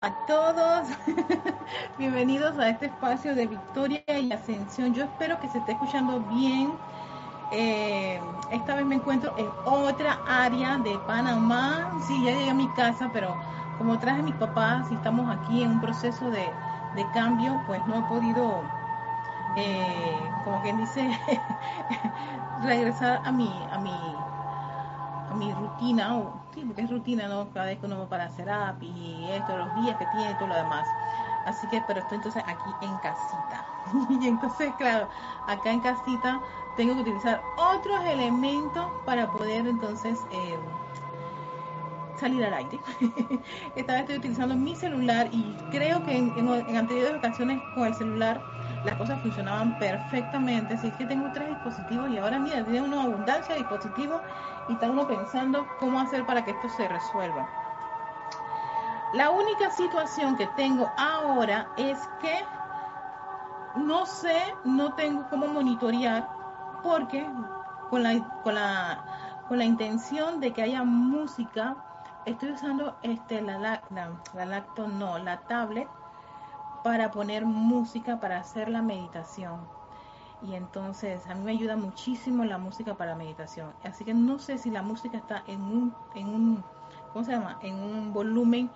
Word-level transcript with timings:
a 0.00 0.14
todos, 0.26 0.86
bienvenidos 1.98 2.56
a 2.56 2.68
este 2.68 2.86
espacio 2.86 3.34
de 3.34 3.48
victoria 3.48 4.04
y 4.06 4.30
ascensión. 4.30 4.94
Yo 4.94 5.02
espero 5.02 5.40
que 5.40 5.48
se 5.48 5.58
esté 5.58 5.72
escuchando 5.72 6.20
bien. 6.20 6.72
Eh, 7.50 8.20
esta 8.52 8.76
vez 8.76 8.86
me 8.86 8.94
encuentro 8.94 9.34
en 9.36 9.48
otra 9.64 10.20
área 10.28 10.78
de 10.78 10.96
Panamá. 11.00 11.90
Sí, 12.06 12.14
ya 12.24 12.30
llegué 12.30 12.50
a 12.50 12.54
mi 12.54 12.68
casa, 12.74 13.10
pero 13.12 13.34
como 13.76 13.98
traje 13.98 14.20
a 14.20 14.22
mis 14.22 14.36
papás 14.36 14.86
y 14.92 14.94
estamos 14.94 15.36
aquí 15.36 15.64
en 15.64 15.72
un 15.72 15.80
proceso 15.80 16.30
de, 16.30 16.48
cambio, 17.12 17.60
pues 17.66 17.84
no 17.88 17.98
he 17.98 18.02
podido, 18.02 18.62
eh, 19.56 20.16
como 20.44 20.62
quien 20.62 20.78
dice, 20.78 21.10
regresar 22.62 23.20
a 23.24 23.32
mi, 23.32 23.52
a 23.72 23.78
mi, 23.78 23.92
mi 25.34 25.52
rutina 25.52 26.14
porque 26.66 26.82
es 26.82 26.90
rutina, 26.90 27.28
¿no? 27.28 27.48
Cada 27.52 27.66
vez 27.66 27.78
que 27.78 27.86
uno 27.86 27.98
va 27.98 28.08
para 28.08 28.28
terapia 28.28 28.88
y 28.88 29.30
esto, 29.30 29.56
los 29.56 29.74
días 29.74 29.96
que 29.96 30.06
tiene 30.06 30.32
y 30.32 30.34
todo 30.34 30.48
lo 30.48 30.54
demás. 30.54 30.86
Así 31.44 31.66
que, 31.66 31.80
pero 31.80 32.00
estoy 32.00 32.16
entonces 32.16 32.42
aquí 32.46 32.74
en 32.80 32.96
casita. 32.98 33.64
y 34.08 34.26
entonces, 34.26 34.74
claro, 34.76 35.08
acá 35.46 35.72
en 35.72 35.80
casita 35.80 36.40
tengo 36.76 36.94
que 36.94 37.02
utilizar 37.02 37.42
otros 37.56 38.04
elementos 38.04 38.86
para 39.04 39.30
poder 39.30 39.66
entonces 39.66 40.20
eh, 40.30 40.58
salir 42.18 42.44
al 42.44 42.54
aire. 42.54 42.80
Esta 43.76 43.92
vez 43.92 44.02
estoy 44.02 44.16
utilizando 44.16 44.56
mi 44.56 44.74
celular 44.74 45.28
y 45.32 45.42
creo 45.70 46.04
que 46.04 46.16
en, 46.16 46.32
en 46.36 46.76
anteriores 46.76 47.16
ocasiones 47.16 47.60
con 47.74 47.86
el 47.86 47.94
celular 47.94 48.40
las 48.84 48.96
cosas 48.96 49.20
funcionaban 49.20 49.78
perfectamente. 49.78 50.74
Así 50.74 50.90
que 50.92 51.06
tengo 51.06 51.30
tres 51.32 51.48
dispositivos 51.48 52.10
y 52.10 52.18
ahora 52.18 52.38
mira, 52.38 52.64
tiene 52.64 52.82
una 52.82 53.02
abundancia 53.02 53.54
de 53.54 53.60
dispositivos 53.60 54.20
y 54.68 54.74
está 54.74 54.90
uno 54.90 55.06
pensando 55.06 55.66
cómo 55.80 56.00
hacer 56.00 56.24
para 56.26 56.44
que 56.44 56.52
esto 56.52 56.68
se 56.68 56.88
resuelva. 56.88 57.48
La 59.14 59.30
única 59.30 59.70
situación 59.70 60.36
que 60.36 60.46
tengo 60.56 60.90
ahora 60.98 61.68
es 61.76 61.98
que 62.20 62.44
no 63.76 64.06
sé, 64.06 64.54
no 64.64 64.94
tengo 64.94 65.26
cómo 65.30 65.46
monitorear 65.46 66.28
porque 66.82 67.26
con 67.90 68.02
la, 68.02 68.18
con 68.42 68.54
la, 68.54 69.04
con 69.48 69.58
la 69.58 69.64
intención 69.64 70.40
de 70.40 70.52
que 70.52 70.62
haya 70.62 70.84
música, 70.84 71.76
estoy 72.26 72.52
usando 72.52 72.98
este, 73.02 73.40
la, 73.40 73.58
la, 73.58 73.82
la 74.34 74.64
no, 74.98 75.18
la 75.18 75.38
tablet 75.40 75.88
para 76.82 77.10
poner 77.10 77.44
música 77.44 78.20
para 78.20 78.38
hacer 78.38 78.68
la 78.68 78.82
meditación. 78.82 79.60
Y 80.42 80.54
entonces 80.54 81.26
a 81.26 81.34
mí 81.34 81.42
me 81.42 81.52
ayuda 81.52 81.76
muchísimo 81.76 82.44
la 82.44 82.58
música 82.58 82.94
para 82.94 83.16
meditación. 83.16 83.72
Así 83.82 84.04
que 84.04 84.14
no 84.14 84.38
sé 84.38 84.58
si 84.58 84.70
la 84.70 84.82
música 84.82 85.18
está 85.18 85.42
en 85.46 85.60
un, 85.62 85.94
en 86.14 86.28
un, 86.28 86.64
¿cómo 87.12 87.24
se 87.24 87.32
llama? 87.32 87.58
En 87.62 87.74
un 87.74 88.12
volumen 88.12 88.70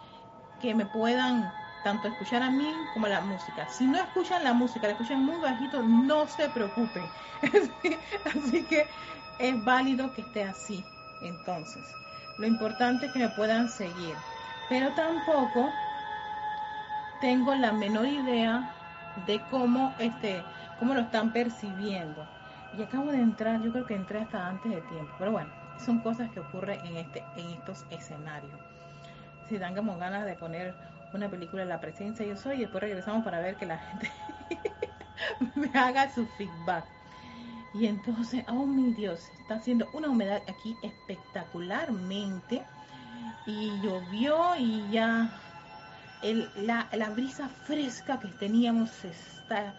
que 0.61 0.75
me 0.75 0.87
puedan 0.87 1.53
tanto 1.85 2.09
escuchar 2.09 2.43
a 2.43 2.51
mí 2.51 2.73
como 2.95 3.07
la 3.07 3.21
música. 3.21 3.69
Si 3.69 3.87
no 3.87 3.99
escuchan 3.99 4.45
la 4.45 4.53
música, 4.53 4.87
la 4.87 4.93
escuchan 4.93 5.25
muy 5.25 5.37
bajito, 5.37 5.83
no 5.83 6.27
se 6.27 6.49
preocupen. 6.49 7.05
así 8.25 8.65
que 8.65 8.87
es 9.39 9.65
válido 9.65 10.13
que 10.15 10.23
esté 10.23 10.45
así. 10.45 10.85
Entonces, 11.23 11.85
lo 12.39 12.47
importante 12.47 13.07
es 13.07 13.13
que 13.13 13.21
me 13.21 13.29
puedan 13.31 13.69
seguir. 13.69 14.15
Pero 14.69 14.93
tampoco 14.95 15.71
tengo 17.23 17.55
la 17.55 17.73
menor 17.73 18.05
idea 18.05 18.75
de 19.27 19.41
cómo 19.49 19.95
este 20.01 20.43
cómo 20.79 20.93
lo 20.93 21.01
están 21.01 21.33
percibiendo. 21.33 22.27
Y 22.77 22.83
acabo 22.83 23.13
de 23.13 23.19
entrar, 23.19 23.63
yo 23.63 23.71
creo 23.71 23.87
que 23.87 23.95
entré 23.95 24.19
hasta 24.19 24.49
antes 24.49 24.73
de 24.73 24.81
tiempo, 24.83 25.13
pero 25.19 25.31
bueno, 25.31 25.51
son 25.79 26.01
cosas 26.01 26.29
que 26.31 26.41
ocurren 26.41 26.85
en 26.85 26.97
este 26.97 27.25
en 27.37 27.51
estos 27.51 27.87
escenarios. 27.91 28.59
Si 29.49 29.57
dan 29.57 29.77
como 29.77 29.97
ganas 29.99 30.27
de 30.27 30.35
poner 30.35 30.75
una 31.15 31.29
película 31.29 31.65
la 31.65 31.81
presencia 31.81 32.27
yo 32.27 32.37
soy 32.37 32.57
y 32.57 32.61
después 32.63 32.83
regresamos 32.83 33.25
para 33.25 33.39
ver 33.39 33.55
que 33.55 33.67
la 33.67 33.79
gente 33.79 34.11
me 35.55 35.71
haga 35.79 36.11
su 36.11 36.27
feedback. 36.27 36.85
Y 37.75 37.87
entonces, 37.87 38.45
oh 38.49 38.67
mi 38.67 38.93
Dios, 38.95 39.31
está 39.41 39.55
haciendo 39.55 39.89
una 39.93 40.09
humedad 40.09 40.43
aquí 40.49 40.77
espectacularmente. 40.83 42.63
Y 43.47 43.81
llovió 43.81 44.57
y 44.57 44.91
ya 44.91 45.31
la, 46.23 47.11
brisa 47.11 47.49
fresca 47.49 48.19
que 48.21 48.29
teníamos 48.29 48.91
se 48.91 49.09
está 49.09 49.75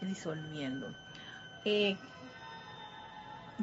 disolviendo. 0.00 0.88
Eh, 1.64 1.96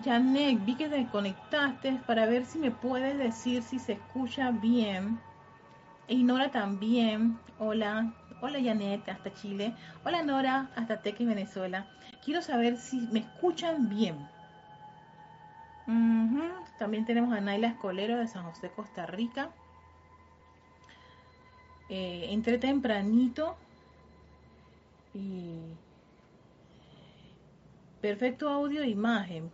Janet, 0.04 0.64
vi 0.66 0.76
que 0.76 0.90
te 0.90 1.06
conectaste 1.08 2.00
para 2.08 2.26
ver 2.26 2.46
si 2.46 2.58
me 2.60 2.72
puedes 2.72 3.18
decir 3.18 3.62
si 3.64 3.80
se 3.80 3.94
escucha 3.94 4.52
bien. 4.52 5.20
E 6.08 6.16
Nora 6.16 6.50
también. 6.52 7.38
Hola. 7.60 8.14
Hola 8.42 8.60
Janet, 8.62 9.08
hasta 9.08 9.34
Chile. 9.34 9.74
Hola 10.04 10.22
Nora, 10.24 10.70
hasta 10.76 11.02
Teque, 11.02 11.26
Venezuela. 11.26 11.88
Quiero 12.26 12.42
saber 12.42 12.78
si 12.78 13.00
me 13.12 13.20
escuchan 13.20 13.88
bien. 13.88 14.28
También 16.78 17.06
tenemos 17.06 17.34
a 17.34 17.40
Naila 17.40 17.70
Escolero 17.70 18.18
de 18.18 18.28
San 18.28 18.44
José, 18.44 18.70
Costa 18.70 19.06
Rica. 19.06 19.50
Eh, 21.90 22.28
entré 22.30 22.58
tempranito 22.58 23.56
y 25.14 25.78
perfecto 28.02 28.50
audio 28.50 28.82
e 28.84 28.90
imagen. 28.90 29.52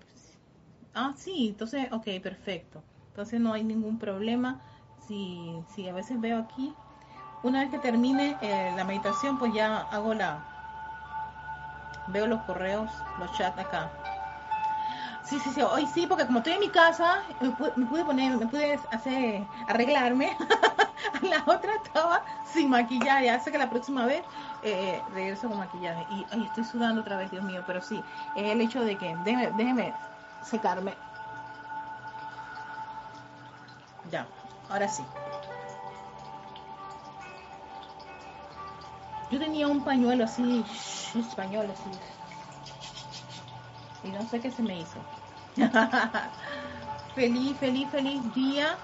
Ah, 0.93 1.13
sí, 1.17 1.49
entonces, 1.49 1.91
ok, 1.91 2.07
perfecto. 2.21 2.81
Entonces 3.09 3.39
no 3.39 3.53
hay 3.53 3.63
ningún 3.63 3.99
problema. 3.99 4.61
Si, 5.07 5.63
si 5.73 5.87
a 5.87 5.93
veces 5.93 6.19
veo 6.19 6.37
aquí, 6.39 6.73
una 7.43 7.61
vez 7.61 7.69
que 7.69 7.79
termine 7.79 8.37
eh, 8.41 8.71
la 8.75 8.83
meditación, 8.83 9.37
pues 9.37 9.53
ya 9.53 9.77
hago 9.77 10.13
la, 10.13 10.43
veo 12.07 12.27
los 12.27 12.41
correos, 12.41 12.91
los 13.19 13.31
chats 13.37 13.59
acá. 13.59 13.98
Sí, 15.29 15.39
sí, 15.39 15.51
sí, 15.53 15.61
hoy 15.61 15.85
sí, 15.85 16.07
porque 16.07 16.25
como 16.25 16.39
estoy 16.39 16.53
en 16.53 16.59
mi 16.59 16.69
casa, 16.69 17.21
me 17.39 17.51
pude, 17.51 18.03
poner, 18.03 18.35
me 18.35 18.47
pude 18.47 18.79
hacer, 18.89 19.45
arreglarme. 19.67 20.35
la 21.21 21.43
otra 21.45 21.75
estaba 21.75 22.23
sin 22.43 22.67
maquillaje, 22.71 23.29
hace 23.29 23.51
que 23.51 23.59
la 23.59 23.69
próxima 23.69 24.07
vez 24.07 24.23
eh, 24.63 25.03
regreso 25.13 25.47
con 25.47 25.59
maquillaje. 25.59 26.07
Y 26.09 26.25
ay, 26.31 26.45
estoy 26.45 26.63
sudando 26.63 27.01
otra 27.01 27.15
vez, 27.15 27.29
Dios 27.29 27.43
mío, 27.43 27.61
pero 27.67 27.79
sí, 27.79 28.03
es 28.33 28.51
el 28.51 28.59
hecho 28.59 28.83
de 28.83 28.97
que, 28.97 29.15
déjeme, 29.17 29.51
déjeme 29.51 29.93
secarme. 30.41 30.95
Ya, 34.09 34.25
ahora 34.67 34.87
sí. 34.87 35.03
Yo 39.29 39.37
tenía 39.37 39.67
un 39.67 39.83
pañuelo 39.83 40.23
así, 40.23 40.65
español 41.13 41.69
así. 41.69 41.91
Y 44.03 44.07
no 44.07 44.25
sé 44.25 44.39
qué 44.39 44.49
se 44.49 44.63
me 44.63 44.79
hizo. 44.79 44.99
feliz, 47.15 47.57
feliz, 47.57 47.87
feliz 47.89 48.33
día. 48.33 48.77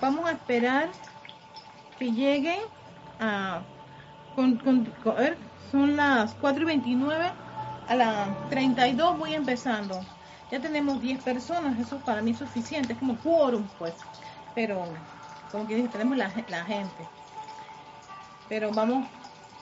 Vamos 0.00 0.26
a 0.26 0.32
esperar 0.32 0.88
que 1.98 2.12
lleguen 2.12 2.60
a... 3.20 3.62
Con, 4.34 4.60
son 5.70 5.96
las 5.96 6.34
4 6.34 6.62
y 6.62 6.66
29. 6.66 7.32
A 7.88 7.94
las 7.94 8.50
32 8.50 9.18
voy 9.18 9.34
empezando. 9.34 10.00
Ya 10.50 10.60
tenemos 10.60 11.00
10 11.00 11.22
personas, 11.22 11.78
eso 11.78 11.98
para 11.98 12.22
mí 12.22 12.30
es 12.30 12.38
suficiente, 12.38 12.92
es 12.92 12.98
como 12.98 13.16
quórum, 13.18 13.66
pues. 13.78 13.94
Pero, 14.54 14.84
como 15.50 15.66
que 15.66 15.82
tenemos 15.88 16.16
la, 16.16 16.30
gente. 16.30 17.08
Pero 18.48 18.70
vamos 18.72 19.06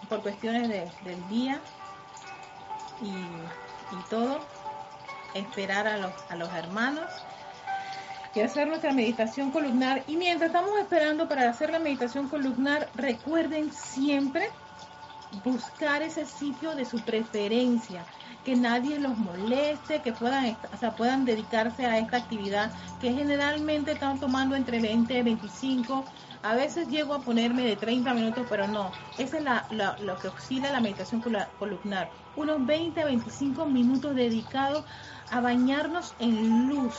por 0.09 0.23
cuestiones 0.23 0.69
del 0.69 1.29
día 1.29 1.59
y 3.01 4.11
todo 4.11 4.41
esperar 5.39 5.87
a 5.87 5.99
los, 5.99 6.13
a 6.29 6.37
los 6.37 6.53
hermanos 6.53 7.11
y 8.37 8.41
hacer 8.41 8.69
nuestra 8.69 8.93
meditación 8.93 9.51
columnar. 9.51 10.03
Y 10.07 10.17
mientras 10.17 10.49
estamos 10.51 10.79
esperando 10.79 11.27
para 11.27 11.49
hacer 11.49 11.71
la 11.71 11.79
meditación 11.79 12.29
columnar, 12.29 12.89
recuerden 12.95 13.73
siempre 13.73 14.51
buscar 15.43 16.03
ese 16.03 16.27
sitio 16.27 16.75
de 16.75 16.85
su 16.85 17.01
preferencia, 17.01 18.05
que 18.45 18.55
nadie 18.55 18.99
los 18.99 19.17
moleste, 19.17 20.03
que 20.03 20.13
puedan, 20.13 20.55
o 20.55 20.97
puedan 20.97 21.25
dedicarse 21.25 21.87
a 21.87 21.99
esta 21.99 22.19
actividad 22.19 22.71
que 23.01 23.13
generalmente 23.13 23.93
están 23.93 24.21
tomando 24.21 24.55
entre 24.55 24.81
20 24.81 25.19
y 25.19 25.23
25. 25.23 26.05
A 26.43 26.55
veces 26.55 26.89
llego 26.89 27.15
a 27.15 27.21
ponerme 27.21 27.65
de 27.65 27.77
30 27.77 28.15
minutos, 28.15 28.47
pero 28.49 28.69
no. 28.69 28.91
Esa 29.19 29.39
es 29.39 29.45
la, 29.45 29.97
lo 30.01 30.19
que 30.19 30.29
oscila 30.29 30.71
la 30.71 30.81
meditación 30.81 31.23
columnar. 31.59 32.11
Unos 32.37 32.65
20 32.65 33.01
a 33.01 33.05
25 33.07 33.67
minutos 33.67 34.15
dedicados 34.15 34.85
a 35.31 35.41
bañarnos 35.41 36.15
en 36.19 36.69
luz, 36.69 36.95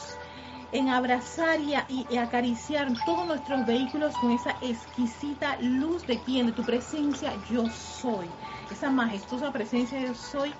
en 0.72 0.89
abrazar 0.89 1.60
y, 1.62 2.18
acariciar 2.18 2.88
todos 3.06 3.28
nuestros 3.28 3.66
vehículos 3.66 4.13
con 4.18 4.31
esa 4.31 4.56
exquisita 4.62 5.57
luz 5.62 6.06
de 6.07 6.19
quién, 6.19 6.48
de 6.48 6.51
tu 6.51 6.63
presencia 6.63 7.34
yo 7.50 7.69
soy, 7.69 8.28
esa 8.72 8.89
majestuosa 8.89 9.51
presencia 9.51 10.00
yo 10.00 10.13
soy 10.13 10.54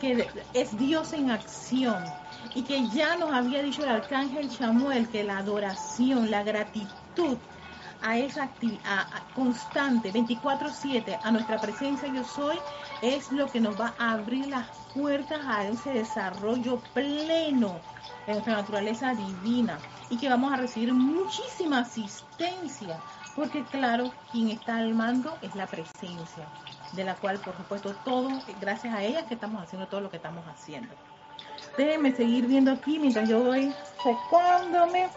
que 0.00 0.26
es 0.54 0.76
Dios 0.76 1.12
en 1.12 1.30
acción 1.30 2.02
y 2.54 2.62
que 2.62 2.88
ya 2.88 3.16
nos 3.16 3.32
había 3.32 3.62
dicho 3.62 3.82
el 3.84 3.90
arcángel 3.90 4.50
Samuel 4.50 5.08
que 5.08 5.24
la 5.24 5.38
adoración, 5.38 6.30
la 6.30 6.42
gratitud 6.42 7.38
a 8.04 8.18
esa 8.18 8.44
actividad 8.44 9.06
constante, 9.34 10.12
24/7, 10.12 11.18
a 11.22 11.30
nuestra 11.32 11.58
presencia 11.58 12.12
yo 12.12 12.22
soy, 12.22 12.58
es 13.02 13.32
lo 13.32 13.46
que 13.46 13.60
nos 13.60 13.80
va 13.80 13.94
a 13.98 14.12
abrir 14.12 14.46
las 14.48 14.68
puertas 14.94 15.40
a 15.46 15.64
ese 15.64 15.90
desarrollo 15.94 16.80
pleno 16.92 17.80
en 18.26 18.34
nuestra 18.34 18.56
naturaleza 18.56 19.14
divina 19.14 19.78
y 20.10 20.18
que 20.18 20.28
vamos 20.28 20.52
a 20.52 20.56
recibir 20.56 20.92
muchísima 20.92 21.80
asistencia, 21.80 23.00
porque 23.34 23.64
claro, 23.64 24.12
quien 24.30 24.50
está 24.50 24.76
al 24.76 24.94
mando 24.94 25.36
es 25.40 25.54
la 25.54 25.66
presencia, 25.66 26.46
de 26.92 27.04
la 27.04 27.14
cual 27.14 27.38
por 27.38 27.56
supuesto 27.56 27.94
todo, 28.04 28.28
gracias 28.60 28.94
a 28.94 29.02
ella 29.02 29.26
que 29.26 29.34
estamos 29.34 29.62
haciendo 29.62 29.88
todo 29.88 30.02
lo 30.02 30.10
que 30.10 30.18
estamos 30.18 30.46
haciendo. 30.46 30.94
Déjenme 31.76 32.12
seguir 32.12 32.46
viendo 32.46 32.70
aquí 32.70 32.98
mientras 32.98 33.28
yo 33.28 33.42
voy 33.42 33.74
secándome. 34.02 35.08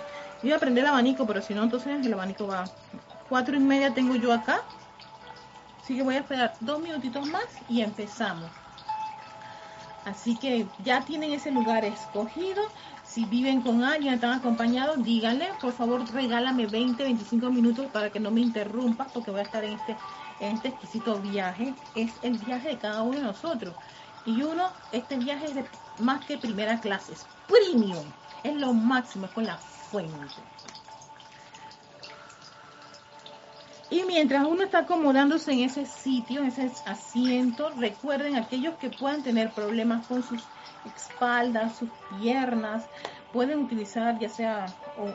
Voy 0.42 0.52
a 0.52 0.60
prender 0.60 0.84
el 0.84 0.90
abanico, 0.90 1.26
pero 1.26 1.42
si 1.42 1.54
no, 1.54 1.64
entonces 1.64 2.06
el 2.06 2.14
abanico 2.14 2.48
va. 2.48 2.66
Cuatro 3.30 3.56
y 3.56 3.60
media 3.60 3.94
tengo 3.94 4.16
yo 4.16 4.32
acá. 4.32 4.62
Así 5.82 5.96
que 5.96 6.04
voy 6.04 6.16
a 6.16 6.20
esperar 6.20 6.54
dos 6.60 6.82
minutitos 6.82 7.26
más 7.28 7.46
y 7.70 7.82
empezamos. 7.82 8.50
Así 10.06 10.38
que 10.38 10.68
ya 10.84 11.04
tienen 11.04 11.32
ese 11.32 11.52
lugar 11.52 11.84
escogido. 11.84 12.62
Si 13.04 13.26
viven 13.26 13.62
con 13.62 13.84
alguien, 13.84 14.14
están 14.14 14.34
acompañados, 14.34 15.04
díganle, 15.04 15.50
por 15.60 15.74
favor, 15.74 16.10
regálame 16.14 16.68
20, 16.68 17.04
25 17.04 17.50
minutos 17.50 17.88
para 17.92 18.10
que 18.10 18.20
no 18.20 18.32
me 18.32 18.42
interrumpas, 18.42 19.08
porque 19.14 19.32
voy 19.32 19.40
a 19.40 19.44
estar 19.44 19.64
en 19.64 19.74
este, 19.74 19.98
en 20.40 20.56
este 20.56 20.70
exquisito 20.70 21.20
viaje. 21.20 21.74
Es 21.96 22.14
el 22.22 22.38
viaje 22.38 22.70
de 22.70 22.78
cada 22.78 23.02
uno 23.02 23.18
de 23.18 23.24
nosotros. 23.24 23.76
Y 24.26 24.44
uno, 24.44 24.70
este 24.92 25.18
viaje 25.18 25.46
es 25.46 25.56
de 25.56 25.66
más 26.00 26.26
que 26.26 26.38
primera 26.38 26.80
clase, 26.80 27.14
es 27.14 27.26
premium, 27.48 28.06
es 28.44 28.56
lo 28.56 28.74
máximo, 28.74 29.26
es 29.26 29.32
con 29.32 29.46
la 29.46 29.58
fuente. 29.92 30.14
Y 33.90 34.04
mientras 34.04 34.46
uno 34.46 34.64
está 34.64 34.80
acomodándose 34.80 35.54
en 35.54 35.62
ese 35.62 35.86
sitio, 35.86 36.42
en 36.42 36.48
ese 36.48 36.72
asiento, 36.86 37.70
recuerden 37.78 38.36
aquellos 38.36 38.76
que 38.76 38.90
puedan 38.90 39.24
tener 39.24 39.52
problemas 39.52 40.06
con 40.08 40.24
sus 40.24 40.44
espaldas, 40.96 41.78
sus 41.78 41.90
piernas, 42.20 42.86
pueden 43.32 43.60
utilizar 43.60 44.20
ya 44.20 44.30
sea 44.30 44.66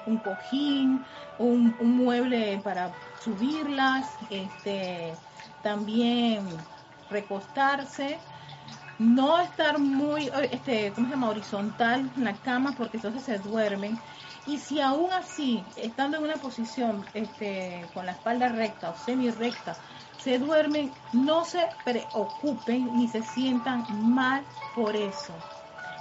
un 0.06 0.18
cojín, 0.18 1.04
un, 1.38 1.76
un 1.80 1.96
mueble 1.96 2.60
para 2.64 2.92
subirlas, 3.22 4.10
este, 4.30 5.14
también 5.62 6.46
recostarse 7.10 8.18
no 9.02 9.40
estar 9.40 9.78
muy, 9.78 10.30
este, 10.50 10.92
¿cómo 10.94 11.06
se 11.06 11.14
llama? 11.14 11.30
Horizontal 11.30 12.10
en 12.16 12.24
la 12.24 12.34
cama 12.34 12.74
porque 12.76 12.98
entonces 12.98 13.22
se 13.22 13.38
duermen. 13.38 13.98
Y 14.46 14.58
si 14.58 14.80
aún 14.80 15.12
así, 15.12 15.64
estando 15.76 16.16
en 16.16 16.24
una 16.24 16.34
posición 16.34 17.04
este, 17.14 17.86
con 17.94 18.06
la 18.06 18.12
espalda 18.12 18.48
recta 18.48 18.90
o 18.90 18.96
semi 18.96 19.30
recta, 19.30 19.76
se 20.18 20.38
duermen, 20.38 20.92
no 21.12 21.44
se 21.44 21.64
preocupen 21.84 22.96
ni 22.96 23.08
se 23.08 23.22
sientan 23.22 23.84
mal 24.12 24.44
por 24.74 24.96
eso. 24.96 25.34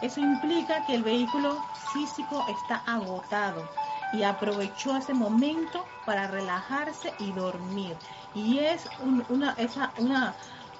Eso 0.02 0.20
implica 0.20 0.84
que 0.88 0.96
el 0.96 1.04
vehículo 1.04 1.58
físico 1.94 2.44
está 2.48 2.78
agotado 2.88 3.68
y 4.14 4.24
aprovechó 4.24 4.98
ese 4.98 5.14
momento 5.14 5.86
para 6.06 6.28
relajarse 6.28 7.14
y 7.20 7.32
dormir. 7.34 7.96
Y 8.34 8.60
es 8.60 8.88
una, 9.30 9.56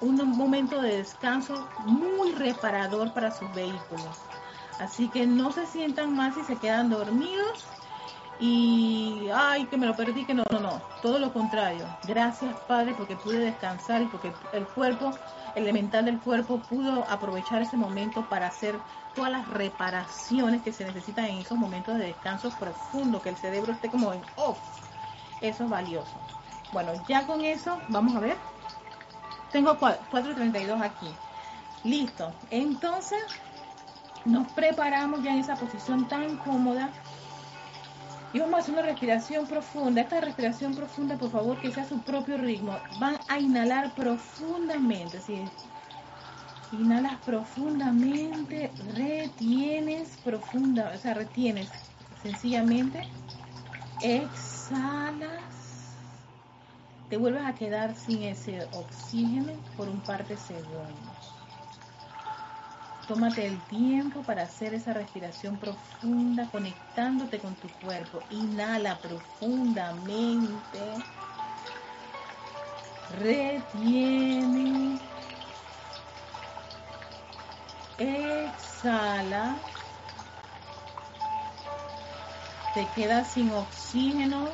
un 0.00 0.36
momento 0.36 0.80
de 0.82 0.98
descanso 0.98 1.68
muy 1.86 2.32
reparador 2.32 3.12
para 3.12 3.30
sus 3.30 3.52
vehículos. 3.54 4.18
Así 4.78 5.08
que 5.08 5.26
no 5.26 5.52
se 5.52 5.66
sientan 5.66 6.14
más 6.14 6.34
si 6.34 6.44
se 6.44 6.56
quedan 6.56 6.90
dormidos 6.90 7.64
y, 8.38 9.28
ay, 9.32 9.66
que 9.66 9.76
me 9.76 9.86
lo 9.86 9.94
perdí, 9.94 10.24
que 10.24 10.34
no, 10.34 10.42
no, 10.50 10.58
no, 10.58 10.82
todo 11.00 11.20
lo 11.20 11.32
contrario. 11.32 11.86
Gracias, 12.02 12.56
Padre, 12.66 12.94
porque 12.94 13.14
pude 13.14 13.38
descansar 13.38 14.02
y 14.02 14.06
porque 14.06 14.32
el 14.52 14.66
cuerpo, 14.66 15.12
el 15.54 15.62
elemental 15.62 16.04
del 16.06 16.18
cuerpo, 16.20 16.58
pudo 16.58 17.04
aprovechar 17.08 17.62
ese 17.62 17.76
momento 17.76 18.22
para 18.28 18.48
hacer 18.48 18.74
todas 19.14 19.30
las 19.30 19.46
reparaciones 19.48 20.62
que 20.62 20.72
se 20.72 20.84
necesitan 20.84 21.26
en 21.26 21.38
esos 21.38 21.56
momentos 21.56 21.96
de 21.98 22.06
descanso 22.06 22.50
profundo, 22.58 23.20
que 23.22 23.28
el 23.28 23.36
cerebro 23.36 23.72
esté 23.72 23.88
como 23.90 24.12
en 24.12 24.22
off. 24.34 24.58
Eso 25.40 25.64
es 25.64 25.70
valioso. 25.70 26.18
Bueno, 26.72 26.92
ya 27.06 27.26
con 27.26 27.42
eso, 27.42 27.78
vamos 27.88 28.16
a 28.16 28.20
ver. 28.20 28.36
Tengo 29.52 29.78
4.32 29.78 30.80
aquí. 30.82 31.06
Listo. 31.84 32.32
Entonces, 32.50 33.18
nos 34.24 34.50
preparamos 34.52 35.22
ya 35.22 35.32
en 35.32 35.38
esa 35.38 35.56
posición 35.56 36.08
tan 36.08 36.36
cómoda. 36.38 36.90
Y 38.32 38.38
vamos 38.38 38.54
a 38.54 38.58
hacer 38.58 38.74
una 38.74 38.82
respiración 38.82 39.46
profunda. 39.46 40.00
Esta 40.00 40.20
respiración 40.20 40.74
profunda, 40.74 41.16
por 41.16 41.30
favor, 41.30 41.60
que 41.60 41.70
sea 41.70 41.86
su 41.86 42.00
propio 42.00 42.38
ritmo. 42.38 42.78
Van 42.98 43.18
a 43.28 43.38
inhalar 43.38 43.94
profundamente. 43.94 45.20
¿sí? 45.20 45.44
Inhalas 46.72 47.16
profundamente, 47.26 48.70
retienes 48.94 50.16
profunda, 50.24 50.92
o 50.94 50.98
sea, 50.98 51.12
retienes 51.12 51.68
sencillamente. 52.22 53.06
Exhalas 54.00 55.52
te 57.12 57.18
vuelves 57.18 57.44
a 57.44 57.54
quedar 57.54 57.94
sin 57.94 58.22
ese 58.22 58.66
oxígeno 58.72 59.52
por 59.76 59.86
un 59.86 60.00
par 60.00 60.26
de 60.26 60.34
segundos. 60.38 61.31
Tómate 63.06 63.46
el 63.46 63.60
tiempo 63.66 64.22
para 64.22 64.42
hacer 64.42 64.74
esa 64.74 64.92
respiración 64.92 65.56
profunda, 65.58 66.48
conectándote 66.50 67.40
con 67.40 67.54
tu 67.56 67.68
cuerpo. 67.84 68.20
Inhala 68.30 68.96
profundamente. 68.98 70.80
Retiene. 73.18 74.98
Exhala. 77.98 79.56
Te 82.74 82.86
quedas 82.94 83.32
sin 83.32 83.50
oxígeno 83.50 84.48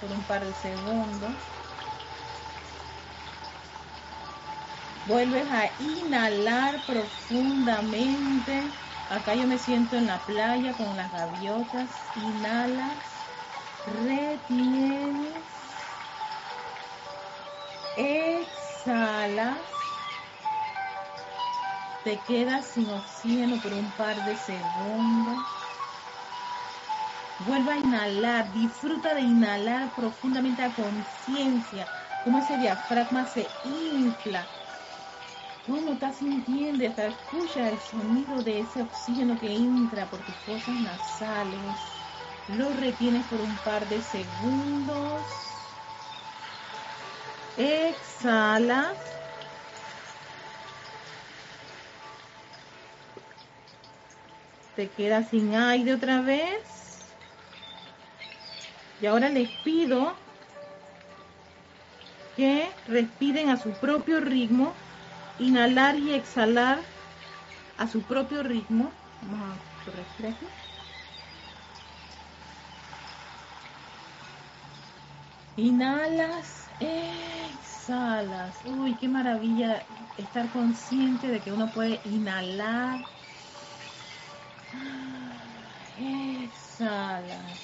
por 0.00 0.10
un 0.10 0.22
par 0.24 0.44
de 0.44 0.52
segundos. 0.54 1.32
Vuelves 5.06 5.46
a 5.50 5.70
inhalar 5.78 6.86
profundamente. 6.86 8.62
Acá 9.10 9.34
yo 9.34 9.46
me 9.46 9.58
siento 9.58 9.96
en 9.96 10.06
la 10.06 10.18
playa 10.24 10.72
con 10.78 10.96
las 10.96 11.12
gaviotas. 11.12 11.90
Inhalas, 12.16 12.96
retienes, 13.84 15.44
exhalas. 17.98 19.58
Te 22.02 22.18
quedas 22.20 22.64
sin 22.72 22.88
oxígeno 22.88 23.60
por 23.60 23.74
un 23.74 23.90
par 23.92 24.16
de 24.24 24.36
segundos. 24.36 25.36
Vuelve 27.46 27.72
a 27.72 27.76
inhalar, 27.76 28.50
disfruta 28.54 29.14
de 29.14 29.20
inhalar 29.20 29.94
profundamente 29.94 30.62
a 30.62 30.72
conciencia, 30.72 31.86
cómo 32.24 32.38
ese 32.38 32.56
diafragma 32.56 33.26
se 33.26 33.50
infla 33.64 34.48
¿Cómo 35.66 35.94
estás 35.94 36.16
sintiendo? 36.16 36.86
Hasta 36.86 37.06
escucha 37.06 37.70
el 37.70 37.78
sonido 37.78 38.42
de 38.42 38.60
ese 38.60 38.82
oxígeno 38.82 39.38
que 39.40 39.50
entra 39.50 40.04
por 40.06 40.20
tus 40.20 40.34
fosas 40.46 40.74
nasales. 40.80 41.58
Lo 42.48 42.68
retienes 42.74 43.24
por 43.26 43.40
un 43.40 43.56
par 43.64 43.88
de 43.88 44.02
segundos. 44.02 45.22
Exhala. 47.56 48.92
Te 54.76 54.88
quedas 54.88 55.30
sin 55.30 55.54
aire 55.54 55.94
otra 55.94 56.20
vez. 56.20 56.60
Y 59.00 59.06
ahora 59.06 59.30
les 59.30 59.48
pido 59.62 60.12
que 62.36 62.68
respiren 62.86 63.48
a 63.48 63.56
su 63.56 63.70
propio 63.70 64.20
ritmo 64.20 64.74
inhalar 65.38 65.98
y 65.98 66.12
exhalar 66.12 66.80
a 67.76 67.88
su 67.88 68.02
propio 68.02 68.42
ritmo. 68.42 68.90
Vamos 69.20 69.58
a 69.86 69.90
respirar 69.90 70.34
Inhalas, 75.56 76.68
exhalas. 76.80 78.60
Uy, 78.64 78.96
qué 78.96 79.08
maravilla 79.08 79.86
estar 80.16 80.50
consciente 80.50 81.28
de 81.28 81.40
que 81.40 81.52
uno 81.52 81.70
puede 81.72 82.00
inhalar. 82.04 83.00
Exhalas. 85.96 87.60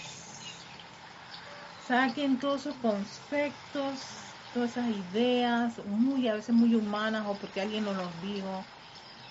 Saquen 1.87 2.39
todos 2.39 2.63
sus 2.63 2.77
conceptos 2.77 4.30
todas 4.53 4.71
esas 4.73 4.89
ideas, 4.89 5.85
muy 5.87 6.29
a 6.29 6.35
veces 6.35 6.55
muy 6.55 6.75
humanas 6.75 7.27
o 7.27 7.35
porque 7.35 7.61
alguien 7.61 7.85
nos 7.85 7.97
los 7.97 8.21
dijo. 8.23 8.65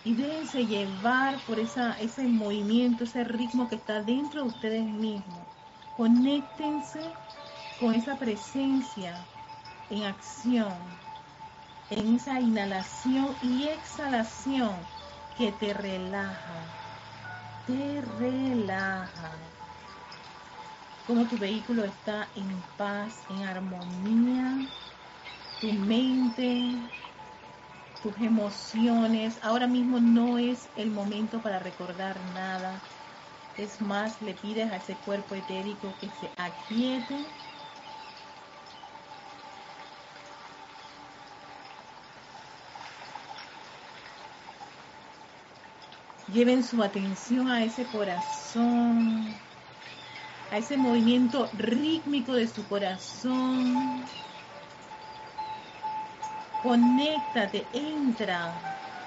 Y 0.06 0.16
déjense 0.16 0.66
llevar 0.66 1.38
por 1.46 1.60
esa, 1.60 2.00
ese 2.00 2.24
movimiento, 2.24 3.04
ese 3.04 3.24
ritmo 3.24 3.68
que 3.68 3.76
está 3.76 4.02
dentro 4.02 4.44
de 4.44 4.48
ustedes 4.48 4.86
mismos. 4.86 5.48
Conéctense 5.98 7.02
con 7.80 7.94
esa 7.94 8.18
presencia 8.18 9.30
en 9.90 10.04
acción, 10.04 10.74
en 11.90 12.16
esa 12.16 12.40
inhalación 12.40 13.36
y 13.42 13.68
exhalación 13.68 14.72
que 15.38 15.52
te 15.52 15.74
relaja, 15.74 16.78
te 17.66 18.02
relaja. 18.02 19.32
Como 21.06 21.28
tu 21.28 21.38
vehículo 21.38 21.84
está 21.84 22.28
en 22.36 22.62
paz, 22.78 23.26
en 23.30 23.44
armonía, 23.44 24.70
tu 25.60 25.72
mente, 25.72 26.64
tus 28.02 28.18
emociones. 28.18 29.40
Ahora 29.42 29.68
mismo 29.68 30.00
no 30.00 30.38
es 30.38 30.70
el 30.76 30.92
momento 30.92 31.42
para 31.42 31.60
recordar 31.60 32.20
nada. 32.34 32.82
Es 33.58 33.82
más, 33.82 34.22
le 34.22 34.34
pides 34.34 34.72
a 34.72 34.78
ese 34.78 34.96
cuerpo 34.96 35.36
etérico 35.36 35.94
que 36.00 36.10
se 36.10 36.32
aquiete 36.38 37.26
Lleven 46.32 46.64
su 46.64 46.84
atención 46.84 47.50
a 47.50 47.64
ese 47.64 47.84
corazón, 47.86 49.26
a 50.52 50.58
ese 50.60 50.78
movimiento 50.78 51.50
rítmico 51.58 52.34
de 52.34 52.48
su 52.48 52.68
corazón. 52.68 54.06
Conéctate, 56.62 57.70
entra 57.72 58.62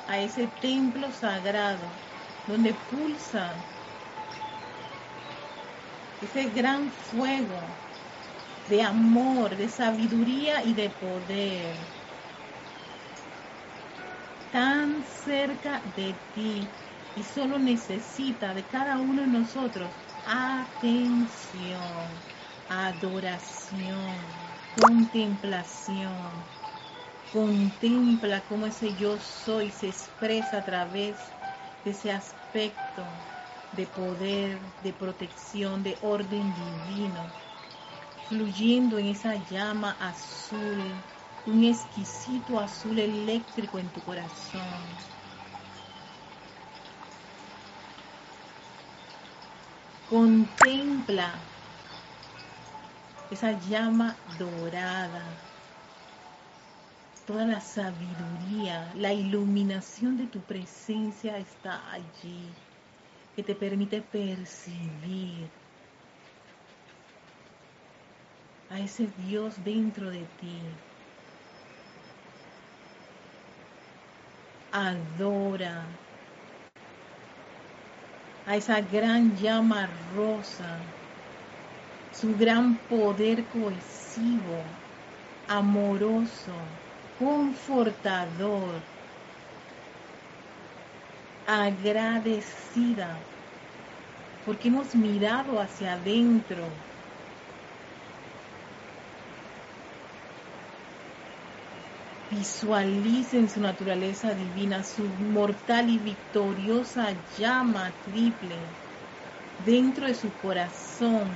a 0.07 0.19
ese 0.19 0.49
templo 0.49 1.13
sagrado 1.13 2.01
donde 2.47 2.75
pulsa 2.75 3.63
ese 6.21 6.51
gran 6.51 6.91
fuego 6.91 7.61
de 8.69 8.83
amor, 8.83 9.57
de 9.57 9.69
sabiduría 9.69 10.65
y 10.65 10.73
de 10.75 10.91
poder. 10.91 11.77
Tan 14.51 15.03
cerca 15.05 15.83
de 15.85 16.15
ti 16.33 16.71
y 17.15 17.23
solo 17.25 17.59
necesita 17.59 18.55
de 18.55 18.67
cada 18.67 18.99
uno 19.01 19.23
de 19.23 19.29
nosotros 19.29 19.95
atención, 20.25 22.23
adoración, 22.69 24.25
contemplación. 24.75 26.62
Contempla 27.33 28.45
cómo 28.47 28.67
ese 28.67 28.95
yo 28.95 29.19
soy 29.19 29.71
se 29.73 29.89
expresa 29.89 30.59
a 30.59 30.65
través 30.65 31.35
de 31.83 31.91
ese 31.91 32.13
aspecto 32.13 33.27
de 33.71 33.87
poder, 33.89 34.77
de 34.79 34.93
protección, 34.93 35.83
de 35.83 35.99
orden 36.03 36.53
divino, 36.53 37.35
fluyendo 38.21 38.99
en 38.99 39.07
esa 39.07 39.37
llama 39.37 39.93
azul, 39.93 41.07
un 41.45 41.65
exquisito 41.65 42.61
azul 42.61 42.99
eléctrico 42.99 43.79
en 43.79 43.93
tu 43.93 44.03
corazón. 44.03 45.07
Contempla 50.11 51.29
esa 53.29 53.51
llama 53.59 54.23
dorada, 54.25 55.52
toda 57.25 57.47
la 57.47 57.61
sabiduría, 57.61 58.93
la 58.95 59.13
iluminación 59.13 60.17
de 60.17 60.27
tu 60.27 60.45
presencia 60.45 61.39
está 61.39 61.93
allí, 61.93 62.55
que 63.37 63.43
te 63.43 63.55
permite 63.55 64.03
percibir 64.03 65.51
a 68.69 68.81
ese 68.81 69.07
Dios 69.07 69.63
dentro 69.63 70.11
de 70.11 70.27
ti. 70.27 70.83
Adora, 74.73 76.01
a 78.47 78.57
esa 78.57 78.81
gran 78.81 79.37
llama 79.37 79.87
rosa, 80.11 80.83
su 82.11 82.35
gran 82.37 82.79
poder 82.89 83.47
cohesivo, 83.49 84.65
amoroso, 85.47 86.82
confortador, 87.23 88.83
agradecida, 91.47 93.17
porque 94.45 94.67
hemos 94.67 94.93
mirado 94.97 95.61
hacia 95.61 95.93
adentro. 95.93 96.67
Visualicen 102.29 103.49
su 103.49 103.61
naturaleza 103.61 104.35
divina, 104.35 104.83
su 104.83 105.05
mortal 105.05 105.91
y 105.91 105.99
victoriosa 105.99 107.13
llama 107.37 107.93
triple 108.03 108.57
dentro 109.65 110.09
de 110.09 110.15
su 110.15 110.29
corazón, 110.41 111.29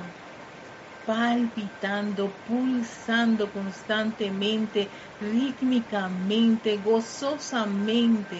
palpitando, 1.06 2.22
pulsando 2.46 3.52
constantemente, 3.52 4.90
rítmicamente, 5.20 6.76
gozosamente, 6.78 8.38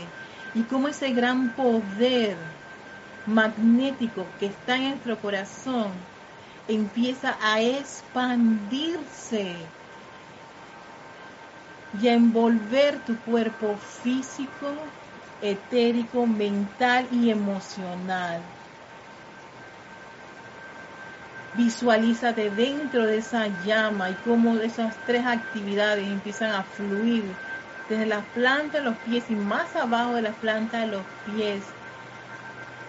y 0.53 0.65
como 0.65 0.89
ese 0.89 1.13
gran 1.13 1.55
poder 1.55 2.37
magnético 3.25 4.37
que 4.39 4.47
está 4.47 4.77
en 4.77 4.91
nuestro 4.91 5.21
corazón 5.21 5.91
empieza 6.69 7.37
a 7.41 7.63
expandirse 7.63 9.47
y 11.93 12.09
a 12.09 12.15
envolver 12.15 13.05
tu 13.05 13.23
cuerpo 13.23 13.77
físico, 13.79 14.69
etérico, 15.41 16.27
mental 16.27 17.09
y 17.13 17.31
emocional. 17.31 18.43
Visualízate 21.57 22.51
dentro 22.51 23.07
de 23.07 23.17
esa 23.19 23.49
llama 23.49 24.11
y 24.11 24.17
cómo 24.21 24.59
esas 24.61 25.03
tres 25.05 25.25
actividades 25.27 26.07
empiezan 26.07 26.51
a 26.53 26.65
fluir 26.65 27.39
desde 27.89 28.07
la 28.07 28.31
planta 28.31 28.79
de 28.79 28.85
los 28.85 28.99
pies 29.01 29.31
y 29.31 29.37
más 29.37 29.75
abajo 29.75 30.15
de 30.15 30.23
la 30.23 30.39
planta 30.39 30.81
de 30.81 30.89
los 30.89 31.07
pies, 31.23 31.77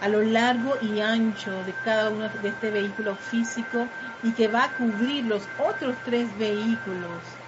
a 0.00 0.08
lo 0.08 0.22
largo 0.22 0.74
y 0.80 1.00
ancho 1.00 1.64
de 1.64 1.78
cada 1.78 2.10
uno 2.10 2.28
de 2.28 2.48
este 2.48 2.70
vehículo 2.70 3.16
físico 3.16 3.92
y 4.20 4.34
que 4.34 4.48
va 4.48 4.64
a 4.64 4.74
cubrir 4.74 5.24
los 5.24 5.50
otros 5.56 6.02
tres 6.02 6.36
vehículos 6.36 7.40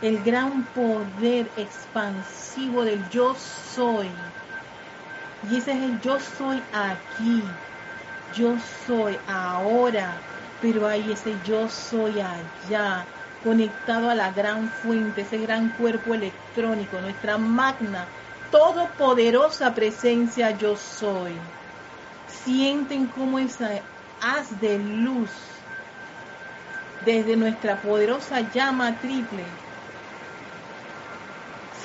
el 0.00 0.22
gran 0.22 0.66
poder 0.72 1.52
expansivo 1.56 2.84
del 2.84 3.08
yo 3.08 3.34
soy. 3.36 4.34
Y 5.40 5.56
ese 5.56 5.72
es 5.72 5.82
el 5.82 6.00
yo 6.00 6.18
soy 6.20 6.66
aquí, 6.72 7.62
yo 8.28 8.58
soy 8.58 9.22
ahora, 9.26 10.26
pero 10.64 10.88
hay 10.88 11.12
ese 11.12 11.34
yo 11.44 11.68
soy 11.68 12.22
allá, 12.22 13.06
conectado 13.44 14.08
a 14.08 14.14
la 14.14 14.30
gran 14.32 14.66
fuente, 14.66 15.20
ese 15.20 15.36
gran 15.36 15.68
cuerpo 15.76 16.14
electrónico, 16.14 16.98
nuestra 17.02 17.36
magna, 17.36 18.08
todopoderosa 18.50 19.74
presencia 19.74 20.56
yo 20.56 20.74
soy. 20.74 21.34
Sienten 22.46 23.08
cómo 23.08 23.38
esa 23.38 23.72
haz 24.22 24.58
de 24.58 24.78
luz 24.78 25.28
desde 27.04 27.36
nuestra 27.36 27.76
poderosa 27.82 28.40
llama 28.54 28.98
triple 29.02 29.44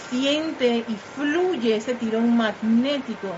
siente 0.10 0.86
y 0.88 0.96
fluye 0.96 1.76
ese 1.76 1.96
tirón 1.96 2.38
magnético 2.38 3.36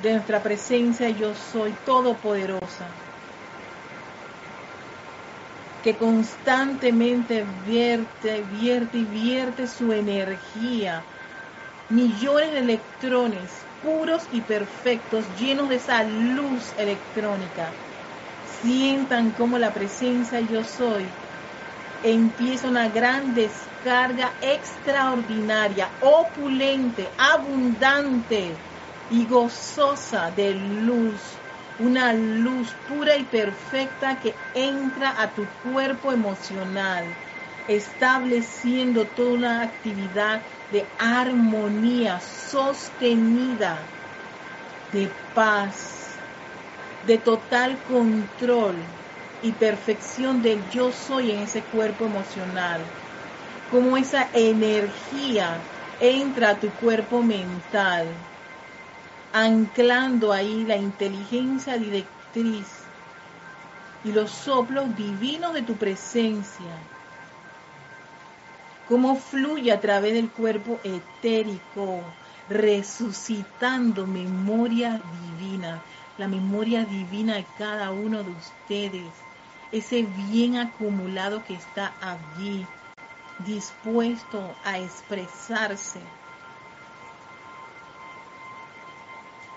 de 0.00 0.12
nuestra 0.12 0.40
presencia 0.40 1.08
yo 1.10 1.34
soy 1.34 1.72
todopoderosa, 1.84 2.86
que 5.86 5.94
constantemente 5.94 7.44
vierte, 7.64 8.42
vierte 8.50 8.98
y 8.98 9.04
vierte 9.04 9.68
su 9.68 9.92
energía, 9.92 11.04
millones 11.90 12.50
de 12.50 12.58
electrones 12.58 13.50
puros 13.84 14.26
y 14.32 14.40
perfectos, 14.40 15.22
llenos 15.38 15.68
de 15.68 15.76
esa 15.76 16.02
luz 16.02 16.72
electrónica. 16.76 17.70
Sientan 18.62 19.30
como 19.30 19.58
la 19.58 19.72
presencia 19.72 20.40
yo 20.40 20.64
soy 20.64 21.04
empieza 22.02 22.66
una 22.66 22.88
gran 22.88 23.32
descarga 23.32 24.32
extraordinaria, 24.42 25.88
opulente, 26.00 27.06
abundante 27.16 28.56
y 29.12 29.24
gozosa 29.26 30.32
de 30.32 30.52
luz. 30.52 31.35
Una 31.78 32.12
luz 32.14 32.74
pura 32.74 33.16
y 33.16 33.26
perfecta 33.26 34.18
que 34.18 34.46
entra 34.54 35.20
a 35.20 35.34
tu 35.34 35.54
cuerpo 35.56 36.10
emocional, 36.12 37.18
estableciendo 37.66 39.12
toda 39.12 39.32
una 39.34 39.62
actividad 39.62 40.46
de 40.70 40.94
armonía 40.98 42.20
sostenida, 42.20 43.94
de 44.90 45.20
paz, 45.34 46.24
de 47.02 47.18
total 47.18 47.82
control 47.82 48.98
y 49.40 49.52
perfección 49.54 50.40
del 50.42 50.68
yo 50.68 50.92
soy 50.92 51.30
en 51.32 51.40
ese 51.40 51.66
cuerpo 51.68 52.06
emocional. 52.06 52.96
Como 53.68 53.96
esa 53.96 54.30
energía 54.32 55.68
entra 55.98 56.50
a 56.50 56.60
tu 56.60 56.74
cuerpo 56.74 57.22
mental, 57.22 58.25
anclando 59.38 60.32
ahí 60.32 60.64
la 60.64 60.78
inteligencia 60.78 61.76
directriz 61.76 62.88
y 64.02 64.12
los 64.12 64.30
soplos 64.30 64.96
divinos 64.96 65.52
de 65.52 65.60
tu 65.60 65.76
presencia. 65.76 66.80
Cómo 68.86 69.14
fluye 69.16 69.72
a 69.72 69.78
través 69.78 70.14
del 70.14 70.32
cuerpo 70.32 70.80
etérico, 70.84 72.16
resucitando 72.48 74.06
memoria 74.06 75.02
divina, 75.04 75.84
la 76.16 76.28
memoria 76.28 76.86
divina 76.86 77.34
de 77.34 77.44
cada 77.58 77.92
uno 77.92 78.24
de 78.24 78.30
ustedes, 78.30 79.22
ese 79.70 80.02
bien 80.04 80.56
acumulado 80.56 81.44
que 81.44 81.56
está 81.56 81.98
allí, 82.00 82.68
dispuesto 83.36 84.56
a 84.62 84.78
expresarse. 84.78 86.15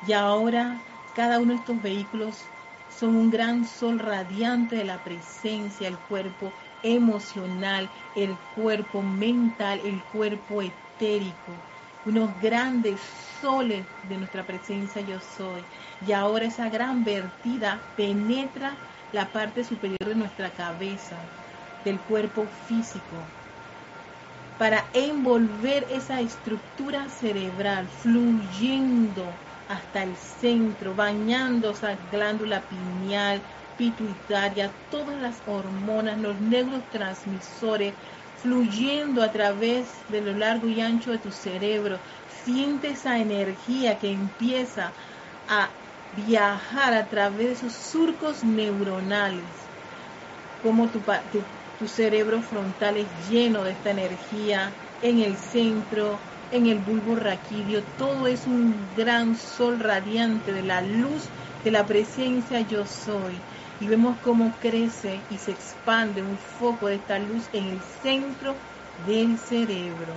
Y 0.02 0.14
ahora 0.14 0.82
cada 1.14 1.40
uno 1.40 1.54
de 1.54 1.60
estos 1.60 1.82
vehículos 1.82 2.54
son 2.88 3.16
un 3.16 3.30
gran 3.30 3.66
sol 3.66 4.00
radiante 4.00 4.76
de 4.76 4.84
la 4.84 5.04
presencia, 5.04 5.88
el 5.88 6.00
cuerpo 6.00 6.54
emocional, 6.82 7.90
el 8.16 8.38
cuerpo 8.40 9.02
mental, 9.04 9.80
el 9.84 10.04
cuerpo 10.06 10.62
etérico, 10.62 11.64
unos 12.06 12.38
grandes 12.40 13.00
soles 13.42 13.86
de 14.02 14.18
nuestra 14.18 14.46
presencia 14.46 15.02
yo 15.02 15.20
soy. 15.20 15.66
Y 16.00 16.12
ahora 16.14 16.46
esa 16.46 16.70
gran 16.70 17.04
vertida 17.04 17.84
penetra 17.96 18.78
la 19.12 19.32
parte 19.32 19.64
superior 19.64 20.08
de 20.08 20.16
nuestra 20.16 20.54
cabeza, 20.54 21.18
del 21.84 22.00
cuerpo 22.02 22.48
físico, 22.48 23.18
para 24.58 24.90
envolver 24.94 25.86
esa 25.90 26.20
estructura 26.22 27.10
cerebral, 27.10 27.88
fluyendo 27.88 29.26
hasta 29.70 30.04
el 30.04 30.18
centro, 30.18 30.96
bañando 30.96 31.72
esa 31.72 31.96
glándula 31.96 32.68
pineal, 32.68 33.42
pituitaria, 33.78 34.76
todas 34.90 35.22
las 35.22 35.42
hormonas, 35.46 36.20
los 36.20 36.40
neurotransmisores, 36.42 37.96
fluyendo 38.34 39.22
a 39.22 39.32
través 39.32 40.06
de 40.08 40.22
lo 40.22 40.34
largo 40.34 40.68
y 40.70 40.82
ancho 40.82 41.12
de 41.12 41.20
tu 41.20 41.32
cerebro. 41.32 42.02
Siente 42.28 42.90
esa 42.90 43.20
energía 43.20 44.00
que 44.00 44.12
empieza 44.12 44.96
a 45.48 45.70
viajar 46.12 46.94
a 46.96 47.08
través 47.08 47.48
de 47.48 47.54
esos 47.54 47.74
surcos 47.74 48.44
neuronales, 48.44 49.72
como 50.60 50.90
tu, 50.92 51.04
tu, 51.32 51.46
tu 51.78 51.88
cerebro 51.88 52.42
frontal 52.42 52.98
es 52.98 53.28
lleno 53.30 53.64
de 53.64 53.72
esta 53.74 53.92
energía 53.92 54.76
en 55.02 55.20
el 55.20 55.38
centro, 55.38 56.22
en 56.52 56.66
el 56.66 56.80
bulbo 56.80 57.16
raquídeo, 57.16 57.84
todo 57.98 58.28
es 58.28 58.48
un 58.48 58.76
gran 58.98 59.36
sol 59.36 59.80
radiante 59.80 60.52
de 60.52 60.64
la 60.64 60.82
luz 60.82 61.30
de 61.64 61.72
la 61.72 61.86
presencia 61.86 62.62
yo 62.62 62.86
soy. 62.86 63.34
Y 63.80 63.88
vemos 63.88 64.18
cómo 64.24 64.54
crece 64.62 65.20
y 65.30 65.38
se 65.38 65.52
expande 65.52 66.22
un 66.22 66.38
foco 66.38 66.88
de 66.88 66.96
esta 66.96 67.18
luz 67.20 67.44
en 67.54 67.66
el 67.66 67.80
centro 68.02 68.56
del 69.08 69.38
cerebro. 69.38 70.14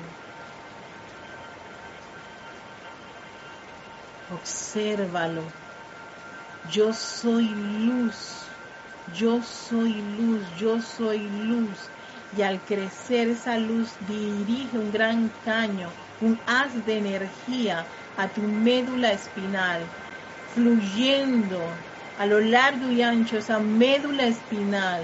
Obsérvalo. 4.34 5.42
Yo 6.72 6.92
soy 6.92 7.48
luz. 7.48 8.46
Yo 9.16 9.42
soy 9.42 9.94
luz. 10.18 10.42
Yo 10.58 10.80
soy 10.80 11.18
luz. 11.18 11.78
Y 12.36 12.42
al 12.42 12.58
crecer 12.60 13.28
esa 13.28 13.58
luz 13.58 13.90
dirige 14.08 14.78
un 14.78 14.90
gran 14.90 15.30
caño 15.44 15.88
un 16.22 16.38
haz 16.46 16.72
de 16.86 16.98
energía 16.98 17.84
a 18.16 18.28
tu 18.28 18.42
médula 18.42 19.10
espinal, 19.12 19.80
fluyendo 20.54 21.58
a 22.16 22.26
lo 22.26 22.38
largo 22.40 22.88
y 22.92 23.02
ancho 23.02 23.38
esa 23.38 23.58
médula 23.58 24.26
espinal, 24.26 25.02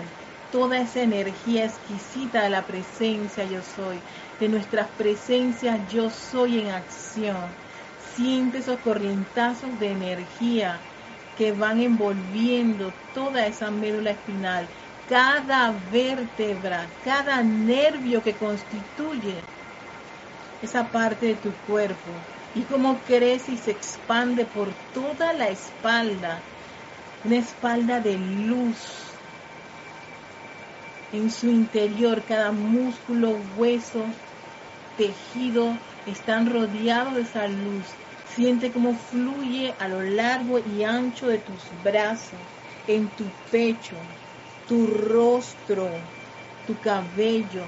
toda 0.53 0.79
esa 0.79 1.03
energía 1.03 1.64
exquisita 1.64 2.45
de 2.45 2.51
la 2.51 2.64
presencia 2.64 3.45
yo 3.45 3.62
soy, 3.62 3.99
de 4.38 4.49
nuestras 4.49 4.88
presencias 4.90 5.81
yo 5.92 6.09
soy 6.09 6.61
en 6.61 6.71
acción. 6.71 7.51
Siente 8.14 8.59
esos 8.59 8.79
corrientazos 8.79 9.77
de 9.81 9.90
energía 9.90 10.81
que 11.35 11.51
van 11.53 11.81
envolviendo 11.81 12.92
toda 13.12 13.47
esa 13.47 13.71
médula 13.73 14.11
espinal, 14.11 14.69
cada 15.09 15.73
vértebra, 15.90 16.87
cada 17.03 17.42
nervio 17.42 18.23
que 18.23 18.37
constituye 18.37 19.42
esa 20.61 20.90
parte 20.90 21.27
de 21.27 21.37
tu 21.37 21.53
cuerpo 21.66 22.12
y 22.53 22.64
cómo 22.64 23.05
crece 23.05 23.53
y 23.53 23.59
se 23.59 23.71
expande 23.71 24.44
por 24.44 24.75
toda 24.92 25.33
la 25.33 25.49
espalda, 25.49 26.42
una 27.23 27.37
espalda 27.38 28.01
de 28.01 28.18
luz. 28.18 29.14
En 31.12 31.31
su 31.31 31.49
interior 31.49 32.25
cada 32.25 32.53
músculo, 32.53 33.31
hueso, 33.57 34.12
tejido 34.97 35.79
están 36.05 36.47
rodeados 36.47 37.14
de 37.14 37.23
esa 37.23 37.47
luz. 37.49 37.97
Siente 38.25 38.73
cómo 38.73 38.94
fluye 38.94 39.75
a 39.79 39.88
lo 39.88 40.03
largo 40.03 40.59
y 40.59 40.83
ancho 40.83 41.29
de 41.29 41.38
tus 41.38 41.71
brazos, 41.81 42.40
en 42.87 43.09
tu 43.11 43.31
pecho, 43.51 43.97
tu 44.66 44.87
rostro, 44.87 46.11
tu 46.66 46.79
cabello, 46.81 47.64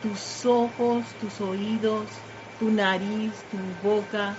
tus 0.00 0.44
ojos, 0.44 1.16
tus 1.18 1.40
oídos, 1.40 2.08
tu 2.58 2.70
nariz, 2.70 3.32
tu 3.50 3.58
boca, 3.82 4.36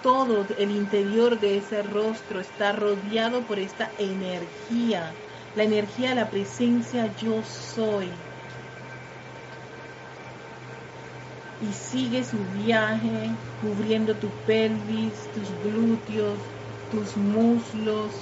todo 0.00 0.46
el 0.56 0.70
interior 0.70 1.38
de 1.40 1.58
ese 1.58 1.82
rostro 1.82 2.40
está 2.40 2.72
rodeado 2.72 3.46
por 3.46 3.58
esta 3.58 3.92
energía, 3.98 5.16
la 5.54 5.64
energía 5.64 6.10
de 6.10 6.14
la 6.14 6.30
presencia 6.30 7.12
yo 7.16 7.42
soy. 7.42 8.08
Y 11.60 11.72
sigue 11.72 12.22
su 12.22 12.38
viaje 12.46 13.36
cubriendo 13.60 14.16
tu 14.16 14.28
pelvis, 14.44 15.28
tus 15.32 15.48
glúteos, 15.60 16.38
tus 16.88 17.16
muslos, 17.16 18.12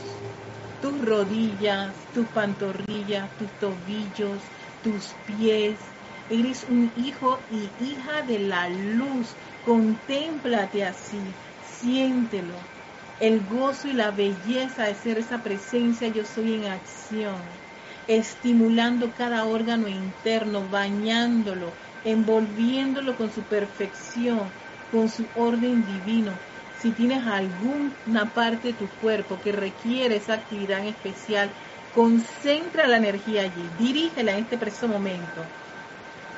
tus 0.80 1.04
rodillas, 1.04 2.08
tus 2.12 2.26
pantorrillas, 2.28 3.36
tus 3.36 3.50
tobillos, 3.58 4.40
tus 4.82 5.14
pies, 5.26 5.95
Eres 6.28 6.64
un 6.64 6.92
hijo 6.96 7.46
y 7.48 7.74
hija 7.78 8.22
de 8.22 8.38
la 8.40 8.68
luz. 8.68 9.36
Contémplate 9.60 10.84
así, 10.84 11.36
siéntelo. 11.60 12.72
El 13.18 13.44
gozo 13.46 13.88
y 13.88 13.92
la 13.92 14.10
belleza 14.10 14.84
de 14.84 14.94
ser 14.94 15.18
esa 15.18 15.42
presencia 15.42 16.08
yo 16.08 16.24
soy 16.24 16.54
en 16.54 16.64
acción, 16.66 17.62
estimulando 18.06 19.14
cada 19.14 19.46
órgano 19.46 19.88
interno, 19.88 20.68
bañándolo, 20.68 21.76
envolviéndolo 22.02 23.16
con 23.16 23.30
su 23.30 23.46
perfección, 23.46 24.52
con 24.88 25.08
su 25.08 25.30
orden 25.32 25.84
divino. 25.84 26.42
Si 26.70 26.92
tienes 26.92 27.24
alguna 27.26 28.32
parte 28.34 28.68
de 28.68 28.74
tu 28.74 28.90
cuerpo 28.96 29.40
que 29.40 29.52
requiere 29.52 30.16
esa 30.16 30.34
actividad 30.34 30.80
en 30.80 30.86
especial, 30.88 31.54
concentra 31.90 32.86
la 32.86 32.96
energía 32.98 33.42
allí, 33.42 33.70
dirígela 33.70 34.32
en 34.32 34.44
este 34.44 34.58
preciso 34.58 34.88
momento. 34.88 35.54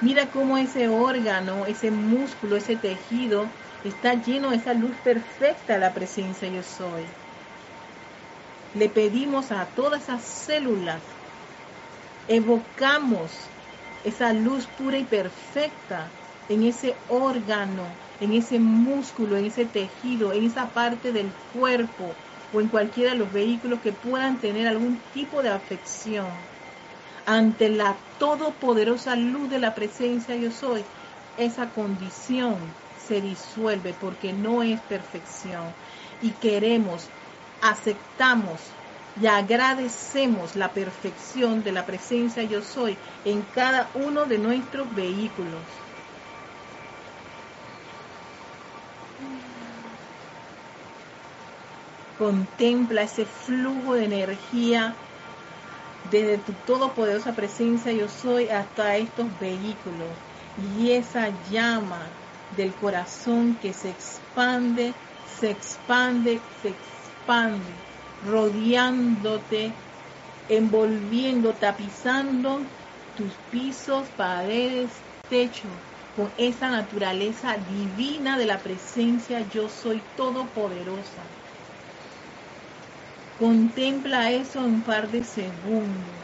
Mira 0.01 0.31
cómo 0.31 0.59
ese 0.59 0.89
órgano, 0.89 1.67
ese 1.67 1.91
músculo, 1.91 2.57
ese 2.57 2.77
tejido 2.77 3.57
está 3.83 4.15
lleno 4.15 4.51
de 4.51 4.57
esa 4.57 4.73
luz 4.75 4.97
perfecta 4.99 5.77
la 5.79 5.93
presencia 5.93 6.49
yo 6.49 6.63
soy. 6.63 7.19
Le 8.73 8.89
pedimos 8.89 9.51
a 9.51 9.75
todas 9.75 10.05
esas 10.05 10.23
células, 10.25 11.03
evocamos 12.29 13.57
esa 14.05 14.33
luz 14.33 14.69
pura 14.69 14.99
y 14.99 15.05
perfecta 15.05 16.15
en 16.49 16.63
ese 16.63 17.03
órgano, 17.09 17.99
en 18.21 18.33
ese 18.35 18.61
músculo, 18.61 19.37
en 19.37 19.47
ese 19.47 19.67
tejido, 19.67 20.33
en 20.33 20.45
esa 20.45 20.73
parte 20.73 21.13
del 21.13 21.35
cuerpo 21.53 22.21
o 22.53 22.61
en 22.61 22.69
cualquiera 22.69 23.13
de 23.13 23.19
los 23.19 23.33
vehículos 23.33 23.81
que 23.81 23.93
puedan 23.93 24.39
tener 24.41 24.69
algún 24.69 25.03
tipo 25.11 25.43
de 25.43 25.51
afección 25.51 26.49
ante 27.29 27.69
la 27.69 27.95
todopoderosa 28.19 29.15
luz 29.15 29.51
de 29.51 29.59
la 29.59 29.75
presencia 29.75 30.35
yo 30.35 30.51
soy, 30.51 30.83
esa 31.37 31.69
condición 31.69 32.57
se 33.07 33.21
disuelve 33.21 33.95
porque 34.01 34.33
no 34.33 34.63
es 34.63 34.81
perfección. 34.81 35.65
Y 36.23 36.31
queremos, 36.31 37.07
aceptamos 37.61 38.59
y 39.21 39.27
agradecemos 39.27 40.57
la 40.57 40.71
perfección 40.71 41.63
de 41.63 41.73
la 41.73 41.85
presencia 41.85 42.45
yo 42.45 42.63
soy 42.63 42.97
en 43.27 43.43
cada 43.55 43.91
uno 43.95 44.25
de 44.25 44.39
nuestros 44.39 44.93
vehículos. 44.95 45.61
Contempla 52.19 53.03
ese 53.03 53.27
flujo 53.27 53.95
de 53.95 54.07
energía 54.07 54.95
desde 56.05 56.39
tu 56.39 56.53
todopoderosa 56.67 57.35
presencia 57.35 57.93
yo 57.93 58.09
soy 58.09 58.49
hasta 58.49 58.97
estos 58.97 59.27
vehículos 59.39 60.11
y 60.57 60.93
esa 60.93 61.29
llama 61.51 62.11
del 62.57 62.75
corazón 62.75 63.57
que 63.57 63.73
se 63.73 63.91
expande, 63.91 64.95
se 65.39 65.51
expande, 65.51 66.41
se 66.63 66.71
expande, 66.71 67.73
rodeándote, 68.23 69.75
envolviendo, 70.49 71.53
tapizando 71.53 72.63
tus 73.15 73.35
pisos, 73.51 74.09
paredes, 74.11 74.91
techo, 75.29 75.69
con 76.17 76.33
esa 76.37 76.71
naturaleza 76.71 77.57
divina 77.59 78.39
de 78.39 78.47
la 78.47 78.59
presencia 78.59 79.41
yo 79.49 79.69
soy 79.69 80.03
todopoderosa. 80.17 81.38
Contempla 83.39 84.31
eso 84.33 84.61
un 84.67 84.83
par 84.85 85.11
de 85.11 85.25
segundos. 85.25 86.18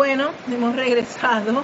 Bueno, 0.00 0.30
hemos 0.50 0.74
regresado. 0.74 1.62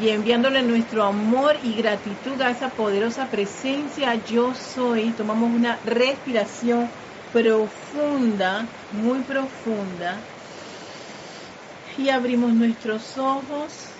Y 0.00 0.08
enviándole 0.08 0.62
nuestro 0.62 1.04
amor 1.04 1.54
y 1.62 1.74
gratitud 1.74 2.40
a 2.40 2.48
esa 2.48 2.70
poderosa 2.70 3.26
presencia, 3.26 4.14
yo 4.30 4.54
soy. 4.54 5.10
Tomamos 5.10 5.50
una 5.54 5.78
respiración 5.84 6.88
profunda, 7.30 8.64
muy 9.02 9.18
profunda. 9.18 10.16
Y 11.98 12.08
abrimos 12.08 12.54
nuestros 12.54 13.18
ojos. 13.18 13.93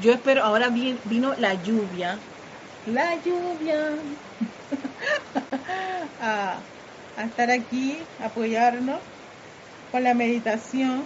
Yo 0.00 0.12
espero, 0.12 0.44
ahora 0.44 0.68
vino 0.68 1.34
la 1.38 1.54
lluvia, 1.54 2.18
la 2.86 3.16
lluvia, 3.16 3.96
a, 6.22 6.58
estar 7.24 7.50
aquí, 7.50 7.98
apoyarnos 8.24 9.00
con 9.90 10.04
la 10.04 10.14
meditación. 10.14 11.04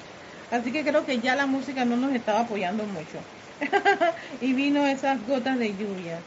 Así 0.50 0.72
que 0.72 0.85
creo 0.85 1.07
que 1.07 1.18
ya 1.20 1.35
la 1.35 1.46
música 1.46 1.87
no 1.87 1.96
nos 1.96 2.12
estaba 2.14 2.40
apoyando 2.40 2.85
mucho. 2.85 3.18
y 4.42 4.52
vino 4.52 4.87
esas 4.87 5.26
gotas 5.26 5.59
de 5.59 5.74
lluvia. 5.74 6.18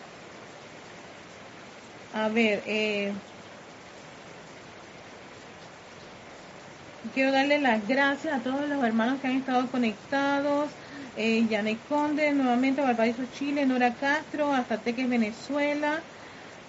A 2.15 2.29
ver, 2.29 2.63
eh, 2.65 3.13
quiero 7.13 7.31
darle 7.31 7.59
las 7.59 7.87
gracias 7.87 8.33
a 8.33 8.39
todos 8.39 8.67
los 8.67 8.83
hermanos 8.83 9.19
que 9.21 9.27
han 9.27 9.37
estado 9.37 9.69
conectados 9.69 10.71
eh, 11.17 11.45
Janet 11.49 11.77
Conde, 11.87 12.31
nuevamente 12.33 12.81
Valparaíso, 12.81 13.23
Chile, 13.37 13.65
Nora 13.65 13.93
Castro, 13.93 14.53
hasta 14.53 14.77
Teques, 14.77 15.09
Venezuela. 15.09 15.99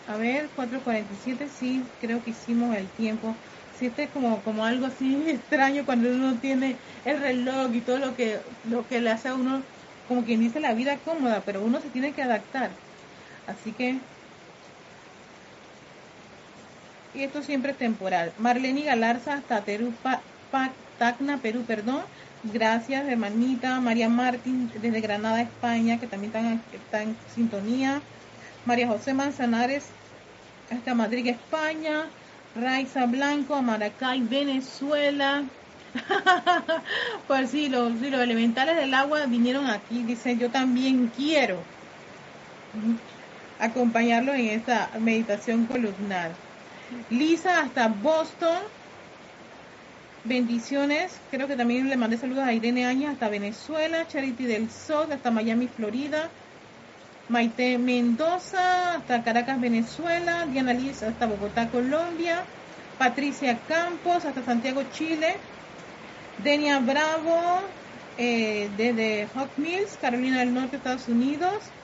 A 0.08 0.16
ver, 0.16 0.48
4.47, 0.56 1.48
sí, 1.48 1.82
creo 2.00 2.22
que 2.22 2.30
hicimos 2.30 2.76
el 2.76 2.86
tiempo. 2.90 3.34
Sí, 3.78 3.86
este 3.86 4.04
es 4.04 4.10
como, 4.10 4.40
como 4.42 4.64
algo 4.64 4.86
así 4.86 5.22
extraño 5.28 5.84
cuando 5.84 6.08
uno 6.08 6.34
tiene 6.34 6.76
el 7.04 7.20
reloj 7.20 7.74
y 7.74 7.80
todo 7.80 7.98
lo 7.98 8.14
que, 8.16 8.38
lo 8.70 8.86
que 8.86 9.00
le 9.00 9.10
hace 9.10 9.28
a 9.28 9.34
uno, 9.34 9.62
como 10.08 10.24
quien 10.24 10.40
dice, 10.40 10.60
la 10.60 10.74
vida 10.74 10.96
cómoda, 11.04 11.42
pero 11.44 11.62
uno 11.62 11.80
se 11.80 11.90
tiene 11.90 12.12
que 12.12 12.22
adaptar. 12.22 12.70
Así 13.46 13.72
que... 13.72 13.96
Y 17.14 17.22
esto 17.22 17.42
siempre 17.42 17.72
es 17.72 17.78
temporal. 17.78 18.32
Marlene 18.38 18.82
Galarza 18.82 19.34
hasta 19.34 19.64
Perú, 19.64 19.92
Tacna, 20.98 21.38
Perú, 21.38 21.64
perdón. 21.66 22.02
Gracias, 22.42 23.06
hermanita. 23.06 23.80
María 23.80 24.08
Martín, 24.08 24.70
desde 24.80 25.00
Granada, 25.00 25.42
España, 25.42 25.98
que 25.98 26.06
también 26.06 26.32
está, 26.72 27.02
en 27.02 27.16
sintonía. 27.34 28.00
María 28.64 28.88
José 28.88 29.14
Manzanares, 29.14 29.86
hasta 30.70 30.94
Madrid, 30.94 31.26
España. 31.28 32.06
Raiza 32.54 33.06
Blanco, 33.06 33.60
Maracay, 33.60 34.20
Venezuela. 34.22 35.44
pues 37.26 37.50
sí 37.50 37.68
los, 37.68 37.92
los 37.92 38.20
elementales 38.20 38.76
del 38.76 38.94
agua 38.94 39.26
vinieron 39.26 39.66
aquí. 39.66 40.02
Dicen, 40.02 40.38
yo 40.38 40.50
también 40.50 41.10
quiero 41.14 41.58
acompañarlo 43.58 44.34
en 44.34 44.46
esta 44.46 44.90
meditación 45.00 45.66
columnar. 45.66 46.32
Lisa 47.10 47.60
hasta 47.60 47.88
Boston. 47.88 48.58
Bendiciones. 50.26 51.12
Creo 51.30 51.46
que 51.46 51.56
también 51.56 51.88
le 51.88 51.96
mandé 51.96 52.16
saludos 52.16 52.44
a 52.44 52.52
Irene 52.52 52.84
Aña 52.84 53.12
hasta 53.12 53.28
Venezuela, 53.28 54.06
Charity 54.08 54.44
del 54.44 54.68
Sol 54.70 55.12
hasta 55.12 55.30
Miami, 55.30 55.68
Florida, 55.68 56.28
Maite 57.28 57.78
Mendoza 57.78 58.96
hasta 58.96 59.22
Caracas, 59.22 59.60
Venezuela, 59.60 60.46
Diana 60.50 60.72
Liz 60.72 61.02
hasta 61.02 61.26
Bogotá, 61.26 61.68
Colombia, 61.70 62.42
Patricia 62.98 63.56
Campos 63.68 64.24
hasta 64.24 64.42
Santiago, 64.42 64.82
Chile, 64.92 65.36
Denia 66.42 66.80
Bravo 66.80 67.60
eh, 68.18 68.68
desde 68.76 69.28
Hawk 69.32 69.50
Mills, 69.58 69.96
Carolina 70.00 70.40
del 70.40 70.52
Norte, 70.52 70.76
Estados 70.76 71.06
Unidos, 71.06 71.75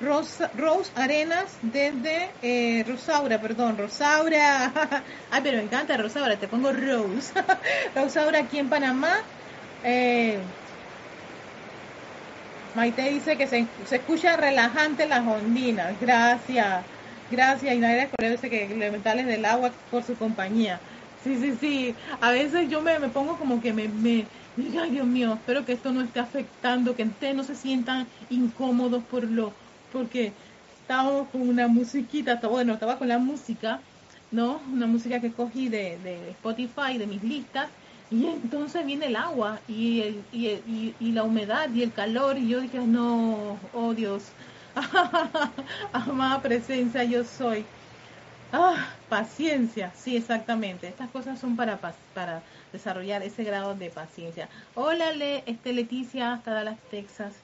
Rose, 0.00 0.48
Rose 0.56 0.90
Arenas 0.96 1.58
desde 1.62 2.30
eh, 2.42 2.84
Rosaura, 2.86 3.40
perdón, 3.40 3.78
Rosaura. 3.78 4.72
Ay, 5.30 5.40
pero 5.42 5.58
me 5.58 5.64
encanta 5.64 5.96
Rosaura, 5.96 6.36
te 6.36 6.48
pongo 6.48 6.72
Rose. 6.72 7.32
Rosaura 7.94 8.40
aquí 8.40 8.58
en 8.58 8.68
Panamá. 8.68 9.14
Eh, 9.84 10.38
Maite 12.74 13.08
dice 13.08 13.36
que 13.36 13.46
se, 13.46 13.66
escucha 13.90 14.36
relajante 14.36 15.06
las 15.06 15.24
ondinas. 15.26 15.94
Gracias, 16.00 16.84
gracias. 17.30 17.74
Y 17.74 17.78
nadie 17.78 18.10
dice 18.18 18.50
que 18.50 18.64
elementales 18.64 19.26
del 19.26 19.44
agua 19.44 19.70
por 19.90 20.02
su 20.02 20.16
compañía. 20.16 20.80
Sí, 21.22 21.36
sí, 21.40 21.56
sí. 21.58 21.94
A 22.20 22.30
veces 22.32 22.68
yo 22.68 22.82
me, 22.82 22.98
me 22.98 23.08
pongo 23.08 23.38
como 23.38 23.60
que 23.60 23.72
me, 23.72 23.88
me, 23.88 24.26
ay 24.78 24.90
Dios 24.90 25.06
mío, 25.06 25.34
espero 25.34 25.64
que 25.64 25.72
esto 25.72 25.92
no 25.92 26.02
esté 26.02 26.20
afectando, 26.20 26.94
que 26.94 27.04
ustedes 27.04 27.34
no 27.34 27.44
se 27.44 27.54
sientan 27.54 28.06
incómodos 28.28 29.04
por 29.04 29.24
lo 29.24 29.54
porque 29.94 30.32
estábamos 30.82 31.28
con 31.30 31.48
una 31.48 31.68
musiquita, 31.68 32.40
bueno, 32.48 32.74
estaba 32.74 32.98
con 32.98 33.08
la 33.08 33.18
música, 33.18 33.80
¿no? 34.32 34.60
Una 34.72 34.86
música 34.86 35.20
que 35.20 35.32
cogí 35.32 35.68
de, 35.68 35.98
de 35.98 36.30
Spotify, 36.30 36.98
de 36.98 37.06
mis 37.06 37.22
listas, 37.22 37.70
y 38.10 38.26
entonces 38.26 38.84
viene 38.84 39.06
el 39.06 39.16
agua 39.16 39.60
y, 39.68 40.02
el, 40.02 40.24
y, 40.32 40.94
y, 41.00 41.12
la 41.12 41.22
humedad 41.22 41.72
y 41.72 41.82
el 41.82 41.92
calor, 41.92 42.36
y 42.36 42.48
yo 42.48 42.60
dije, 42.60 42.80
no, 42.80 43.58
oh 43.72 43.94
Dios, 43.94 44.24
amada 45.92 46.42
presencia, 46.42 47.04
yo 47.04 47.24
soy. 47.24 47.64
Ah, 48.52 48.94
paciencia, 49.08 49.92
sí, 49.94 50.16
exactamente. 50.16 50.88
Estas 50.88 51.10
cosas 51.10 51.38
son 51.40 51.56
para, 51.56 51.80
para 52.14 52.42
desarrollar 52.72 53.22
ese 53.22 53.44
grado 53.44 53.74
de 53.74 53.90
paciencia. 53.90 54.48
Hola, 54.74 55.12
Le, 55.12 55.42
este 55.46 55.72
Leticia, 55.72 56.34
hasta 56.34 56.52
Dallas, 56.52 56.78
Texas. 56.90 57.43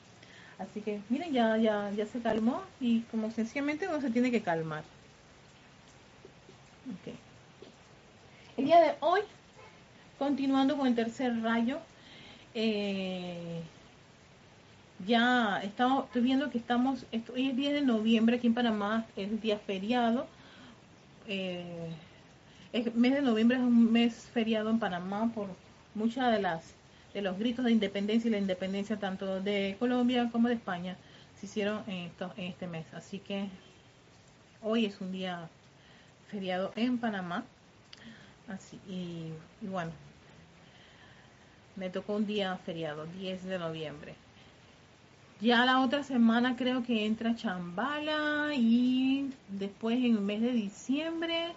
Así 0.60 0.82
que, 0.82 1.00
miren, 1.08 1.32
ya, 1.32 1.56
ya, 1.56 1.90
ya 1.96 2.04
se 2.04 2.20
calmó 2.20 2.62
y 2.80 3.00
como 3.10 3.30
sencillamente 3.30 3.88
uno 3.88 4.00
se 4.02 4.10
tiene 4.10 4.30
que 4.30 4.42
calmar. 4.42 4.84
El 8.58 8.64
día 8.66 8.80
de 8.80 8.92
hoy, 9.00 9.20
continuando 10.18 10.76
con 10.76 10.86
el 10.86 10.94
tercer 10.94 11.40
rayo, 11.40 11.78
eh, 12.54 13.62
ya 15.06 15.62
estamos, 15.62 16.04
estoy 16.04 16.20
viendo 16.20 16.50
que 16.50 16.58
estamos, 16.58 17.06
hoy 17.32 17.48
es 17.48 17.56
10 17.56 17.72
de 17.72 17.80
noviembre 17.80 18.36
aquí 18.36 18.48
en 18.48 18.54
Panamá, 18.54 19.06
es 19.16 19.40
día 19.40 19.58
feriado. 19.58 20.26
Eh, 21.26 21.90
el 22.74 22.92
mes 22.92 23.14
de 23.14 23.22
noviembre 23.22 23.56
es 23.56 23.62
un 23.62 23.90
mes 23.90 24.28
feriado 24.34 24.68
en 24.68 24.78
Panamá 24.78 25.32
por 25.34 25.46
muchas 25.94 26.30
de 26.32 26.42
las 26.42 26.74
de 27.14 27.22
los 27.22 27.38
gritos 27.38 27.64
de 27.64 27.72
independencia 27.72 28.28
y 28.28 28.32
la 28.32 28.38
independencia 28.38 28.98
tanto 28.98 29.40
de 29.40 29.76
Colombia 29.78 30.28
como 30.30 30.48
de 30.48 30.54
España 30.54 30.96
se 31.38 31.46
hicieron 31.46 31.82
en, 31.88 32.10
en 32.36 32.44
este 32.44 32.66
mes. 32.66 32.86
Así 32.92 33.18
que 33.18 33.48
hoy 34.62 34.86
es 34.86 35.00
un 35.00 35.12
día 35.12 35.48
feriado 36.30 36.72
en 36.76 36.98
Panamá. 36.98 37.44
Así, 38.48 38.78
y, 38.88 39.32
y 39.64 39.68
bueno, 39.68 39.92
me 41.76 41.88
tocó 41.88 42.16
un 42.16 42.26
día 42.26 42.56
feriado, 42.58 43.06
10 43.06 43.44
de 43.44 43.58
noviembre. 43.58 44.14
Ya 45.40 45.64
la 45.64 45.80
otra 45.80 46.02
semana 46.02 46.56
creo 46.56 46.82
que 46.82 47.06
entra 47.06 47.34
Chambala 47.34 48.50
y 48.54 49.30
después 49.48 49.96
en 49.96 50.16
el 50.16 50.20
mes 50.20 50.42
de 50.42 50.52
diciembre 50.52 51.52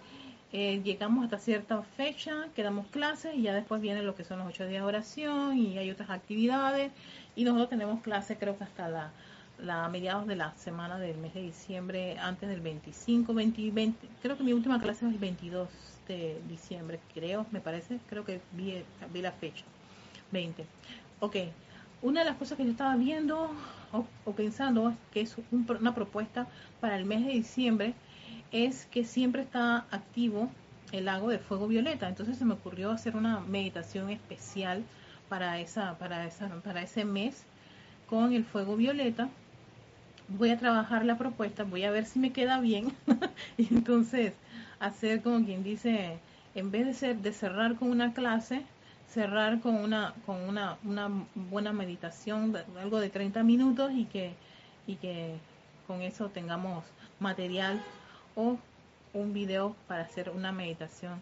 eh, 0.54 0.82
llegamos 0.84 1.24
hasta 1.24 1.40
cierta 1.40 1.82
fecha, 1.82 2.48
quedamos 2.56 2.86
clases 2.88 3.34
y 3.34 3.42
ya 3.42 3.56
después 3.56 3.82
vienen 3.82 4.06
lo 4.06 4.14
que 4.14 4.24
son 4.24 4.38
los 4.38 4.48
ocho 4.48 4.68
días 4.68 4.84
de 4.84 4.88
oración 4.88 5.58
y 5.58 5.80
hay 5.80 5.90
otras 5.90 6.12
actividades 6.12 6.92
y 7.36 7.44
nosotros 7.44 7.70
tenemos 7.70 8.04
clases 8.04 8.38
creo 8.40 8.56
que 8.56 8.64
hasta 8.64 9.12
la, 9.58 9.90
mediados 9.90 10.28
de 10.28 10.36
la 10.36 10.54
semana 10.56 11.00
del 11.00 11.18
mes 11.18 11.34
de 11.34 11.42
diciembre, 11.42 12.20
antes 12.20 12.48
del 12.48 12.62
25, 12.62 13.34
20, 13.34 13.72
20, 13.72 14.08
creo 14.22 14.38
que 14.38 14.44
mi 14.44 14.54
última 14.54 14.80
clase 14.80 15.08
es 15.08 15.14
el 15.14 15.18
22 15.18 15.70
de 16.08 16.40
diciembre, 16.48 17.00
creo, 17.16 17.48
me 17.50 17.60
parece, 17.60 17.98
creo 18.08 18.24
que 18.24 18.40
vi, 18.52 18.84
vi 19.12 19.22
la 19.24 19.32
fecha, 19.32 19.66
20. 20.32 20.66
Ok, 21.20 21.36
una 22.04 22.20
de 22.20 22.26
las 22.28 22.38
cosas 22.38 22.60
que 22.60 22.66
yo 22.66 22.72
estaba 22.72 22.96
viendo 22.96 23.50
o, 23.92 24.32
pensando 24.34 24.94
que 25.12 25.22
es 25.22 25.36
una 25.52 25.96
propuesta 25.96 26.48
para 26.80 26.96
el 26.96 27.06
mes 27.06 27.26
de 27.26 27.32
diciembre 27.32 27.96
es 28.54 28.86
que 28.86 29.04
siempre 29.04 29.42
está 29.42 29.88
activo 29.90 30.50
el 30.92 31.06
lago 31.06 31.28
de 31.30 31.40
fuego 31.40 31.68
violeta. 31.68 32.08
Entonces 32.08 32.38
se 32.38 32.46
me 32.46 32.54
ocurrió 32.54 32.92
hacer 32.92 33.18
una 33.18 33.40
meditación 33.42 34.12
especial 34.12 34.84
para 35.28 35.60
esa, 35.60 35.98
para 35.98 36.26
esa, 36.26 36.48
para 36.62 36.84
ese 36.84 37.04
mes 37.04 37.44
con 38.08 38.32
el 38.32 38.46
fuego 38.46 38.78
violeta. 38.78 39.28
Voy 40.28 40.52
a 40.52 40.60
trabajar 40.60 41.04
la 41.04 41.18
propuesta, 41.18 41.64
voy 41.64 41.84
a 41.84 41.92
ver 41.92 42.06
si 42.06 42.20
me 42.20 42.32
queda 42.32 42.60
bien. 42.62 42.94
y 43.58 43.74
entonces 43.74 44.34
hacer 44.80 45.24
como 45.24 45.44
quien 45.44 45.64
dice, 45.64 46.20
en 46.54 46.70
vez 46.70 46.86
de 46.86 46.94
ser, 46.94 47.18
de 47.18 47.34
cerrar 47.34 47.76
con 47.76 47.90
una 47.90 48.14
clase, 48.14 48.62
cerrar 49.10 49.62
con 49.62 49.76
una 49.76 50.14
con 50.28 50.42
una, 50.42 50.78
una 50.84 51.10
buena 51.34 51.74
meditación, 51.74 52.56
algo 52.80 53.00
de 53.00 53.10
30 53.10 53.42
minutos 53.44 53.92
y 53.94 54.06
que 54.06 54.36
y 54.86 54.96
que 54.98 55.38
con 55.88 56.02
eso 56.02 56.30
tengamos 56.30 56.84
material 57.20 57.82
o 58.36 58.58
un 59.14 59.34
video 59.34 59.76
para 59.88 60.04
hacer 60.04 60.30
una 60.30 60.52
meditación, 60.52 61.22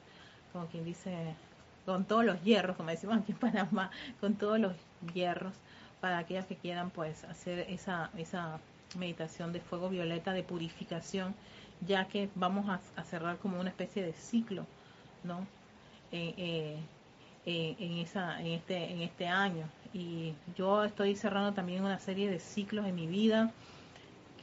como 0.53 0.67
quien 0.67 0.85
dice, 0.85 1.35
con 1.85 2.05
todos 2.05 2.25
los 2.25 2.41
hierros, 2.43 2.77
como 2.77 2.89
decimos 2.89 3.17
aquí 3.17 3.31
en 3.33 3.37
Panamá, 3.37 3.91
con 4.19 4.35
todos 4.35 4.59
los 4.59 4.73
hierros 5.13 5.53
para 5.99 6.17
aquellas 6.19 6.45
que 6.45 6.55
quieran 6.55 6.89
pues 6.89 7.23
hacer 7.25 7.59
esa 7.69 8.09
esa 8.17 8.59
meditación 8.97 9.53
de 9.53 9.61
fuego 9.61 9.89
violeta 9.89 10.33
de 10.33 10.43
purificación, 10.43 11.33
ya 11.85 12.05
que 12.07 12.29
vamos 12.35 12.67
a, 12.69 13.03
cerrar 13.03 13.37
como 13.37 13.59
una 13.59 13.69
especie 13.69 14.03
de 14.03 14.13
ciclo, 14.13 14.65
¿no? 15.23 15.47
Eh, 16.11 16.33
eh, 16.37 16.77
eh, 17.45 17.75
en, 17.79 17.97
esa, 17.97 18.39
en, 18.39 18.47
este, 18.47 18.91
en 18.91 19.01
este 19.01 19.27
año. 19.27 19.65
Y 19.93 20.33
yo 20.55 20.83
estoy 20.83 21.15
cerrando 21.15 21.53
también 21.53 21.83
una 21.83 21.99
serie 21.99 22.29
de 22.29 22.39
ciclos 22.39 22.85
en 22.85 22.95
mi 22.95 23.07
vida 23.07 23.51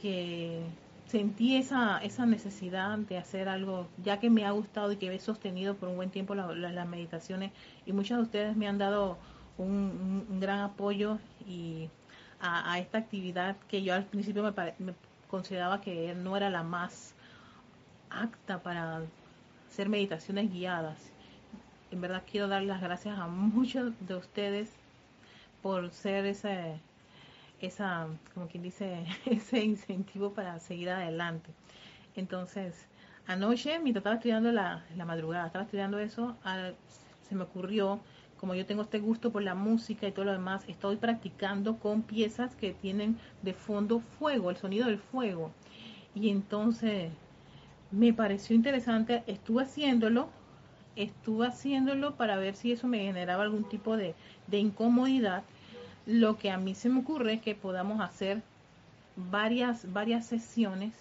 que 0.02 0.62
sentí 1.08 1.56
esa, 1.56 1.98
esa 1.98 2.26
necesidad 2.26 2.98
de 2.98 3.18
hacer 3.18 3.48
algo, 3.48 3.88
ya 4.04 4.20
que 4.20 4.28
me 4.30 4.44
ha 4.44 4.50
gustado 4.50 4.92
y 4.92 4.96
que 4.96 5.12
he 5.12 5.18
sostenido 5.18 5.74
por 5.74 5.88
un 5.88 5.96
buen 5.96 6.10
tiempo 6.10 6.34
las 6.34 6.88
meditaciones 6.88 7.50
y 7.86 7.92
muchos 7.92 8.18
de 8.18 8.22
ustedes 8.24 8.56
me 8.56 8.68
han 8.68 8.78
dado 8.78 9.16
un, 9.56 10.38
gran 10.40 10.60
apoyo 10.60 11.18
y 11.46 11.88
a, 12.40 12.78
esta 12.78 12.98
actividad 12.98 13.56
que 13.68 13.82
yo 13.82 13.94
al 13.94 14.04
principio 14.04 14.42
me, 14.42 14.52
me 14.78 14.94
consideraba 15.30 15.80
que 15.80 16.14
no 16.14 16.36
era 16.36 16.50
la 16.50 16.62
más 16.62 17.14
apta 18.10 18.62
para 18.62 19.02
hacer 19.68 19.88
meditaciones 19.88 20.52
guiadas. 20.52 20.98
En 21.90 22.02
verdad 22.02 22.22
quiero 22.30 22.48
dar 22.48 22.62
las 22.62 22.82
gracias 22.82 23.18
a 23.18 23.26
muchos 23.26 23.92
de 24.06 24.14
ustedes 24.14 24.70
por 25.62 25.90
ser 25.90 26.26
ese, 26.26 26.80
esa, 27.60 28.06
como 28.34 28.48
quien 28.48 28.62
dice, 28.62 29.04
ese 29.26 29.64
incentivo 29.64 30.32
para 30.32 30.58
seguir 30.60 30.90
adelante. 30.90 31.50
Entonces, 32.16 32.86
anoche, 33.26 33.78
mientras 33.78 34.00
estaba 34.02 34.16
estudiando 34.16 34.52
la, 34.52 34.84
la 34.96 35.04
madrugada, 35.04 35.46
estaba 35.46 35.64
estudiando 35.64 35.98
eso, 35.98 36.36
se 37.28 37.34
me 37.34 37.44
ocurrió, 37.44 38.00
como 38.38 38.54
yo 38.54 38.66
tengo 38.66 38.82
este 38.82 39.00
gusto 39.00 39.32
por 39.32 39.42
la 39.42 39.54
música 39.54 40.06
y 40.06 40.12
todo 40.12 40.24
lo 40.24 40.32
demás, 40.32 40.64
estoy 40.68 40.96
practicando 40.96 41.78
con 41.78 42.02
piezas 42.02 42.54
que 42.56 42.72
tienen 42.72 43.18
de 43.42 43.52
fondo 43.52 44.00
fuego, 44.18 44.50
el 44.50 44.56
sonido 44.56 44.86
del 44.86 44.98
fuego. 44.98 45.50
Y 46.14 46.30
entonces 46.30 47.12
me 47.90 48.12
pareció 48.12 48.56
interesante, 48.56 49.22
estuve 49.26 49.62
haciéndolo 49.62 50.28
estuve 50.98 51.46
haciéndolo 51.46 52.16
para 52.16 52.36
ver 52.36 52.56
si 52.56 52.72
eso 52.72 52.88
me 52.88 52.98
generaba 52.98 53.44
algún 53.44 53.64
tipo 53.68 53.96
de, 53.96 54.14
incomodidad. 54.50 55.44
Lo 56.08 56.38
que 56.38 56.50
a 56.50 56.56
mí 56.56 56.74
se 56.74 56.88
me 56.88 57.00
ocurre 57.00 57.34
es 57.34 57.42
que 57.42 57.54
podamos 57.54 58.00
hacer 58.00 58.40
varias, 59.14 59.92
varias 59.92 60.24
sesiones 60.24 60.94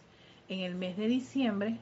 en 0.49 0.59
el 0.59 0.75
mes 0.75 0.97
de 0.97 1.07
diciembre 1.07 1.77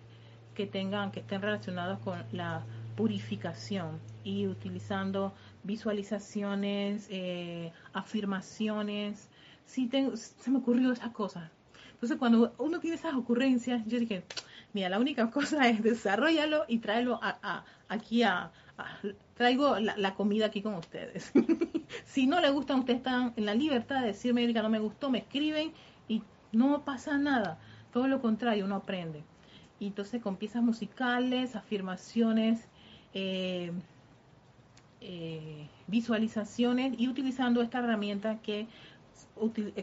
que 0.53 0.67
tengan, 0.67 1.11
que 1.11 1.21
estén 1.21 1.41
relacionados 1.41 1.97
con 2.01 2.23
la 2.31 2.61
purificación 2.95 3.99
y 4.23 4.45
utilizando 4.45 5.33
visualizaciones, 5.63 7.07
eh, 7.09 7.71
afirmaciones. 7.93 9.27
Sí, 9.65 9.88
tengo, 9.88 10.15
se 10.17 10.51
me 10.51 10.59
ocurrió 10.59 10.91
esas 10.91 11.09
cosas. 11.09 11.49
Entonces, 11.93 12.19
cuando 12.19 12.53
uno 12.59 12.79
tiene 12.79 12.95
esas 12.95 13.15
ocurrencias, 13.15 13.81
yo 13.88 13.99
dije, 13.99 14.23
mira, 14.71 14.88
la 14.88 14.99
única 14.99 15.31
cosa 15.31 15.67
es 15.67 15.81
desarrollarlo 15.81 16.65
y 16.67 16.77
tráelo 16.77 17.19
a, 17.23 17.65
aquí 17.89 18.21
a, 18.21 18.51
traigo 19.35 19.79
la, 19.79 20.15
comida 20.15 20.47
aquí 20.47 20.61
con 20.61 20.75
ustedes. 20.75 21.31
si 22.05 22.27
no 22.27 22.39
le 22.39 22.49
gustan, 22.51 22.79
ustedes 22.79 22.97
están 22.97 23.33
en 23.35 23.45
la 23.45 23.53
libertad 23.53 24.01
de 24.01 24.07
decirme, 24.07 24.43
Erika, 24.43 24.61
no 24.61 24.69
me 24.69 24.79
gustó, 24.79 25.09
me 25.09 25.19
escriben 25.19 25.73
y 26.07 26.23
no 26.51 26.83
pasa 26.83 27.17
nada. 27.17 27.57
Todo 27.91 28.07
lo 28.07 28.21
contrario, 28.21 28.65
uno 28.65 28.75
aprende. 28.75 29.23
Y 29.79 29.88
entonces 29.88 30.21
con 30.21 30.38
piezas 30.38 30.63
musicales, 30.63 31.55
afirmaciones, 31.55 32.67
eh, 33.13 33.71
eh, 35.01 35.67
visualizaciones 35.88 36.95
y 36.97 37.07
utilizando 37.07 37.61
esta 37.61 37.79
herramienta 37.79 38.39
que, 38.41 38.67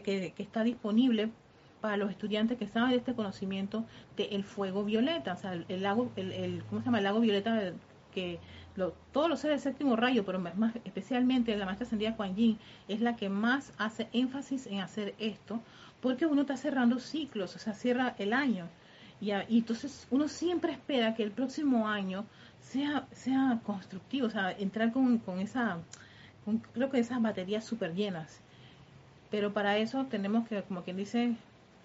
que, 0.03 0.33
está 0.37 0.63
disponible 0.63 1.31
para 1.79 1.97
los 1.97 2.09
estudiantes 2.09 2.57
que 2.57 2.67
saben 2.67 2.91
de 2.91 2.97
este 2.97 3.13
conocimiento 3.13 3.85
del 4.17 4.43
fuego 4.43 4.83
violeta, 4.83 5.33
o 5.33 5.37
sea, 5.37 5.53
el, 5.53 5.81
lago, 5.83 6.11
el, 6.15 6.63
¿cómo 6.69 6.81
se 6.81 6.85
llama? 6.85 6.99
El 6.99 7.03
lago 7.05 7.19
violeta 7.19 7.73
que 8.13 8.39
todos 9.11 9.29
los 9.29 9.39
seres 9.39 9.63
del 9.63 9.73
séptimo 9.73 9.95
rayo, 9.95 10.25
pero 10.25 10.39
más 10.39 10.75
especialmente 10.83 11.55
la 11.55 11.65
maestra 11.65 11.85
ascendida 11.85 12.15
Kuan 12.15 12.35
Yin, 12.35 12.57
es 12.87 13.01
la 13.01 13.15
que 13.15 13.29
más 13.29 13.71
hace 13.77 14.07
énfasis 14.13 14.67
en 14.67 14.79
hacer 14.79 15.15
esto, 15.19 15.61
porque 16.01 16.25
uno 16.25 16.41
está 16.41 16.57
cerrando 16.57 16.99
ciclos, 16.99 17.55
o 17.55 17.59
sea, 17.59 17.73
cierra 17.73 18.15
el 18.17 18.33
año. 18.33 18.67
Y, 19.21 19.31
entonces 19.31 20.07
uno 20.11 20.27
siempre 20.27 20.73
espera 20.73 21.15
que 21.15 21.23
el 21.23 21.31
próximo 21.31 21.87
año 21.87 22.25
sea, 22.59 23.07
sea 23.11 23.61
constructivo, 23.63 24.27
o 24.27 24.29
sea, 24.29 24.51
entrar 24.51 24.91
con, 24.91 25.19
con 25.19 25.39
esa, 25.39 25.77
creo 26.73 26.89
que 26.89 26.99
esas 26.99 27.21
baterías 27.21 27.63
súper 27.63 27.93
llenas. 27.93 28.41
Pero 29.31 29.53
para 29.53 29.77
eso 29.77 30.05
tenemos 30.05 30.47
que, 30.47 30.61
como 30.63 30.83
quien 30.83 30.97
dice, 30.97 31.35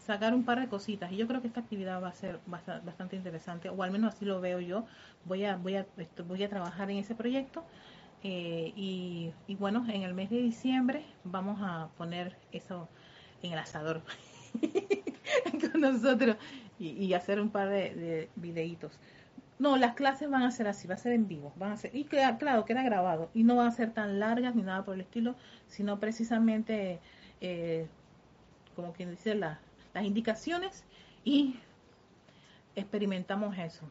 sacar 0.09 0.35
un 0.35 0.43
par 0.43 0.59
de 0.59 0.69
cositas. 0.69 1.13
Y 1.13 1.17
yo 1.17 1.27
creo 1.29 1.43
que 1.43 1.49
esta 1.49 1.61
actividad 1.61 2.03
va 2.03 2.09
a 2.09 2.15
ser 2.15 2.41
bastante 2.47 3.15
interesante 3.15 3.69
o 3.69 3.83
al 3.83 3.91
menos 3.91 4.15
así 4.15 4.25
lo 4.25 4.41
veo 4.41 4.59
yo. 4.59 4.87
Voy 5.27 5.45
a 5.45 5.57
voy 5.57 5.77
a 5.77 5.87
voy 6.27 6.43
a 6.43 6.49
trabajar 6.49 6.91
en 6.91 6.97
ese 6.97 7.15
proyecto. 7.15 7.63
Eh, 8.25 8.73
y, 8.75 9.33
bueno 9.61 9.87
en 9.89 10.03
el 10.03 10.13
mes 10.13 10.29
de 10.29 10.39
diciembre 10.39 11.05
vamos 11.23 11.61
a 11.63 11.89
poner 11.97 12.35
eso 12.51 12.89
en 13.45 13.53
el 13.53 13.59
asador 13.61 14.03
con 15.73 15.81
nosotros 15.81 16.37
y, 16.81 17.13
hacer 17.13 17.39
un 17.41 17.51
par 17.51 17.69
de, 17.69 18.29
videitos. 18.35 18.99
No, 19.59 19.77
las 19.77 19.95
clases 19.95 20.31
van 20.31 20.43
a 20.43 20.51
ser 20.51 20.69
así, 20.69 20.89
va 20.89 20.95
a 20.95 20.99
ser 20.99 21.13
en 21.13 21.29
vivo, 21.29 21.53
van 21.57 21.73
a 21.73 21.77
ser, 21.77 21.95
y 21.95 22.05
claro, 22.05 22.39
claro, 22.39 22.65
queda 22.65 22.83
grabado, 22.83 23.29
y 23.35 23.43
no 23.43 23.57
van 23.57 23.67
a 23.67 23.73
ser 23.73 23.93
tan 23.93 24.21
largas 24.21 24.55
ni 24.55 24.63
nada 24.63 24.85
por 24.85 24.95
el 24.95 25.01
estilo, 25.01 25.35
sino 25.67 25.99
precisamente, 25.99 27.01
eh, 27.41 27.89
como 28.77 28.93
quien 28.93 29.11
dice, 29.11 29.35
la, 29.35 29.59
las 29.99 30.07
indicaciones 30.07 30.85
y 31.25 31.57
experimentamos 32.77 33.59
eso. 33.59 33.91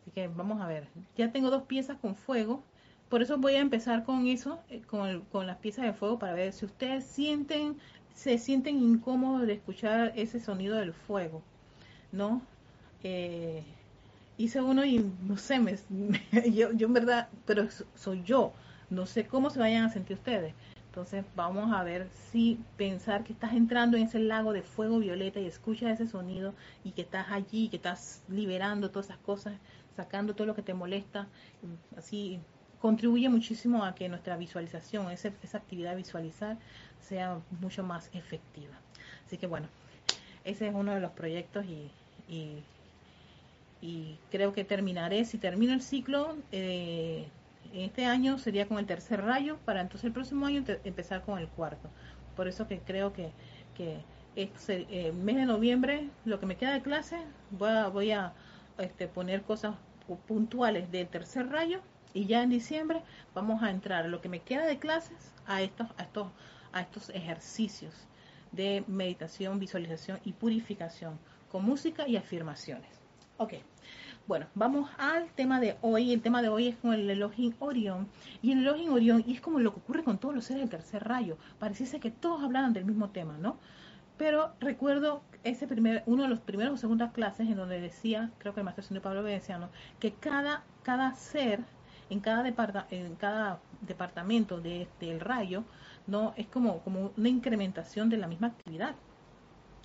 Así 0.00 0.12
que 0.12 0.28
vamos 0.28 0.60
a 0.60 0.66
ver. 0.66 0.86
Ya 1.16 1.32
tengo 1.32 1.50
dos 1.50 1.64
piezas 1.64 1.98
con 1.98 2.14
fuego. 2.14 2.62
Por 3.08 3.22
eso 3.22 3.36
voy 3.38 3.54
a 3.54 3.60
empezar 3.60 4.04
con 4.04 4.28
eso, 4.28 4.60
eh, 4.70 4.82
con, 4.82 5.22
con 5.32 5.48
las 5.48 5.56
piezas 5.56 5.84
de 5.84 5.92
fuego, 5.92 6.18
para 6.20 6.32
ver 6.34 6.52
si 6.52 6.64
ustedes 6.64 7.04
sienten, 7.04 7.76
se 8.14 8.38
sienten 8.38 8.78
incómodos 8.78 9.48
de 9.48 9.54
escuchar 9.54 10.12
ese 10.14 10.38
sonido 10.38 10.76
del 10.76 10.92
fuego, 10.92 11.42
¿no? 12.12 12.40
Eh, 13.02 13.64
hice 14.38 14.60
uno 14.60 14.84
y 14.84 15.04
no 15.26 15.36
sé, 15.36 15.58
me, 15.58 15.76
yo, 16.52 16.72
yo 16.72 16.86
en 16.86 16.92
verdad, 16.92 17.28
pero 17.46 17.66
soy 17.96 18.22
yo. 18.22 18.52
No 18.90 19.06
sé 19.06 19.26
cómo 19.26 19.50
se 19.50 19.58
vayan 19.58 19.84
a 19.84 19.90
sentir 19.90 20.16
ustedes. 20.16 20.54
Entonces 20.90 21.24
vamos 21.36 21.72
a 21.72 21.84
ver 21.84 22.08
si 22.32 22.58
pensar 22.76 23.22
que 23.22 23.32
estás 23.32 23.52
entrando 23.52 23.96
en 23.96 24.02
ese 24.02 24.18
lago 24.18 24.52
de 24.52 24.62
fuego 24.62 24.98
violeta 24.98 25.38
y 25.38 25.46
escuchas 25.46 25.92
ese 25.92 26.10
sonido 26.10 26.52
y 26.82 26.90
que 26.90 27.02
estás 27.02 27.30
allí, 27.30 27.68
que 27.68 27.76
estás 27.76 28.24
liberando 28.28 28.90
todas 28.90 29.06
esas 29.06 29.18
cosas, 29.18 29.54
sacando 29.94 30.34
todo 30.34 30.48
lo 30.48 30.56
que 30.56 30.62
te 30.62 30.74
molesta, 30.74 31.28
así 31.96 32.40
contribuye 32.80 33.28
muchísimo 33.28 33.84
a 33.84 33.94
que 33.94 34.08
nuestra 34.08 34.36
visualización, 34.36 35.12
esa, 35.12 35.30
esa 35.44 35.58
actividad 35.58 35.90
de 35.90 35.98
visualizar, 35.98 36.58
sea 37.00 37.38
mucho 37.60 37.84
más 37.84 38.10
efectiva. 38.12 38.74
Así 39.26 39.38
que 39.38 39.46
bueno, 39.46 39.68
ese 40.44 40.66
es 40.66 40.74
uno 40.74 40.92
de 40.92 41.00
los 41.00 41.12
proyectos 41.12 41.66
y, 41.66 41.88
y, 43.80 44.18
creo 44.32 44.52
que 44.52 44.64
terminaré, 44.64 45.24
si 45.24 45.38
termino 45.38 45.72
el 45.72 45.82
ciclo, 45.82 46.36
eh, 46.50 47.28
este 47.72 48.04
año 48.06 48.38
sería 48.38 48.66
con 48.66 48.78
el 48.78 48.86
tercer 48.86 49.22
rayo, 49.22 49.58
para 49.64 49.80
entonces 49.80 50.06
el 50.06 50.12
próximo 50.12 50.46
año 50.46 50.64
empezar 50.84 51.22
con 51.22 51.38
el 51.38 51.48
cuarto. 51.48 51.88
Por 52.36 52.48
eso 52.48 52.66
que 52.66 52.80
creo 52.80 53.12
que, 53.12 53.30
que 53.76 54.00
este, 54.36 54.86
eh, 54.90 55.12
mes 55.12 55.36
de 55.36 55.46
noviembre, 55.46 56.08
lo 56.24 56.40
que 56.40 56.46
me 56.46 56.56
queda 56.56 56.72
de 56.72 56.82
clase, 56.82 57.18
voy 57.50 58.12
a, 58.12 58.32
este, 58.78 59.08
poner 59.08 59.42
cosas 59.42 59.74
puntuales 60.26 60.90
del 60.90 61.06
tercer 61.08 61.48
rayo 61.48 61.80
y 62.12 62.26
ya 62.26 62.42
en 62.42 62.50
diciembre 62.50 63.02
vamos 63.34 63.62
a 63.62 63.70
entrar 63.70 64.06
lo 64.06 64.20
que 64.20 64.28
me 64.28 64.40
queda 64.40 64.66
de 64.66 64.78
clases 64.78 65.32
a 65.46 65.62
estos, 65.62 65.88
a 65.96 66.02
estos, 66.02 66.28
a 66.72 66.80
estos 66.80 67.10
ejercicios 67.10 67.94
de 68.52 68.82
meditación, 68.88 69.60
visualización 69.60 70.18
y 70.24 70.32
purificación 70.32 71.18
con 71.50 71.64
música 71.64 72.08
y 72.08 72.16
afirmaciones. 72.16 72.90
Ok, 73.36 73.54
bueno, 74.30 74.46
vamos 74.54 74.88
al 74.96 75.28
tema 75.32 75.58
de 75.58 75.76
hoy. 75.80 76.12
El 76.12 76.22
tema 76.22 76.40
de 76.40 76.48
hoy 76.48 76.68
es 76.68 76.76
con 76.76 76.92
el 76.92 77.10
Elohim 77.10 77.52
Orión. 77.58 78.06
Y 78.42 78.52
el 78.52 78.60
Elohim 78.60 78.92
Orión, 78.92 79.24
y 79.26 79.32
es 79.34 79.40
como 79.40 79.58
lo 79.58 79.74
que 79.74 79.80
ocurre 79.80 80.04
con 80.04 80.18
todos 80.18 80.36
los 80.36 80.44
seres 80.44 80.60
del 80.62 80.70
tercer 80.70 81.02
rayo. 81.02 81.36
Pareciese 81.58 81.98
que 81.98 82.12
todos 82.12 82.40
hablaban 82.40 82.72
del 82.72 82.84
mismo 82.84 83.10
tema, 83.10 83.36
¿no? 83.38 83.56
Pero 84.16 84.52
recuerdo 84.60 85.22
ese 85.42 85.66
primer, 85.66 86.04
uno 86.06 86.22
de 86.22 86.28
los 86.28 86.38
primeros 86.38 86.74
o 86.74 86.76
segundas 86.76 87.10
clases 87.12 87.48
en 87.48 87.56
donde 87.56 87.80
decía, 87.80 88.30
creo 88.38 88.54
que 88.54 88.60
el 88.60 88.64
maestro 88.64 88.84
señor 88.84 89.02
Pablo 89.02 89.24
Veneciano, 89.24 89.68
que 89.98 90.12
cada, 90.12 90.62
cada 90.84 91.12
ser 91.16 91.58
en 92.08 92.20
cada, 92.20 92.46
en 92.92 93.16
cada 93.16 93.58
departamento 93.80 94.60
de, 94.60 94.86
del 95.00 95.18
rayo, 95.18 95.64
no 96.06 96.34
es 96.36 96.46
como, 96.46 96.82
como 96.82 97.10
una 97.16 97.28
incrementación 97.28 98.08
de 98.08 98.18
la 98.18 98.28
misma 98.28 98.46
actividad. 98.46 98.94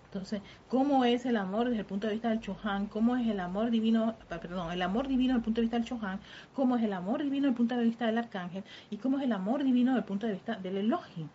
Entonces, 0.05 0.41
¿cómo 0.69 1.03
es 1.05 1.25
el 1.25 1.35
amor 1.37 1.67
desde 1.67 1.79
el 1.79 1.85
punto 1.85 2.07
de 2.07 2.13
vista 2.13 2.29
del 2.29 2.39
Chohan? 2.39 2.87
¿Cómo 2.87 3.15
es 3.17 3.27
el 3.27 3.39
amor 3.39 3.69
divino, 3.69 4.15
perdón, 4.29 4.71
el 4.71 4.81
amor 4.81 5.07
divino 5.07 5.33
desde 5.33 5.39
el 5.39 5.43
punto 5.43 5.61
de 5.61 5.63
vista 5.63 5.77
del 5.77 5.85
Chohan? 5.85 6.19
¿Cómo 6.53 6.77
es 6.77 6.83
el 6.83 6.93
amor 6.93 7.23
divino 7.23 7.43
desde 7.43 7.49
el 7.49 7.55
punto 7.55 7.75
de 7.75 7.83
vista 7.83 8.05
del 8.05 8.17
Arcángel? 8.17 8.63
¿Y 8.89 8.97
cómo 8.97 9.17
es 9.17 9.23
el 9.23 9.31
amor 9.31 9.63
divino 9.63 9.91
desde 9.91 9.99
el 9.99 10.05
punto 10.05 10.27
de 10.27 10.33
vista 10.33 10.55
del 10.55 10.77
Elohim? 10.77 11.27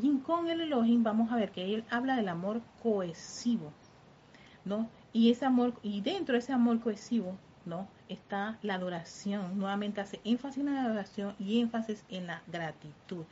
Y 0.00 0.18
con 0.18 0.48
el 0.48 0.60
Elohim 0.60 1.02
vamos 1.02 1.32
a 1.32 1.36
ver 1.36 1.50
que 1.50 1.74
él 1.74 1.84
habla 1.90 2.16
del 2.16 2.28
amor 2.28 2.62
cohesivo, 2.82 3.72
¿no? 4.64 4.88
Y 5.12 5.30
ese 5.30 5.44
amor, 5.44 5.74
y 5.82 6.00
dentro 6.00 6.34
de 6.34 6.38
ese 6.38 6.52
amor 6.52 6.80
cohesivo, 6.80 7.36
¿no? 7.66 7.88
Está 8.12 8.58
la 8.62 8.74
adoración. 8.74 9.58
Nuevamente 9.58 10.00
hace 10.00 10.20
énfasis 10.24 10.58
en 10.58 10.74
la 10.74 10.84
adoración 10.84 11.34
y 11.38 11.60
énfasis 11.60 12.04
en 12.08 12.26
la 12.26 12.42
gratitud. 12.46 13.24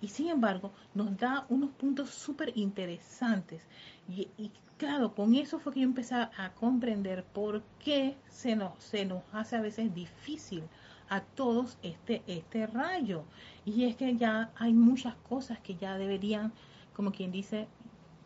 Y 0.00 0.08
sin 0.08 0.28
embargo, 0.28 0.72
nos 0.94 1.16
da 1.16 1.46
unos 1.48 1.70
puntos 1.70 2.10
súper 2.10 2.52
interesantes. 2.56 3.62
Y, 4.08 4.28
claro, 4.76 5.14
con 5.14 5.34
eso 5.34 5.58
fue 5.58 5.72
que 5.72 5.80
yo 5.80 5.86
empecé 5.86 6.14
a 6.14 6.52
comprender 6.58 7.24
por 7.24 7.62
qué 7.78 8.16
se 8.28 8.56
nos, 8.56 8.72
se 8.82 9.04
nos 9.04 9.22
hace 9.32 9.56
a 9.56 9.60
veces 9.60 9.94
difícil 9.94 10.64
a 11.08 11.20
todos 11.20 11.78
este, 11.82 12.22
este 12.26 12.66
rayo. 12.66 13.24
Y 13.64 13.84
es 13.84 13.96
que 13.96 14.16
ya 14.16 14.50
hay 14.56 14.72
muchas 14.72 15.14
cosas 15.28 15.58
que 15.60 15.76
ya 15.76 15.96
deberían, 15.96 16.52
como 16.94 17.12
quien 17.12 17.32
dice, 17.32 17.66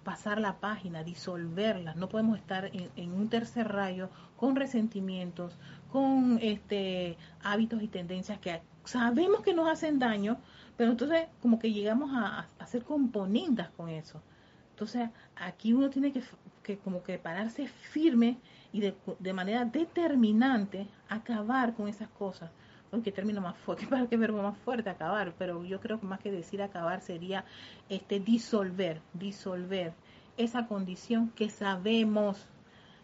pasar 0.08 0.40
la 0.40 0.58
página, 0.58 1.04
disolverlas. 1.04 1.94
No 1.96 2.08
podemos 2.08 2.38
estar 2.38 2.70
en, 2.72 3.12
un 3.12 3.28
tercer 3.28 3.68
rayo 3.68 4.08
con 4.38 4.56
resentimientos, 4.56 5.52
con 5.92 6.38
este 6.40 7.18
hábitos 7.42 7.82
y 7.82 7.88
tendencias 7.88 8.38
que 8.38 8.62
sabemos 8.84 9.42
que 9.42 9.52
nos 9.52 9.68
hacen 9.68 9.98
daño, 9.98 10.38
pero 10.78 10.92
entonces 10.92 11.26
como 11.42 11.58
que 11.58 11.74
llegamos 11.74 12.10
a, 12.14 12.46
hacer 12.58 12.84
componendas 12.84 13.68
con 13.76 13.90
eso. 13.90 14.22
Entonces 14.70 15.10
aquí 15.36 15.74
uno 15.74 15.90
tiene 15.90 16.10
que, 16.10 16.22
que 16.62 16.78
como 16.78 17.02
que 17.02 17.18
pararse 17.18 17.68
firme 17.68 18.38
y 18.72 18.80
de, 18.80 18.96
de, 19.18 19.32
manera 19.34 19.66
determinante 19.66 20.86
acabar 21.10 21.74
con 21.74 21.86
esas 21.86 22.08
cosas. 22.08 22.50
Aunque 22.92 23.12
término 23.12 23.40
más 23.40 23.56
fuerte, 23.58 23.86
para 23.90 24.06
qué 24.06 24.16
verbo 24.16 24.42
más 24.42 24.56
fuerte 24.58 24.90
acabar, 24.90 25.32
pero 25.38 25.64
yo 25.64 25.80
creo 25.80 26.00
que 26.00 26.06
más 26.06 26.20
que 26.20 26.30
decir 26.30 26.62
acabar 26.62 27.00
sería 27.00 27.44
este 27.88 28.20
disolver, 28.20 29.00
disolver 29.12 29.92
esa 30.36 30.66
condición 30.66 31.30
que 31.30 31.50
sabemos 31.50 32.46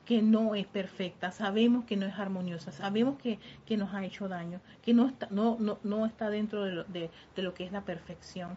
que 0.05 0.23
no 0.23 0.55
es 0.55 0.67
perfecta, 0.67 1.31
sabemos 1.31 1.85
que 1.85 1.97
no 1.97 2.07
es 2.07 2.15
armoniosa, 2.19 2.73
sabemos 2.73 3.17
que, 3.19 3.39
nos 3.77 3.95
ha 3.95 4.05
hecho 4.05 4.29
daño, 4.29 4.61
que 4.83 4.93
no 4.93 5.07
está, 5.07 5.29
no, 5.31 5.57
no, 5.59 5.79
no 5.83 6.07
está 6.07 6.29
dentro 6.29 6.65
de 6.65 6.73
lo, 6.73 6.85
de, 6.85 7.11
lo, 7.37 7.55
que 7.55 7.65
es 7.65 7.73
la 7.73 7.83
perfección. 7.83 8.57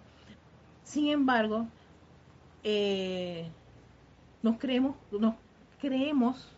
Sin 0.84 1.08
embargo, 1.08 1.68
eh, 2.64 3.50
nos 4.44 4.58
creemos, 4.58 4.96
nos 5.12 5.36
creemos 5.80 6.54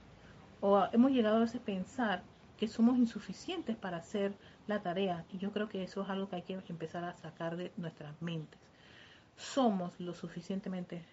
o 0.61 0.87
hemos 0.91 1.11
llegado 1.11 1.37
a 1.37 1.41
veces 1.41 1.61
pensar 1.61 2.23
que 2.57 2.67
somos 2.67 2.97
insuficientes 2.97 3.75
para 3.75 3.97
hacer 3.97 4.33
la 4.69 4.81
tarea 4.81 5.25
y 5.33 5.39
yo 5.39 5.51
creo 5.51 5.67
que 5.67 5.83
eso 5.83 6.03
es 6.03 6.09
algo 6.09 6.29
que 6.29 6.37
hay 6.37 6.41
que 6.43 6.61
empezar 6.69 7.03
a 7.03 7.15
sacar 7.15 7.57
de 7.57 7.73
nuestras 7.75 8.21
mentes. 8.21 8.59
Somos 9.35 9.99
lo 9.99 10.13
suficientemente 10.13 11.03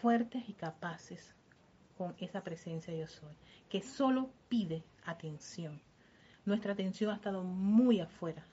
fuertes 0.00 0.48
y 0.48 0.54
capaces 0.54 1.34
con 1.98 2.14
esa 2.18 2.42
presencia 2.42 2.94
yo 2.94 3.06
soy, 3.06 3.32
que 3.68 3.82
solo 3.82 4.30
pide 4.48 4.82
atención. 5.04 5.80
Nuestra 6.44 6.72
atención 6.72 7.10
ha 7.10 7.16
estado 7.16 7.42
muy 7.42 8.00
afuera, 8.00 8.44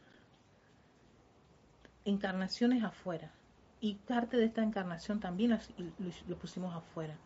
encarnaciones 2.06 2.84
afuera, 2.84 3.32
y 3.80 3.96
parte 3.96 4.38
de 4.38 4.46
esta 4.46 4.64
encarnación 4.64 5.20
también 5.20 5.60
lo, 6.28 6.38
pusimos 6.38 6.74
afuera. 6.74 7.18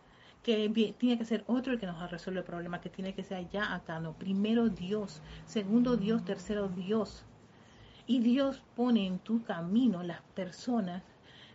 Que 0.43 0.95
tiene 0.97 1.17
que 1.17 1.26
ser 1.26 1.43
otro 1.47 1.73
el 1.73 1.80
que 1.80 1.86
nos 1.86 2.10
resuelve 2.10 2.39
el 2.39 2.45
problema, 2.45 2.80
que 2.82 2.89
tiene 2.89 3.13
que 3.13 3.23
ser 3.23 3.38
allá 3.38 3.73
acá, 3.73 4.00
no. 4.00 4.13
Primero 4.13 4.69
Dios, 4.69 5.21
segundo 5.45 5.97
Dios, 5.97 6.23
tercero 6.23 6.69
Dios. 6.69 7.26
Y 8.06 8.19
Dios 8.19 8.63
pone 8.76 9.06
en 9.06 9.19
tu 9.19 9.43
camino 9.43 10.04
las 10.04 10.21
personas 10.36 11.04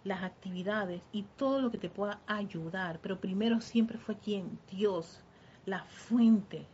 las 0.04 0.22
actividades 0.22 1.00
y 1.12 1.24
todo 1.36 1.60
lo 1.60 1.70
que 1.70 1.78
te 1.78 1.88
pueda 1.88 2.20
ayudar. 2.26 2.98
Pero 3.00 3.20
primero 3.20 3.60
siempre 3.60 3.98
fue 3.98 4.16
quien, 4.18 4.58
Dios, 4.70 5.20
la 5.66 5.84
fuente. 5.84 6.66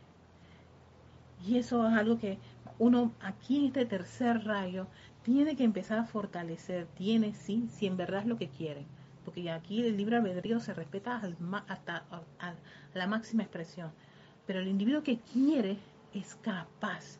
Y 1.45 1.57
eso 1.57 1.87
es 1.87 1.93
algo 1.93 2.17
que 2.17 2.37
uno 2.77 3.13
aquí 3.21 3.57
en 3.57 3.65
este 3.65 3.85
tercer 3.85 4.45
rayo 4.45 4.87
tiene 5.23 5.55
que 5.55 5.63
empezar 5.63 5.99
a 5.99 6.05
fortalecer. 6.05 6.87
Tiene, 6.95 7.33
sí, 7.33 7.67
si 7.69 7.85
en 7.87 7.97
verdad 7.97 8.21
es 8.21 8.27
lo 8.27 8.37
que 8.37 8.49
quiere. 8.49 8.85
Porque 9.25 9.49
aquí 9.51 9.85
el 9.85 9.97
libre 9.97 10.17
albedrío 10.17 10.59
se 10.59 10.73
respeta 10.73 11.21
hasta 11.67 12.03
a 12.39 12.53
la 12.93 13.07
máxima 13.07 13.43
expresión. 13.43 13.91
Pero 14.45 14.59
el 14.59 14.67
individuo 14.67 15.03
que 15.03 15.19
quiere 15.19 15.77
es 16.13 16.35
capaz. 16.35 17.19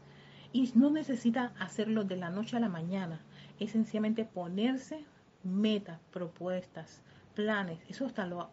Y 0.51 0.71
no 0.75 0.89
necesita 0.89 1.53
hacerlo 1.59 2.03
de 2.03 2.17
la 2.17 2.29
noche 2.29 2.57
a 2.57 2.59
la 2.59 2.69
mañana. 2.69 3.19
Es 3.59 3.71
sencillamente 3.71 4.25
ponerse 4.25 5.05
metas, 5.43 5.99
propuestas, 6.11 7.01
planes, 7.35 7.79
eso 7.87 8.05
hasta 8.05 8.25
lo 8.25 8.49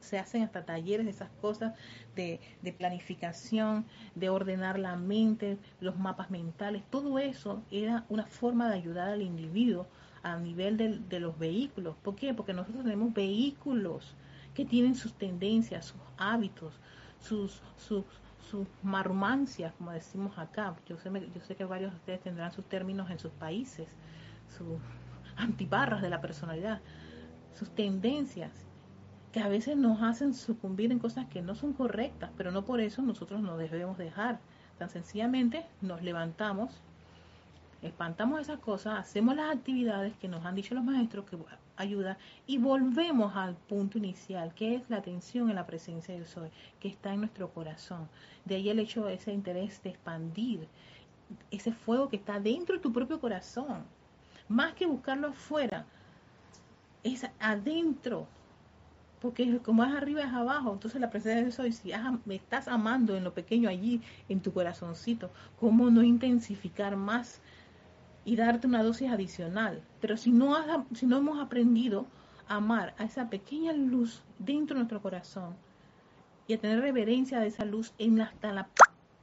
se 0.00 0.18
hacen 0.18 0.42
hasta 0.42 0.64
talleres 0.64 1.04
de 1.04 1.10
esas 1.10 1.30
cosas 1.40 1.74
de, 2.14 2.40
planificación, 2.78 3.86
de 4.14 4.28
ordenar 4.30 4.78
la 4.78 4.96
mente, 4.96 5.58
los 5.80 5.98
mapas 5.98 6.30
mentales, 6.30 6.82
todo 6.90 7.18
eso 7.18 7.62
era 7.70 8.04
una 8.08 8.26
forma 8.26 8.68
de 8.68 8.76
ayudar 8.76 9.08
al 9.08 9.22
individuo 9.22 9.86
a 10.26 10.36
nivel 10.36 10.76
de, 10.76 11.20
los 11.20 11.38
vehículos. 11.38 11.94
¿Por 12.02 12.16
qué? 12.16 12.34
Porque 12.34 12.52
nosotros 12.52 12.82
tenemos 12.82 13.14
vehículos 13.14 14.16
que 14.54 14.64
tienen 14.64 14.96
sus 14.96 15.14
tendencias, 15.14 15.86
sus 15.86 16.00
hábitos, 16.18 16.74
sus, 17.20 17.62
sus, 17.76 18.04
sus 18.50 18.66
marmancias, 18.82 19.72
como 19.78 19.92
decimos 19.92 20.36
acá. 20.36 20.74
Yo 20.88 20.98
sé, 20.98 21.10
yo 21.32 21.40
sé 21.42 21.54
que 21.54 21.64
varios 21.64 21.92
de 21.92 21.98
ustedes 21.98 22.20
tendrán 22.22 22.50
sus 22.50 22.64
términos 22.64 23.08
en 23.08 23.20
sus 23.20 23.30
países, 23.30 23.88
sus 24.48 24.80
antiparras 25.36 26.02
de 26.02 26.10
la 26.10 26.20
personalidad, 26.20 26.80
sus 27.54 27.70
tendencias, 27.70 28.50
que 29.30 29.38
a 29.38 29.48
veces 29.48 29.76
nos 29.76 30.02
hacen 30.02 30.34
sucumbir 30.34 30.90
en 30.90 30.98
cosas 30.98 31.26
que 31.26 31.40
no 31.40 31.54
son 31.54 31.72
correctas, 31.72 32.32
pero 32.36 32.50
no 32.50 32.64
por 32.64 32.80
eso 32.80 33.00
nosotros 33.00 33.42
nos 33.42 33.58
debemos 33.58 33.96
dejar. 33.96 34.40
Tan 34.76 34.88
sencillamente 34.90 35.66
nos 35.82 36.02
levantamos, 36.02 36.82
espantamos 37.86 38.40
esas 38.40 38.58
cosas, 38.58 38.98
hacemos 38.98 39.36
las 39.36 39.54
actividades 39.54 40.14
que 40.16 40.28
nos 40.28 40.44
han 40.44 40.54
dicho 40.54 40.74
los 40.74 40.84
maestros 40.84 41.24
que 41.24 41.36
ayuda 41.76 42.18
y 42.46 42.58
volvemos 42.58 43.36
al 43.36 43.54
punto 43.54 43.98
inicial, 43.98 44.54
que 44.54 44.74
es 44.76 44.82
la 44.88 44.98
atención 44.98 45.50
en 45.50 45.56
la 45.56 45.66
presencia 45.66 46.14
del 46.14 46.26
Soy, 46.26 46.50
que 46.80 46.88
está 46.88 47.12
en 47.12 47.20
nuestro 47.20 47.50
corazón. 47.50 48.08
De 48.44 48.56
ahí 48.56 48.68
el 48.68 48.78
hecho 48.78 49.04
de 49.04 49.14
ese 49.14 49.32
interés 49.32 49.82
de 49.82 49.90
expandir 49.90 50.68
ese 51.50 51.72
fuego 51.72 52.08
que 52.08 52.16
está 52.16 52.38
dentro 52.40 52.76
de 52.76 52.82
tu 52.82 52.92
propio 52.92 53.20
corazón 53.20 53.84
más 54.48 54.74
que 54.74 54.86
buscarlo 54.86 55.28
afuera, 55.28 55.86
es 57.02 57.26
adentro, 57.38 58.26
porque 59.20 59.58
como 59.58 59.84
es 59.84 59.92
arriba 59.92 60.22
es 60.22 60.32
abajo, 60.32 60.72
entonces 60.72 61.00
la 61.00 61.10
presencia 61.10 61.36
de 61.36 61.50
Dios 61.50 61.76
si 61.76 61.92
me 62.24 62.36
estás 62.36 62.68
amando 62.68 63.16
en 63.16 63.24
lo 63.24 63.32
pequeño 63.32 63.68
allí, 63.68 64.00
en 64.28 64.40
tu 64.40 64.52
corazoncito, 64.52 65.30
¿cómo 65.58 65.90
no 65.90 66.02
intensificar 66.02 66.96
más 66.96 67.40
y 68.26 68.36
darte 68.36 68.66
una 68.66 68.82
dosis 68.82 69.10
adicional? 69.10 69.82
Pero 70.00 70.18
si 70.18 70.32
no, 70.32 70.56
si 70.92 71.06
no 71.06 71.18
hemos 71.18 71.40
aprendido 71.40 72.06
a 72.48 72.56
amar 72.56 72.94
a 72.98 73.04
esa 73.04 73.30
pequeña 73.30 73.72
luz 73.72 74.22
dentro 74.38 74.74
de 74.74 74.80
nuestro 74.80 75.00
corazón 75.00 75.56
y 76.46 76.54
a 76.54 76.60
tener 76.60 76.80
reverencia 76.80 77.40
de 77.40 77.46
esa 77.46 77.64
luz 77.64 77.94
en 77.98 78.20
hasta 78.20 78.52
la 78.52 78.68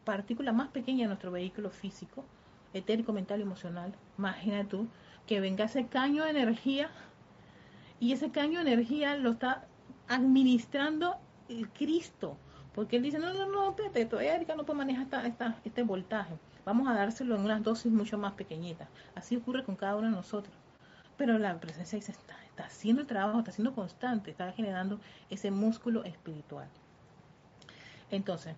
partícula 0.05 0.53
más 0.53 0.69
pequeña 0.69 1.03
de 1.03 1.07
nuestro 1.09 1.31
vehículo 1.31 1.69
físico, 1.69 2.25
etérico, 2.73 3.13
mental 3.13 3.39
y 3.39 3.43
emocional, 3.43 3.93
imagina 4.17 4.67
tú 4.67 4.87
que 5.27 5.39
venga 5.39 5.65
ese 5.65 5.87
caño 5.87 6.23
de 6.23 6.31
energía 6.31 6.89
y 7.99 8.13
ese 8.13 8.31
caño 8.31 8.63
de 8.63 8.73
energía 8.73 9.15
lo 9.17 9.31
está 9.31 9.67
administrando 10.07 11.17
el 11.49 11.69
Cristo. 11.69 12.37
Porque 12.73 12.97
él 12.97 13.03
dice, 13.03 13.19
no, 13.19 13.33
no, 13.33 13.47
no, 13.47 13.75
Pepe, 13.75 14.05
todavía 14.05 14.35
Erika 14.35 14.55
no 14.55 14.65
puede 14.65 14.77
manejar 14.77 15.25
esta, 15.25 15.57
este 15.63 15.83
voltaje. 15.83 16.33
Vamos 16.65 16.87
a 16.87 16.93
dárselo 16.93 17.35
en 17.35 17.41
unas 17.41 17.61
dosis 17.61 17.91
mucho 17.91 18.17
más 18.17 18.33
pequeñitas. 18.33 18.87
Así 19.15 19.35
ocurre 19.35 19.63
con 19.63 19.75
cada 19.75 19.95
uno 19.95 20.07
de 20.07 20.15
nosotros. 20.15 20.55
Pero 21.17 21.37
la 21.37 21.59
presencia 21.59 21.97
dice, 21.97 22.13
está, 22.13 22.35
está 22.45 22.65
haciendo 22.65 23.01
el 23.01 23.07
trabajo, 23.07 23.39
está 23.39 23.51
siendo 23.51 23.75
constante, 23.75 24.31
está 24.31 24.51
generando 24.53 24.99
ese 25.29 25.51
músculo 25.51 26.03
espiritual. 26.03 26.67
Entonces, 28.09 28.55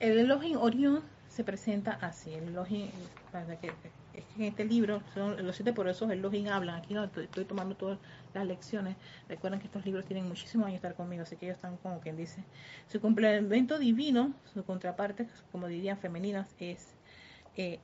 el 0.00 0.18
Elohim 0.18 0.56
Orión 0.56 1.02
se 1.28 1.44
presenta 1.44 1.92
así. 2.00 2.32
El 2.34 2.48
Elohim, 2.48 2.90
para 3.30 3.58
que 3.60 3.72
es 4.14 4.24
que 4.24 4.42
en 4.42 4.42
este 4.42 4.64
libro, 4.64 5.02
son 5.14 5.44
los 5.44 5.56
siete 5.56 5.72
por 5.72 5.88
eso 5.88 6.10
el 6.10 6.20
Login 6.20 6.48
hablan, 6.48 6.76
aquí 6.76 6.94
estoy, 6.96 7.44
tomando 7.44 7.76
todas 7.76 7.98
las 8.34 8.46
lecciones, 8.46 8.96
recuerden 9.28 9.60
que 9.60 9.66
estos 9.66 9.84
libros 9.84 10.04
tienen 10.04 10.28
muchísimos 10.28 10.66
años 10.66 10.80
de 10.80 10.88
estar 10.88 10.94
conmigo, 10.94 11.22
así 11.22 11.36
que 11.36 11.46
ellos 11.46 11.56
están 11.56 11.76
como 11.78 12.00
quien 12.00 12.16
dice, 12.16 12.44
su 12.88 13.00
complemento 13.00 13.78
divino, 13.78 14.34
su 14.52 14.64
contraparte, 14.64 15.28
como 15.50 15.66
dirían 15.66 15.98
femeninas, 15.98 16.54
es 16.58 16.94
eh, 17.56 17.78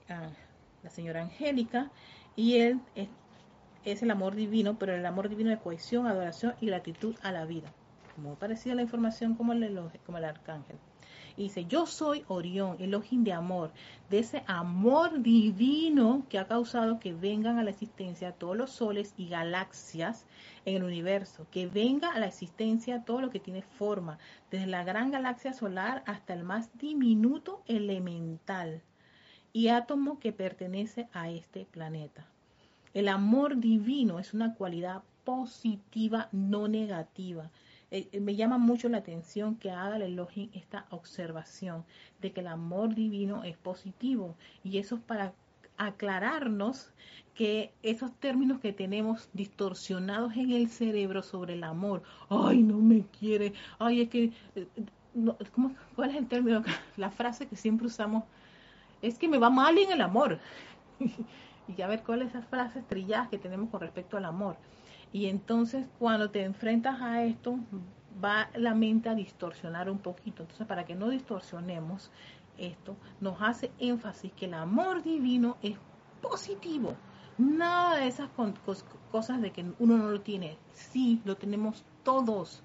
la 0.82 0.90
señora 0.90 1.22
Angélica, 1.22 1.90
y 2.36 2.56
él 2.58 2.80
es, 2.94 4.02
el 4.02 4.10
amor 4.10 4.34
divino, 4.34 4.78
pero 4.78 4.94
el 4.94 5.06
amor 5.06 5.28
divino 5.30 5.50
de 5.50 5.58
cohesión, 5.58 6.06
adoración 6.06 6.54
y 6.60 6.66
gratitud 6.66 7.16
a 7.22 7.32
la 7.32 7.46
vida, 7.46 7.72
muy 8.16 8.36
parecida 8.36 8.74
la 8.74 8.82
información 8.82 9.34
como 9.34 9.54
el, 9.54 9.80
como 10.04 10.18
el 10.18 10.24
arcángel. 10.24 10.76
Y 11.38 11.44
dice, 11.44 11.66
yo 11.66 11.86
soy 11.86 12.24
Orión, 12.26 12.76
el 12.80 12.96
ojín 12.96 13.22
de 13.22 13.32
amor, 13.32 13.70
de 14.10 14.18
ese 14.18 14.42
amor 14.48 15.22
divino 15.22 16.26
que 16.28 16.36
ha 16.40 16.48
causado 16.48 16.98
que 16.98 17.12
vengan 17.12 17.58
a 17.58 17.62
la 17.62 17.70
existencia 17.70 18.32
todos 18.32 18.56
los 18.56 18.72
soles 18.72 19.14
y 19.16 19.28
galaxias 19.28 20.26
en 20.64 20.74
el 20.74 20.82
universo, 20.82 21.46
que 21.52 21.68
venga 21.68 22.10
a 22.10 22.18
la 22.18 22.26
existencia 22.26 23.04
todo 23.04 23.20
lo 23.20 23.30
que 23.30 23.38
tiene 23.38 23.62
forma, 23.62 24.18
desde 24.50 24.66
la 24.66 24.82
gran 24.82 25.12
galaxia 25.12 25.52
solar 25.52 26.02
hasta 26.06 26.34
el 26.34 26.42
más 26.42 26.76
diminuto 26.76 27.62
elemental 27.66 28.82
y 29.52 29.68
átomo 29.68 30.18
que 30.18 30.32
pertenece 30.32 31.08
a 31.12 31.30
este 31.30 31.66
planeta. 31.66 32.26
El 32.94 33.06
amor 33.06 33.58
divino 33.58 34.18
es 34.18 34.34
una 34.34 34.54
cualidad 34.54 35.04
positiva, 35.22 36.28
no 36.32 36.66
negativa. 36.66 37.48
Eh, 37.90 38.08
eh, 38.12 38.20
me 38.20 38.36
llama 38.36 38.58
mucho 38.58 38.88
la 38.88 38.98
atención 38.98 39.56
que 39.56 39.70
haga 39.70 39.96
el 39.96 40.02
Elohim 40.02 40.50
esta 40.52 40.86
observación 40.90 41.84
de 42.20 42.32
que 42.32 42.40
el 42.40 42.48
amor 42.48 42.94
divino 42.94 43.44
es 43.44 43.56
positivo 43.56 44.36
y 44.62 44.78
eso 44.78 44.96
es 44.96 45.00
para 45.02 45.32
aclararnos 45.78 46.92
que 47.34 47.72
esos 47.82 48.12
términos 48.16 48.60
que 48.60 48.72
tenemos 48.72 49.30
distorsionados 49.32 50.36
en 50.36 50.50
el 50.50 50.68
cerebro 50.68 51.22
sobre 51.22 51.54
el 51.54 51.64
amor, 51.64 52.02
ay, 52.28 52.62
no 52.62 52.78
me 52.78 53.06
quiere, 53.18 53.54
ay, 53.78 54.02
es 54.02 54.08
que, 54.08 54.32
eh, 54.56 54.66
¿cuál 55.94 56.10
es 56.10 56.16
el 56.16 56.26
término? 56.26 56.62
La 56.96 57.10
frase 57.10 57.46
que 57.46 57.56
siempre 57.56 57.86
usamos 57.86 58.24
es 59.00 59.18
que 59.18 59.28
me 59.28 59.38
va 59.38 59.50
mal 59.50 59.78
en 59.78 59.92
el 59.92 60.00
amor. 60.00 60.40
y 61.76 61.82
a 61.82 61.86
ver 61.86 62.02
cuál 62.02 62.22
es 62.22 62.30
esa 62.30 62.42
frase 62.42 62.82
trilladas 62.82 63.28
que 63.28 63.38
tenemos 63.38 63.70
con 63.70 63.80
respecto 63.80 64.16
al 64.16 64.24
amor. 64.24 64.56
Y 65.12 65.26
entonces 65.26 65.86
cuando 65.98 66.30
te 66.30 66.44
enfrentas 66.44 67.00
a 67.00 67.22
esto, 67.24 67.58
va 68.22 68.50
la 68.54 68.74
mente 68.74 69.08
a 69.08 69.14
distorsionar 69.14 69.90
un 69.90 69.98
poquito. 69.98 70.42
Entonces 70.42 70.66
para 70.66 70.84
que 70.84 70.94
no 70.94 71.08
distorsionemos 71.08 72.10
esto, 72.58 72.96
nos 73.20 73.40
hace 73.40 73.70
énfasis 73.78 74.32
que 74.32 74.46
el 74.46 74.54
amor 74.54 75.02
divino 75.02 75.56
es 75.62 75.76
positivo. 76.20 76.94
Nada 77.38 77.98
de 77.98 78.08
esas 78.08 78.28
cosas 79.10 79.40
de 79.40 79.52
que 79.52 79.64
uno 79.78 79.96
no 79.96 80.10
lo 80.10 80.20
tiene. 80.20 80.58
Sí, 80.72 81.20
lo 81.24 81.36
tenemos 81.36 81.84
todos. 82.02 82.62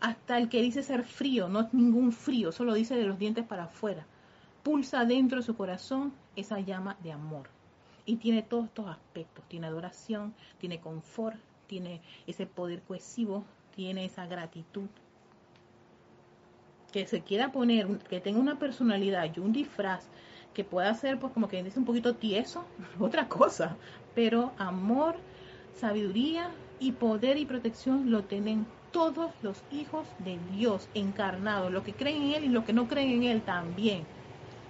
Hasta 0.00 0.38
el 0.38 0.48
que 0.48 0.62
dice 0.62 0.82
ser 0.82 1.02
frío, 1.02 1.48
no 1.48 1.60
es 1.60 1.74
ningún 1.74 2.12
frío, 2.12 2.52
solo 2.52 2.74
dice 2.74 2.96
de 2.96 3.06
los 3.06 3.18
dientes 3.18 3.44
para 3.44 3.64
afuera. 3.64 4.06
Pulsa 4.62 5.04
dentro 5.04 5.38
de 5.38 5.42
su 5.42 5.56
corazón 5.56 6.12
esa 6.36 6.60
llama 6.60 6.96
de 7.02 7.12
amor. 7.12 7.48
Y 8.04 8.16
tiene 8.16 8.42
todos 8.42 8.66
estos 8.66 8.86
aspectos. 8.88 9.44
Tiene 9.48 9.66
adoración, 9.66 10.34
tiene 10.58 10.80
confort, 10.80 11.38
tiene 11.68 12.00
ese 12.26 12.46
poder 12.46 12.82
cohesivo, 12.82 13.44
tiene 13.76 14.06
esa 14.06 14.26
gratitud. 14.26 14.88
Que 16.90 17.06
se 17.06 17.20
quiera 17.20 17.52
poner, 17.52 17.86
que 18.08 18.20
tenga 18.20 18.40
una 18.40 18.58
personalidad 18.58 19.30
y 19.32 19.38
un 19.38 19.52
disfraz 19.52 20.08
que 20.54 20.64
pueda 20.64 20.92
ser, 20.94 21.20
pues 21.20 21.32
como 21.32 21.46
que 21.46 21.62
dice 21.62 21.78
un 21.78 21.84
poquito 21.84 22.16
tieso, 22.16 22.64
otra 22.98 23.28
cosa. 23.28 23.76
Pero 24.16 24.52
amor, 24.58 25.14
sabiduría 25.74 26.50
y 26.80 26.92
poder 26.92 27.36
y 27.36 27.46
protección 27.46 28.10
lo 28.10 28.24
tienen 28.24 28.66
todos 28.90 29.30
los 29.42 29.62
hijos 29.70 30.06
de 30.18 30.38
Dios 30.52 30.88
encarnados, 30.94 31.70
los 31.70 31.84
que 31.84 31.92
creen 31.92 32.22
en 32.22 32.34
Él 32.34 32.44
y 32.44 32.48
los 32.48 32.64
que 32.64 32.72
no 32.72 32.88
creen 32.88 33.10
en 33.10 33.22
Él 33.24 33.42
también. 33.42 34.04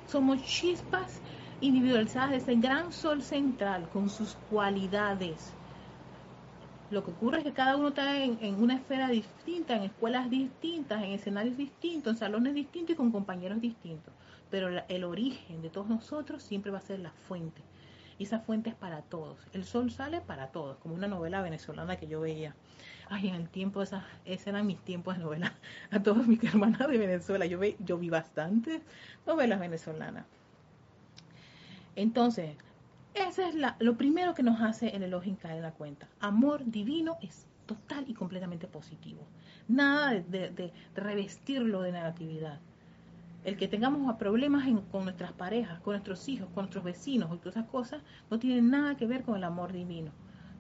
Somos 0.07 0.43
chispas 0.45 1.21
individualizadas 1.61 2.31
de 2.31 2.37
ese 2.37 2.55
gran 2.57 2.93
sol 2.93 3.23
central 3.23 3.89
con 3.93 4.11
sus 4.11 4.35
cualidades. 4.51 5.53
Lo 6.91 7.05
que 7.05 7.11
ocurre 7.11 7.39
es 7.39 7.45
que 7.45 7.53
cada 7.53 7.77
uno 7.77 7.89
está 7.89 8.17
en, 8.17 8.55
una 8.55 8.75
esfera 8.75 9.09
distinta, 9.09 9.77
en 9.77 9.83
escuelas 9.83 10.31
distintas, 10.31 11.03
en 11.03 11.11
escenarios 11.11 11.57
distintos, 11.57 12.15
en 12.15 12.19
salones 12.19 12.55
distintos 12.55 12.95
y 12.95 12.97
con 12.97 13.13
compañeros 13.13 13.61
distintos. 13.61 14.15
Pero 14.51 14.69
el 14.89 15.05
origen 15.05 15.61
de 15.61 15.69
todos 15.69 15.89
nosotros 15.89 16.43
siempre 16.43 16.71
va 16.71 16.79
a 16.79 16.83
ser 16.83 17.01
la 17.01 17.11
fuente. 17.11 17.61
Y 18.19 18.25
esa 18.25 18.41
fuente 18.41 18.71
es 18.71 18.75
para 18.75 19.03
todos. 19.03 19.39
El 19.53 19.65
sol 19.65 19.91
sale 19.91 20.23
para 20.23 20.49
todos, 20.49 20.79
como 20.79 20.95
una 20.95 21.09
novela 21.09 21.43
venezolana 21.43 21.97
que 21.97 22.09
yo 22.09 22.21
veía. 22.21 22.55
Ay, 23.11 23.29
en 23.29 23.35
el 23.35 23.49
tiempo, 23.51 23.83
esa, 23.83 24.07
ese 24.25 24.51
eran 24.51 24.67
mis 24.67 24.79
tiempos 24.81 25.17
de 25.17 25.23
novela. 25.23 25.55
A 25.91 26.03
todos 26.03 26.27
mis 26.27 26.43
hermanas 26.43 26.89
de 26.89 26.99
Venezuela. 26.99 27.45
Yo, 27.45 27.59
ve, 27.59 27.77
yo 27.81 27.99
vi 27.99 28.09
bastantes 28.09 28.81
novelas 29.27 29.61
venezolanas. 29.61 30.25
Entonces, 31.97 32.57
ese 33.27 33.49
es 33.49 33.55
lo 33.79 33.97
primero 33.97 34.35
que 34.35 34.43
nos 34.43 34.61
hace 34.61 34.89
el 34.95 35.03
elogio 35.03 35.37
caer 35.41 35.57
en 35.57 35.63
la 35.63 35.73
cuenta. 35.73 36.09
Amor 36.21 36.63
divino 36.65 37.17
es 37.23 37.47
total 37.67 38.05
y 38.09 38.15
completamente 38.15 38.67
positivo. 38.67 39.21
Nada 39.69 40.15
de, 40.15 40.73
revestirlo 40.95 41.83
de 41.83 41.93
negatividad. 41.93 42.59
El 43.45 43.57
que 43.57 43.69
tengamos 43.69 44.15
problemas 44.17 44.67
con 44.91 45.05
nuestras 45.05 45.33
parejas, 45.33 45.81
con 45.81 45.93
nuestros 45.93 46.29
hijos, 46.29 46.49
con 46.55 46.65
nuestros 46.65 46.85
vecinos 46.85 47.31
y 47.33 47.39
todas 47.39 47.57
esas 47.57 47.69
cosas, 47.69 48.03
no 48.31 48.39
tiene 48.39 48.63
nada 48.63 48.97
que 48.97 49.07
ver 49.07 49.23
con 49.23 49.37
el 49.37 49.45
amor 49.45 49.73
divino. 49.73 50.11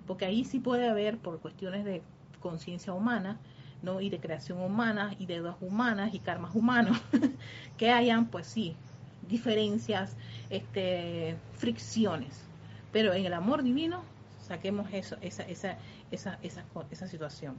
Porque 0.07 0.27
ahí 0.27 0.45
sí 0.45 0.61
puede 0.61 0.89
haber, 0.89 1.19
por 1.19 1.41
cuestiones 1.41 1.85
de 1.85 2.03
conciencia 2.41 2.93
humana, 2.93 3.39
¿no? 3.83 4.01
y 4.01 4.11
de 4.11 4.21
creación 4.21 4.61
humana, 4.61 5.15
y 5.19 5.27
de 5.27 5.35
deudas 5.35 5.57
humanas 5.61 6.15
y 6.15 6.19
karmas 6.19 6.55
humanos, 6.55 7.01
que 7.77 7.91
hayan, 7.91 8.27
pues 8.27 8.47
sí, 8.47 8.77
diferencias, 9.29 10.17
este, 10.51 11.37
fricciones. 11.53 12.48
Pero 12.93 13.13
en 13.13 13.25
el 13.25 13.35
amor 13.35 13.63
divino, 13.63 14.03
saquemos 14.41 14.89
eso, 14.93 15.17
esa, 15.21 15.43
esa, 15.45 15.77
esa, 16.11 16.39
esa, 16.43 16.65
esa 16.91 17.07
situación. 17.07 17.57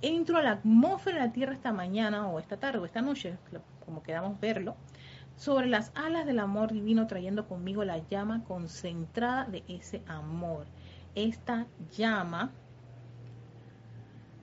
Entro 0.00 0.38
a 0.38 0.42
la 0.42 0.52
atmósfera 0.52 1.18
de 1.18 1.26
la 1.26 1.32
Tierra 1.32 1.54
esta 1.54 1.72
mañana 1.72 2.28
o 2.28 2.38
esta 2.38 2.56
tarde 2.56 2.78
o 2.78 2.84
esta 2.84 3.02
noche, 3.02 3.36
como 3.84 4.02
queramos 4.02 4.38
verlo, 4.38 4.76
sobre 5.36 5.66
las 5.66 5.90
alas 5.94 6.26
del 6.26 6.38
amor 6.38 6.72
divino, 6.72 7.06
trayendo 7.06 7.46
conmigo 7.48 7.84
la 7.84 7.98
llama 8.08 8.44
concentrada 8.44 9.44
de 9.44 9.64
ese 9.68 10.02
amor. 10.06 10.66
Esta 11.14 11.66
llama 11.96 12.52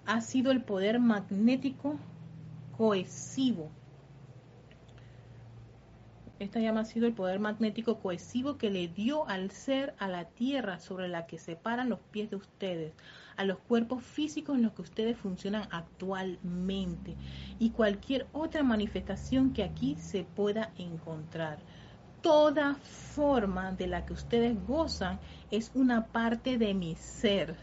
ha 0.05 0.21
sido 0.21 0.51
el 0.51 0.61
poder 0.61 0.99
magnético 0.99 1.97
cohesivo 2.77 3.71
esta 6.39 6.59
llama 6.59 6.81
ha 6.81 6.86
sido 6.86 7.07
el 7.07 7.13
poder 7.13 7.39
magnético 7.39 7.99
cohesivo 7.99 8.57
que 8.57 8.69
le 8.69 8.88
dio 8.88 9.27
al 9.27 9.51
ser 9.51 9.95
a 9.99 10.07
la 10.07 10.25
tierra 10.25 10.79
sobre 10.79 11.07
la 11.07 11.25
que 11.27 11.39
separan 11.39 11.89
los 11.89 11.99
pies 12.11 12.29
de 12.29 12.36
ustedes, 12.36 12.93
a 13.38 13.45
los 13.45 13.57
cuerpos 13.59 14.03
físicos 14.03 14.55
en 14.55 14.63
los 14.63 14.73
que 14.73 14.81
ustedes 14.81 15.17
funcionan 15.17 15.67
actualmente 15.71 17.15
y 17.57 17.69
cualquier 17.69 18.27
otra 18.33 18.63
manifestación 18.63 19.53
que 19.53 19.63
aquí 19.63 19.95
se 19.95 20.23
pueda 20.23 20.71
encontrar. 20.77 21.59
toda 22.21 22.73
forma 23.15 23.71
de 23.73 23.86
la 23.86 24.03
que 24.05 24.13
ustedes 24.13 24.57
gozan 24.65 25.19
es 25.51 25.71
una 25.75 26.07
parte 26.07 26.57
de 26.57 26.73
mi 26.73 26.95
ser. 26.95 27.55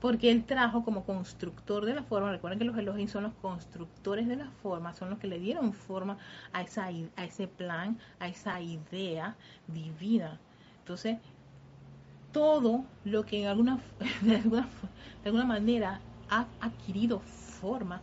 Porque 0.00 0.30
él 0.30 0.44
trajo 0.44 0.84
como 0.84 1.04
constructor 1.04 1.86
de 1.86 1.94
la 1.94 2.02
forma, 2.02 2.30
recuerden 2.30 2.58
que 2.58 2.64
los 2.66 2.76
Elohim 2.76 3.08
son 3.08 3.24
los 3.24 3.34
constructores 3.34 4.28
de 4.28 4.36
la 4.36 4.50
forma, 4.62 4.92
son 4.92 5.10
los 5.10 5.18
que 5.18 5.26
le 5.26 5.38
dieron 5.38 5.72
forma 5.72 6.18
a, 6.52 6.62
esa, 6.62 6.86
a 7.16 7.24
ese 7.24 7.48
plan, 7.48 7.98
a 8.18 8.28
esa 8.28 8.60
idea 8.60 9.34
divina. 9.66 10.38
Entonces, 10.80 11.16
todo 12.32 12.84
lo 13.04 13.24
que 13.24 13.42
en 13.42 13.48
alguna, 13.48 13.80
de 14.22 14.36
alguna, 14.36 14.68
de 15.22 15.28
alguna 15.28 15.46
manera 15.46 16.00
ha 16.28 16.46
adquirido 16.60 17.20
forma, 17.20 18.02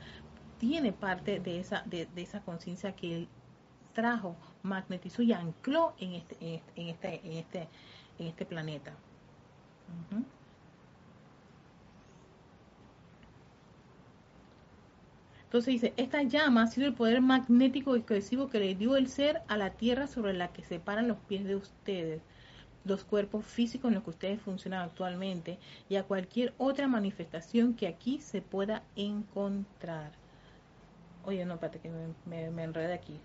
tiene 0.57 0.93
parte 0.93 1.39
de 1.39 1.59
esa, 1.59 1.83
de, 1.85 2.07
esa 2.15 2.39
conciencia 2.41 2.95
que 2.95 3.17
él 3.17 3.27
trajo, 3.93 4.35
magnetizó 4.63 5.21
y 5.21 5.33
ancló 5.33 5.93
en 5.99 6.13
este, 6.13 6.35
en 6.75 6.87
este, 6.87 7.21
en 7.23 7.33
este, 7.33 7.67
en 8.19 8.27
este, 8.27 8.45
planeta. 8.45 8.93
Entonces 15.51 15.73
dice, 15.73 15.93
esta 15.97 16.23
llama 16.23 16.63
ha 16.63 16.67
sido 16.67 16.87
el 16.87 16.93
poder 16.93 17.19
magnético 17.19 17.97
y 17.97 18.03
cohesivo 18.03 18.49
que 18.49 18.61
le 18.61 18.73
dio 18.73 18.95
el 18.95 19.09
ser 19.09 19.41
a 19.49 19.57
la 19.57 19.71
tierra 19.71 20.07
sobre 20.07 20.31
la 20.31 20.53
que 20.53 20.63
se 20.63 20.79
paran 20.79 21.09
los 21.09 21.17
pies 21.17 21.43
de 21.43 21.57
ustedes 21.57 22.21
los 22.85 23.03
cuerpos 23.03 23.45
físicos 23.45 23.89
en 23.89 23.95
los 23.95 24.03
que 24.05 24.11
ustedes 24.11 24.41
funcionan 24.41 24.81
actualmente 24.81 25.59
y 25.89 25.97
a 25.97 26.03
cualquier 26.03 26.53
otra 26.57 26.87
manifestación 26.87 27.73
que 27.73 27.89
aquí 27.89 28.19
se 28.19 28.41
pueda 28.41 28.83
encontrar. 28.95 30.13
Oye, 31.25 31.43
no, 31.43 31.55
espérate 31.55 31.79
que 31.79 31.89
me, 32.25 32.49
me, 32.49 32.63
aquí. 32.93 33.19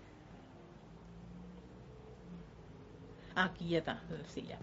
Aquí 3.35 3.69
ya 3.69 3.77
está, 3.77 4.01
sí, 4.27 4.43
ya. 4.43 4.59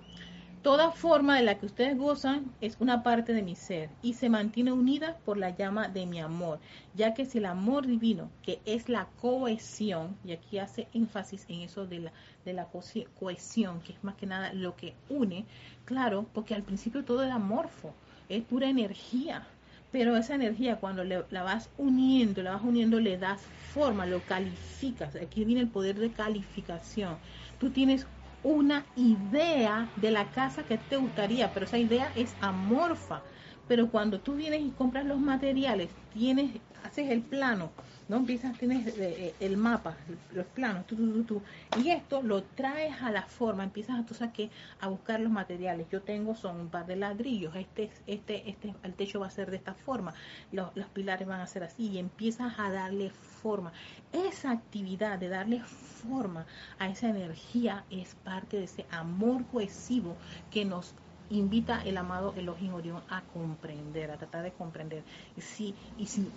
Toda 0.65 0.93
forma 0.93 1.37
de 1.37 1.43
la 1.43 1.59
que 1.59 1.67
ustedes 1.67 1.99
gozan 1.99 2.51
es 2.63 2.79
una 2.81 3.03
parte 3.03 3.35
de 3.35 3.43
mi 3.43 3.55
ser 3.55 3.91
y 4.01 4.15
se 4.15 4.31
mantiene 4.31 4.73
unida 4.73 5.19
por 5.27 5.37
la 5.37 5.51
llama 5.51 5.89
de 5.89 6.07
mi 6.07 6.21
amor, 6.21 6.59
ya 6.95 7.13
que 7.13 7.27
si 7.27 7.37
el 7.37 7.45
amor 7.45 7.87
divino, 7.87 8.31
que 8.43 8.61
es 8.65 8.89
la 8.89 9.09
cohesión, 9.21 10.17
y 10.25 10.33
aquí 10.33 10.59
hace 10.59 10.89
énfasis 10.95 11.45
en 11.51 11.61
eso 11.61 11.87
de 11.87 11.99
la, 11.99 12.13
de 12.47 12.55
la 12.55 12.67
cohesión, 13.21 13.83
que 13.83 13.93
es 13.93 14.03
más 14.03 14.15
que 14.15 14.25
nada 14.25 14.55
lo 14.55 14.75
que 14.75 14.95
une, 15.11 15.45
claro, 15.85 16.25
porque 16.33 16.55
al 16.55 16.63
principio 16.63 17.05
todo 17.05 17.23
era 17.23 17.35
amorfo, 17.35 17.93
es 18.31 18.43
pura 18.43 18.67
energía, 18.67 19.47
pero 19.93 20.17
esa 20.17 20.35
energía 20.35 20.77
cuando 20.77 21.05
la 21.05 21.43
vas 21.43 21.69
uniendo, 21.77 22.43
la 22.43 22.53
vas 22.53 22.63
uniendo, 22.63 23.01
le 23.01 23.19
das 23.19 23.43
forma, 23.75 24.07
lo 24.07 24.21
calificas, 24.21 25.15
aquí 25.17 25.45
viene 25.45 25.61
el 25.61 25.69
poder 25.69 25.99
de 25.99 26.11
calificación. 26.11 27.19
Tú 27.61 27.69
tienes 27.69 28.07
una 28.45 28.87
idea 28.95 29.91
de 29.97 30.11
la 30.13 30.31
casa 30.31 30.65
que 30.65 30.79
te 30.79 30.97
gustaría, 30.97 31.53
pero 31.53 31.65
esa 31.67 31.79
idea 31.79 32.13
es 32.15 32.37
amorfa. 32.41 33.25
Pero 33.67 33.91
cuando 33.91 34.21
tú 34.21 34.35
vienes 34.37 34.61
y 34.63 34.71
compras 34.73 35.07
los 35.07 35.19
materiales, 35.19 35.97
tienes, 36.11 36.61
haces 36.85 37.11
el 37.11 37.23
plano, 37.23 37.73
¿no? 38.09 38.17
Empiezas, 38.17 38.57
tienes 38.59 38.87
eh, 38.87 38.95
eh, 38.99 39.35
el 39.41 39.57
mapa, 39.57 39.97
los 40.33 40.47
planos, 40.47 40.87
tú, 40.87 40.97
tú, 40.97 41.25
tú, 41.25 41.43
y 41.83 41.91
esto 41.91 42.23
lo 42.23 42.43
traes 42.43 43.01
a 43.03 43.11
la 43.11 43.23
forma, 43.23 43.65
empiezas 43.65 43.99
a, 44.21 44.33
que 44.33 44.51
a 44.81 44.89
buscar 44.89 45.21
los 45.21 45.33
materiales. 45.33 45.87
Yo 45.91 46.03
tengo, 46.03 46.35
son 46.35 46.61
un 46.61 46.69
par 46.69 46.87
de 46.87 46.97
ladrillos, 46.97 47.55
este, 47.57 47.91
este, 48.07 48.49
este, 48.49 48.75
el 48.83 48.95
techo 48.95 49.21
va 49.21 49.27
a 49.27 49.31
ser 49.31 49.51
de 49.51 49.57
esta 49.57 49.75
forma, 49.75 50.15
los, 50.53 50.75
los 50.77 50.87
pilares 50.89 51.27
van 51.27 51.41
a 51.41 51.47
ser 51.47 51.65
así, 51.65 51.89
y 51.89 51.99
empiezas 51.99 52.59
a 52.59 52.71
darle 52.71 53.11
forma. 53.11 53.73
Esa 54.13 54.51
actividad 54.51 55.19
de 55.19 55.29
darle 55.29 55.61
forma 55.61 56.47
a 56.79 56.89
esa 56.89 57.09
energía 57.09 57.85
es 57.91 58.15
parte 58.17 58.59
de 58.59 58.65
ese 58.65 58.87
amor 58.91 59.45
cohesivo 59.47 60.17
que 60.51 60.65
nos 60.65 60.95
invita 61.31 61.83
el 61.85 61.97
amado 61.97 62.35
Elohim 62.37 62.75
Orión 62.75 63.03
a 63.09 63.23
comprender, 63.23 64.11
a 64.11 64.19
tratar 64.19 64.43
de 64.43 64.53
comprender. 64.53 65.03
Si, 65.39 65.75
y 65.99 66.07
si 66.07 66.29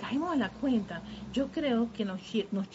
caemos 0.00 0.32
a 0.32 0.36
la 0.36 0.50
cuenta, 0.50 1.02
yo 1.32 1.48
creo 1.48 1.92
que 1.92 2.04
nos, 2.04 2.20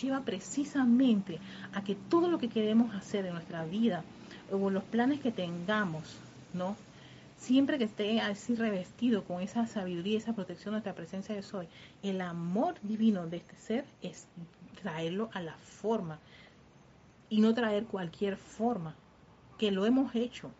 lleva 0.02 0.22
precisamente 0.22 1.40
a 1.74 1.84
que 1.84 1.96
todo 1.96 2.28
lo 2.28 2.38
que 2.38 2.50
queremos 2.50 2.94
hacer 2.96 3.26
en 3.26 3.34
nuestra 3.34 3.66
vida 3.66 4.04
o 4.52 4.70
los 4.70 4.84
planes 4.84 5.20
que 5.20 5.32
tengamos, 5.32 6.18
¿no? 6.54 6.76
Siempre 7.38 7.78
que 7.78 7.86
esté 7.86 8.22
así 8.22 8.56
revestido 8.56 9.24
con 9.24 9.42
esa 9.42 9.66
sabiduría, 9.66 10.18
esa 10.18 10.34
protección 10.34 10.74
nuestra 10.74 10.94
presencia 10.94 11.34
de 11.34 11.42
soy, 11.42 11.68
el 12.04 12.22
amor 12.22 12.76
divino 12.84 13.26
de 13.26 13.38
este 13.38 13.56
ser 13.56 13.86
es 14.02 14.28
traerlo 14.82 15.30
a 15.34 15.42
la 15.42 15.56
forma 15.56 16.20
y 17.30 17.40
no 17.40 17.54
traer 17.54 17.86
cualquier 17.86 18.36
forma, 18.36 18.94
que 19.58 19.72
lo 19.72 19.86
hemos 19.86 20.14
hecho, 20.16 20.52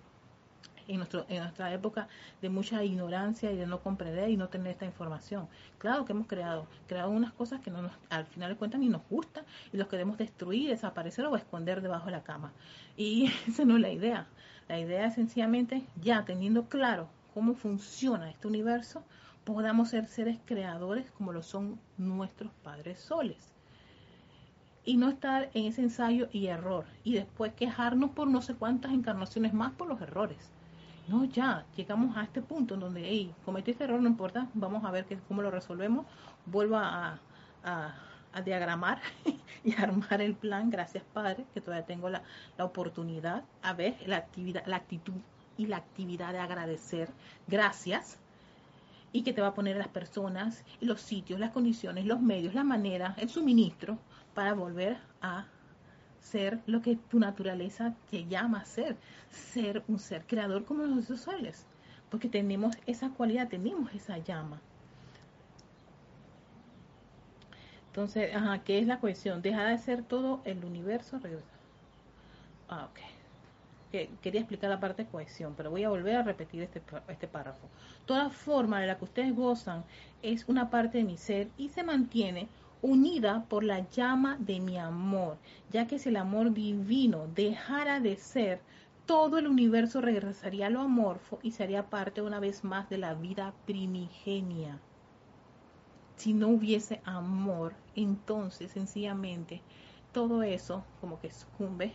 en, 0.92 0.98
nuestro, 0.98 1.26
en 1.30 1.40
nuestra 1.40 1.74
época 1.74 2.08
de 2.42 2.50
mucha 2.50 2.84
ignorancia 2.84 3.52
y 3.52 3.58
de 3.58 3.66
no 3.66 3.80
comprender 3.80 4.30
y 4.30 4.38
no 4.38 4.50
tener 4.50 4.74
esta 4.74 4.86
información. 4.86 5.48
Claro 5.78 6.06
que 6.06 6.14
hemos 6.14 6.28
creado, 6.28 6.68
creado 6.88 7.10
unas 7.10 7.34
cosas 7.34 7.62
que 7.62 7.72
no 7.72 7.82
nos, 7.82 7.92
al 8.10 8.26
final 8.26 8.50
de 8.50 8.58
cuentas 8.58 8.80
ni 8.80 8.90
nos 8.90 9.02
gustan 9.10 9.46
y 9.72 9.78
los 9.78 9.88
queremos 9.88 10.18
destruir, 10.18 10.70
desaparecer 10.70 11.26
o 11.26 11.36
esconder 11.36 11.82
debajo 11.82 12.06
de 12.06 12.12
la 12.12 12.24
cama. 12.24 12.52
Y 12.98 13.32
esa 13.48 13.66
no 13.66 13.76
es 13.76 13.82
la 13.82 13.92
idea. 13.92 14.28
La 14.68 14.80
idea 14.80 15.06
es 15.06 15.16
sencillamente, 15.16 15.86
ya 16.02 16.24
teniendo 16.26 16.66
claro 16.66 17.10
cómo 17.34 17.54
funciona 17.54 18.30
este 18.30 18.48
universo, 18.48 19.04
podamos 19.44 19.90
ser 19.90 20.08
seres 20.08 20.38
creadores 20.46 21.10
como 21.12 21.34
lo 21.34 21.42
son 21.42 21.80
nuestros 21.98 22.52
padres 22.64 23.00
soles 23.00 23.52
y 24.84 24.98
no 24.98 25.10
estar 25.10 25.50
en 25.54 25.66
ese 25.66 25.82
ensayo 25.82 26.28
y 26.32 26.48
error 26.48 26.86
y 27.04 27.14
después 27.14 27.54
quejarnos 27.54 28.12
por 28.12 28.28
no 28.28 28.42
sé 28.42 28.56
cuántas 28.56 28.92
encarnaciones 28.94 29.54
más 29.54 29.74
por 29.74 29.88
los 29.88 30.02
errores. 30.02 30.52
No, 31.08 31.26
ya, 31.26 31.66
llegamos 31.76 32.16
a 32.16 32.24
este 32.24 32.42
punto 32.42 32.76
en 32.76 32.80
donde, 32.80 33.02
hey, 33.04 33.34
cometí 33.44 33.72
este 33.72 33.84
error, 33.84 34.02
no 34.02 34.08
importa, 34.08 34.48
vamos 34.54 34.86
a 34.86 34.92
ver 34.92 35.06
cómo 35.28 35.42
lo 35.42 35.52
resolvemos, 35.52 36.06
vuelvo 36.46 36.78
a, 36.78 37.20
a, 37.64 38.42
diagramar 38.46 39.02
y 39.64 39.76
armar 39.76 40.22
el 40.22 40.36
plan, 40.36 40.70
gracias 40.70 41.04
Padre, 41.14 41.46
que 41.54 41.60
todavía 41.60 41.86
tengo 41.86 42.10
la, 42.10 42.24
la 42.58 42.66
oportunidad, 42.66 43.44
a 43.62 43.74
ver, 43.74 43.98
la 44.06 44.18
actividad, 44.18 44.66
la 44.66 44.78
actitud 44.78 45.20
y 45.58 45.66
la 45.66 45.78
actividad 45.78 46.32
de 46.32 46.40
agradecer, 46.40 47.10
gracias, 47.48 48.18
y 49.12 49.24
que 49.24 49.34
te 49.34 49.42
va 49.42 49.48
a 49.48 49.54
poner 49.54 49.76
las 49.76 49.90
personas, 49.90 50.64
los 50.80 51.02
sitios, 51.02 51.40
las 51.40 51.52
condiciones, 51.52 52.06
los 52.06 52.22
medios, 52.22 52.54
la 52.54 52.64
manera, 52.64 53.16
el 53.18 53.30
suministro 53.30 53.98
para 54.34 54.54
volver 54.54 54.98
a 55.22 55.46
ser 56.22 56.60
lo 56.66 56.82
que 56.82 56.96
tu 56.96 57.20
naturaleza 57.20 57.96
te 58.10 58.26
llama 58.26 58.60
a 58.62 58.66
ser, 58.66 58.96
ser 59.30 59.84
un 59.88 60.00
ser 60.00 60.26
creador 60.26 60.66
como 60.66 60.84
los 60.84 61.08
soles, 61.08 61.66
porque 62.10 62.30
tenemos 62.30 62.76
esa 62.86 63.10
cualidad, 63.10 63.50
tenemos 63.50 63.94
esa 63.94 64.18
llama. 64.20 64.62
Entonces, 67.88 68.34
ajá, 68.34 68.60
¿qué 68.64 68.80
es 68.80 68.88
la 68.88 69.02
cohesión? 69.02 69.42
Deja 69.42 69.66
de 69.66 69.78
ser 69.78 70.04
todo 70.04 70.42
el 70.46 70.64
universo. 70.64 71.20
Ah, 72.70 72.88
ok. 72.90 73.00
Quería 74.22 74.40
explicar 74.40 74.70
la 74.70 74.80
parte 74.80 75.04
de 75.04 75.10
cohesión, 75.10 75.54
pero 75.58 75.70
voy 75.70 75.84
a 75.84 75.90
volver 75.90 76.16
a 76.16 76.24
repetir 76.24 76.64
este, 76.64 76.82
este 77.10 77.28
párrafo. 77.28 77.68
Toda 78.06 78.30
forma 78.30 78.80
de 78.80 78.88
la 78.88 78.98
que 78.98 79.04
ustedes 79.04 79.36
gozan 79.36 79.84
es 80.22 80.48
una 80.48 80.70
parte 80.70 81.00
de 81.00 81.04
mi 81.04 81.18
ser 81.18 81.50
y 81.58 81.68
se 81.68 81.84
mantiene 81.84 82.48
unida 82.82 83.46
por 83.48 83.64
la 83.64 83.88
llama 83.90 84.38
de 84.40 84.60
mi 84.60 84.78
amor, 84.78 85.38
ya 85.72 85.88
que 85.88 86.00
si 86.00 86.10
el 86.10 86.18
amor 86.18 86.54
divino 86.54 87.28
dejara 87.36 88.00
de 88.00 88.16
ser, 88.16 88.62
todo 89.06 89.38
el 89.38 89.48
universo 89.48 90.02
regresaría 90.02 90.68
a 90.68 90.70
lo 90.70 90.82
amorfo 90.82 91.40
y 91.44 91.52
sería 91.52 91.90
parte 91.90 92.22
una 92.22 92.40
vez 92.40 92.64
más 92.64 92.90
de 92.90 92.98
la 92.98 93.14
vida 93.14 93.54
primigenia. 93.66 94.80
Si 96.16 96.34
no 96.34 96.50
hubiese 96.50 97.02
amor, 97.04 97.74
entonces 97.96 98.72
sencillamente 98.72 99.62
todo 100.12 100.44
eso 100.44 100.84
como 101.00 101.20
que 101.20 101.32
sucumbe 101.32 101.94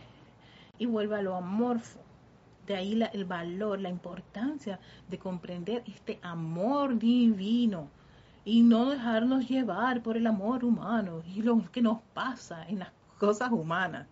y 0.77 0.85
vuelve 0.85 1.17
a 1.17 1.21
lo 1.21 1.35
amorfo. 1.35 1.99
De 2.65 2.75
ahí 2.75 3.01
el 3.13 3.23
valor, 3.23 3.79
la 3.79 3.89
importancia 3.89 4.79
de 5.07 5.17
comprender 5.17 5.83
este 5.87 6.19
amor 6.21 6.99
divino 6.99 7.89
y 8.47 8.63
no 8.63 8.89
dejarnos 8.89 9.49
llevar 9.49 10.01
por 10.01 10.15
el 10.15 10.25
amor 10.25 10.63
humano 10.63 11.21
y 11.35 11.41
lo 11.41 11.69
que 11.69 11.81
nos 11.81 11.99
pasa 12.13 12.65
en 12.69 12.79
las 12.79 12.93
cosas 13.17 13.51
humanas. 13.51 14.07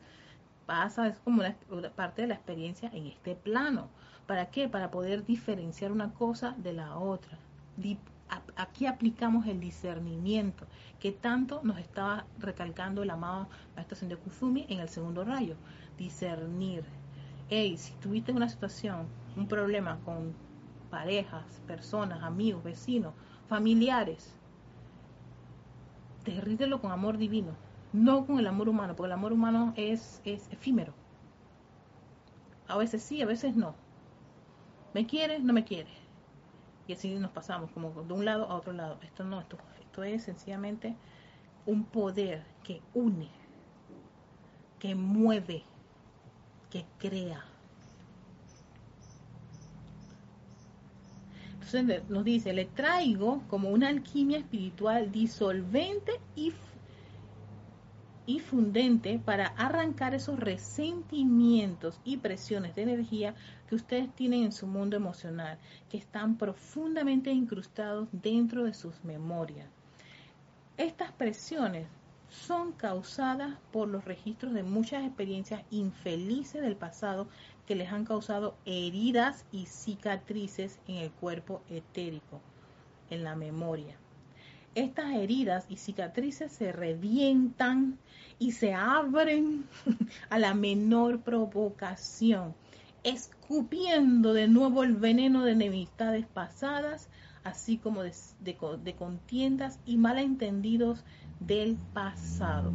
Pasa, 0.65 1.07
es 1.07 1.17
como 1.19 1.41
una, 1.69 1.89
parte 1.95 2.23
de 2.23 2.27
la 2.27 2.33
experiencia 2.33 2.89
en 2.91 3.07
este 3.07 3.35
plano. 3.35 3.87
¿Para 4.27 4.47
qué? 4.47 4.67
Para 4.67 4.91
poder 4.91 5.23
diferenciar 5.23 5.93
una 5.93 6.11
cosa 6.13 6.53
de 6.57 6.73
la 6.73 6.97
otra. 6.97 7.37
Aquí 8.57 8.87
aplicamos 8.87 9.47
el 9.47 9.61
discernimiento 9.61 10.65
que 10.99 11.13
tanto 11.13 11.61
nos 11.63 11.77
estaba 11.77 12.25
recalcando 12.37 13.03
el 13.03 13.11
amado 13.11 13.47
maestro 13.73 14.05
de 14.05 14.17
Kufumi 14.17 14.65
en 14.67 14.81
el 14.81 14.89
segundo 14.89 15.23
rayo. 15.23 15.55
Discernir. 15.97 16.83
Hey, 17.47 17.77
si 17.77 17.93
tuviste 18.01 18.33
una 18.33 18.49
situación, 18.49 19.07
un 19.37 19.47
problema 19.47 19.97
con 20.03 20.33
parejas, 20.89 21.61
personas, 21.67 22.21
amigos, 22.21 22.65
vecinos, 22.65 23.13
familiares. 23.47 24.33
Derrítelo 26.25 26.81
con 26.81 26.91
amor 26.91 27.17
divino, 27.17 27.55
no 27.93 28.25
con 28.25 28.39
el 28.39 28.47
amor 28.47 28.69
humano, 28.69 28.95
porque 28.95 29.07
el 29.07 29.13
amor 29.13 29.33
humano 29.33 29.73
es, 29.75 30.21
es 30.25 30.51
efímero. 30.51 30.93
A 32.67 32.77
veces 32.77 33.03
sí, 33.03 33.21
a 33.21 33.25
veces 33.25 33.55
no. 33.55 33.75
¿Me 34.93 35.05
quiere? 35.05 35.39
No 35.39 35.53
me 35.53 35.63
quiere. 35.63 35.89
Y 36.87 36.93
así 36.93 37.13
nos 37.15 37.31
pasamos, 37.31 37.71
como 37.71 37.89
de 38.03 38.13
un 38.13 38.25
lado 38.25 38.45
a 38.49 38.55
otro 38.55 38.73
lado. 38.73 38.97
Esto 39.01 39.23
no, 39.23 39.39
esto, 39.41 39.57
esto 39.79 40.03
es 40.03 40.23
sencillamente 40.23 40.95
un 41.65 41.83
poder 41.85 42.43
que 42.63 42.81
une, 42.93 43.29
que 44.79 44.95
mueve, 44.95 45.63
que 46.69 46.85
crea. 46.97 47.43
Entonces 51.65 52.09
nos 52.09 52.23
dice, 52.23 52.53
le 52.53 52.65
traigo 52.65 53.41
como 53.47 53.69
una 53.69 53.87
alquimia 53.87 54.37
espiritual 54.37 55.11
disolvente 55.11 56.19
y 56.35 56.53
y 58.27 58.39
fundente 58.39 59.19
para 59.23 59.47
arrancar 59.47 60.15
esos 60.15 60.39
resentimientos 60.39 61.99
y 62.03 62.17
presiones 62.17 62.73
de 62.75 62.81
energía 62.81 63.35
que 63.69 63.75
ustedes 63.75 64.13
tienen 64.15 64.45
en 64.45 64.51
su 64.51 64.65
mundo 64.65 64.95
emocional, 64.95 65.59
que 65.89 65.97
están 65.97 66.37
profundamente 66.37 67.31
incrustados 67.31 68.07
dentro 68.11 68.63
de 68.63 68.73
sus 68.73 69.03
memorias. 69.03 69.67
Estas 70.77 71.11
presiones 71.11 71.87
son 72.29 72.71
causadas 72.71 73.57
por 73.71 73.87
los 73.87 74.05
registros 74.05 74.53
de 74.53 74.63
muchas 74.63 75.05
experiencias 75.05 75.63
infelices 75.69 76.61
del 76.61 76.75
pasado 76.75 77.27
que 77.65 77.75
les 77.75 77.91
han 77.91 78.05
causado 78.05 78.55
heridas 78.65 79.45
y 79.51 79.65
cicatrices 79.65 80.79
en 80.87 80.97
el 80.97 81.11
cuerpo 81.11 81.61
etérico, 81.69 82.41
en 83.09 83.23
la 83.23 83.35
memoria 83.35 83.97
estas 84.75 85.13
heridas 85.13 85.65
y 85.69 85.77
cicatrices 85.77 86.51
se 86.51 86.73
revientan 86.73 87.97
y 88.37 88.51
se 88.51 88.73
abren 88.73 89.65
a 90.29 90.37
la 90.37 90.53
menor 90.53 91.21
provocación, 91.21 92.53
escupiendo 93.03 94.33
de 94.33 94.49
nuevo 94.49 94.83
el 94.83 94.95
veneno 94.95 95.45
de 95.45 95.53
enemistades 95.53 96.25
pasadas, 96.25 97.07
así 97.45 97.77
como 97.77 98.03
de, 98.03 98.95
contiendas 98.97 99.79
y 99.85 99.97
malentendidos 99.97 101.05
del 101.39 101.77
pasado. 101.93 102.73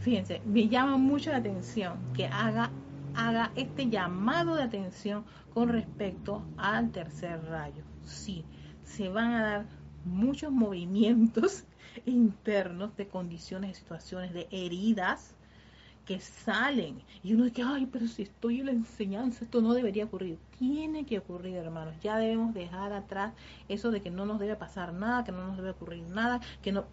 Fíjense, 0.00 0.40
me 0.46 0.68
llama 0.68 0.96
mucho 0.96 1.30
la 1.30 1.38
atención 1.38 1.98
que 2.14 2.26
haga, 2.26 2.70
haga 3.18 3.50
este 3.56 3.90
llamado 3.90 4.54
de 4.54 4.62
atención 4.62 5.24
con 5.52 5.68
respecto 5.68 6.44
al 6.56 6.92
tercer 6.92 7.44
rayo. 7.46 7.82
Sí, 8.04 8.44
se 8.84 9.08
van 9.08 9.32
a 9.32 9.42
dar 9.42 9.66
muchos 10.04 10.52
movimientos 10.52 11.64
internos 12.06 12.96
de 12.96 13.08
condiciones, 13.08 13.70
de 13.70 13.74
situaciones, 13.74 14.32
de 14.32 14.46
heridas 14.52 15.34
que 16.06 16.20
salen. 16.20 17.02
Y 17.24 17.34
uno 17.34 17.44
dice, 17.44 17.62
ay, 17.66 17.86
pero 17.86 18.06
si 18.06 18.22
estoy 18.22 18.60
en 18.60 18.66
la 18.66 18.72
enseñanza, 18.72 19.44
esto 19.44 19.60
no 19.60 19.74
debería 19.74 20.04
ocurrir. 20.04 20.38
Tiene 20.56 21.04
que 21.04 21.18
ocurrir, 21.18 21.56
hermanos. 21.56 21.96
Ya 22.00 22.18
debemos 22.18 22.54
dejar 22.54 22.92
atrás 22.92 23.34
eso 23.68 23.90
de 23.90 24.00
que 24.00 24.10
no 24.10 24.26
nos 24.26 24.38
debe 24.38 24.54
pasar 24.54 24.92
nada, 24.92 25.24
que 25.24 25.32
no 25.32 25.44
nos 25.44 25.56
debe 25.56 25.70
ocurrir 25.70 26.04
nada, 26.04 26.40
que 26.62 26.70
no... 26.70 26.84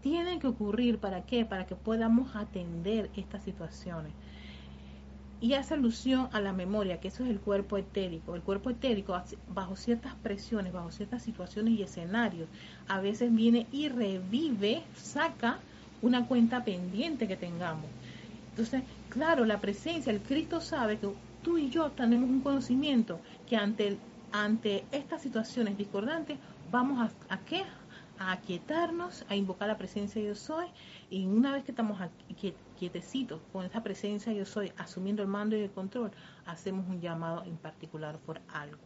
Tiene 0.00 0.38
que 0.38 0.46
ocurrir, 0.46 0.98
¿para 0.98 1.26
qué? 1.26 1.44
Para 1.44 1.66
que 1.66 1.76
podamos 1.76 2.34
atender 2.36 3.10
estas 3.16 3.42
situaciones 3.42 4.14
y 5.40 5.54
hace 5.54 5.74
alusión 5.74 6.28
a 6.32 6.40
la 6.40 6.52
memoria, 6.52 7.00
que 7.00 7.08
eso 7.08 7.24
es 7.24 7.30
el 7.30 7.40
cuerpo 7.40 7.78
etérico. 7.78 8.34
El 8.34 8.42
cuerpo 8.42 8.70
etérico, 8.70 9.20
bajo 9.48 9.76
ciertas 9.76 10.14
presiones, 10.16 10.72
bajo 10.72 10.90
ciertas 10.90 11.22
situaciones 11.22 11.78
y 11.78 11.82
escenarios, 11.82 12.48
a 12.88 13.00
veces 13.00 13.34
viene 13.34 13.66
y 13.72 13.88
revive, 13.88 14.82
saca 14.94 15.58
una 16.02 16.26
cuenta 16.26 16.62
pendiente 16.64 17.26
que 17.26 17.36
tengamos. 17.36 17.86
Entonces, 18.50 18.82
claro, 19.08 19.44
la 19.46 19.60
presencia, 19.60 20.12
el 20.12 20.20
Cristo 20.20 20.60
sabe 20.60 20.98
que 20.98 21.08
tú 21.42 21.56
y 21.56 21.70
yo 21.70 21.90
tenemos 21.90 22.28
un 22.28 22.40
conocimiento 22.40 23.20
que 23.48 23.56
ante, 23.56 23.96
ante 24.32 24.84
estas 24.92 25.22
situaciones 25.22 25.78
discordantes 25.78 26.38
vamos 26.70 27.00
a, 27.00 27.34
a 27.34 27.38
qué? 27.38 27.62
A 28.18 28.32
aquietarnos, 28.32 29.24
a 29.30 29.36
invocar 29.36 29.68
la 29.68 29.78
presencia 29.78 30.20
de 30.20 30.28
yo 30.28 30.34
soy, 30.34 30.66
y 31.08 31.24
una 31.24 31.52
vez 31.52 31.64
que 31.64 31.72
estamos 31.72 31.98
aquí, 32.00 32.52
con 33.52 33.66
esa 33.66 33.82
presencia 33.82 34.32
yo 34.32 34.46
soy, 34.46 34.72
asumiendo 34.78 35.22
el 35.22 35.28
mando 35.28 35.56
y 35.56 35.60
el 35.60 35.70
control, 35.70 36.10
hacemos 36.46 36.88
un 36.88 37.00
llamado 37.00 37.44
en 37.44 37.56
particular 37.56 38.18
por 38.18 38.40
algo. 38.52 38.78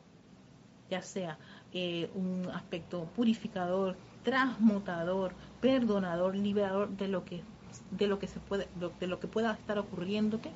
Ya 0.90 1.01
sea 1.01 1.38
eh, 1.72 2.11
un 2.14 2.49
aspecto 2.53 3.05
purificador, 3.14 3.97
transmutador, 4.24 5.32
perdonador, 5.61 6.34
liberador 6.34 6.88
de 6.90 7.09
lo 7.09 7.24
que 7.24 7.42
de 7.90 8.07
lo 8.07 8.20
que 8.20 8.28
se 8.28 8.38
puede 8.38 8.68
de 9.01 9.07
lo 9.09 9.18
que 9.18 9.26
pueda 9.26 9.53
estar 9.53 9.78
ocurriéndote 9.78 10.49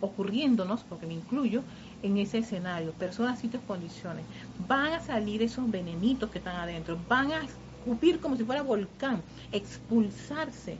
ocurriéndonos 0.00 0.82
porque 0.84 1.06
me 1.06 1.14
incluyo 1.14 1.62
en 2.02 2.18
ese 2.18 2.38
escenario. 2.38 2.92
Personas 2.92 3.38
sitios 3.38 3.62
condiciones. 3.66 4.24
Van 4.68 4.92
a 4.92 5.00
salir 5.00 5.42
esos 5.42 5.70
venenitos 5.70 6.30
que 6.30 6.38
están 6.38 6.56
adentro. 6.56 6.98
Van 7.08 7.30
a 7.30 7.44
escupir 7.44 8.20
como 8.20 8.36
si 8.36 8.44
fuera 8.44 8.62
volcán 8.62 9.22
expulsarse 9.52 10.78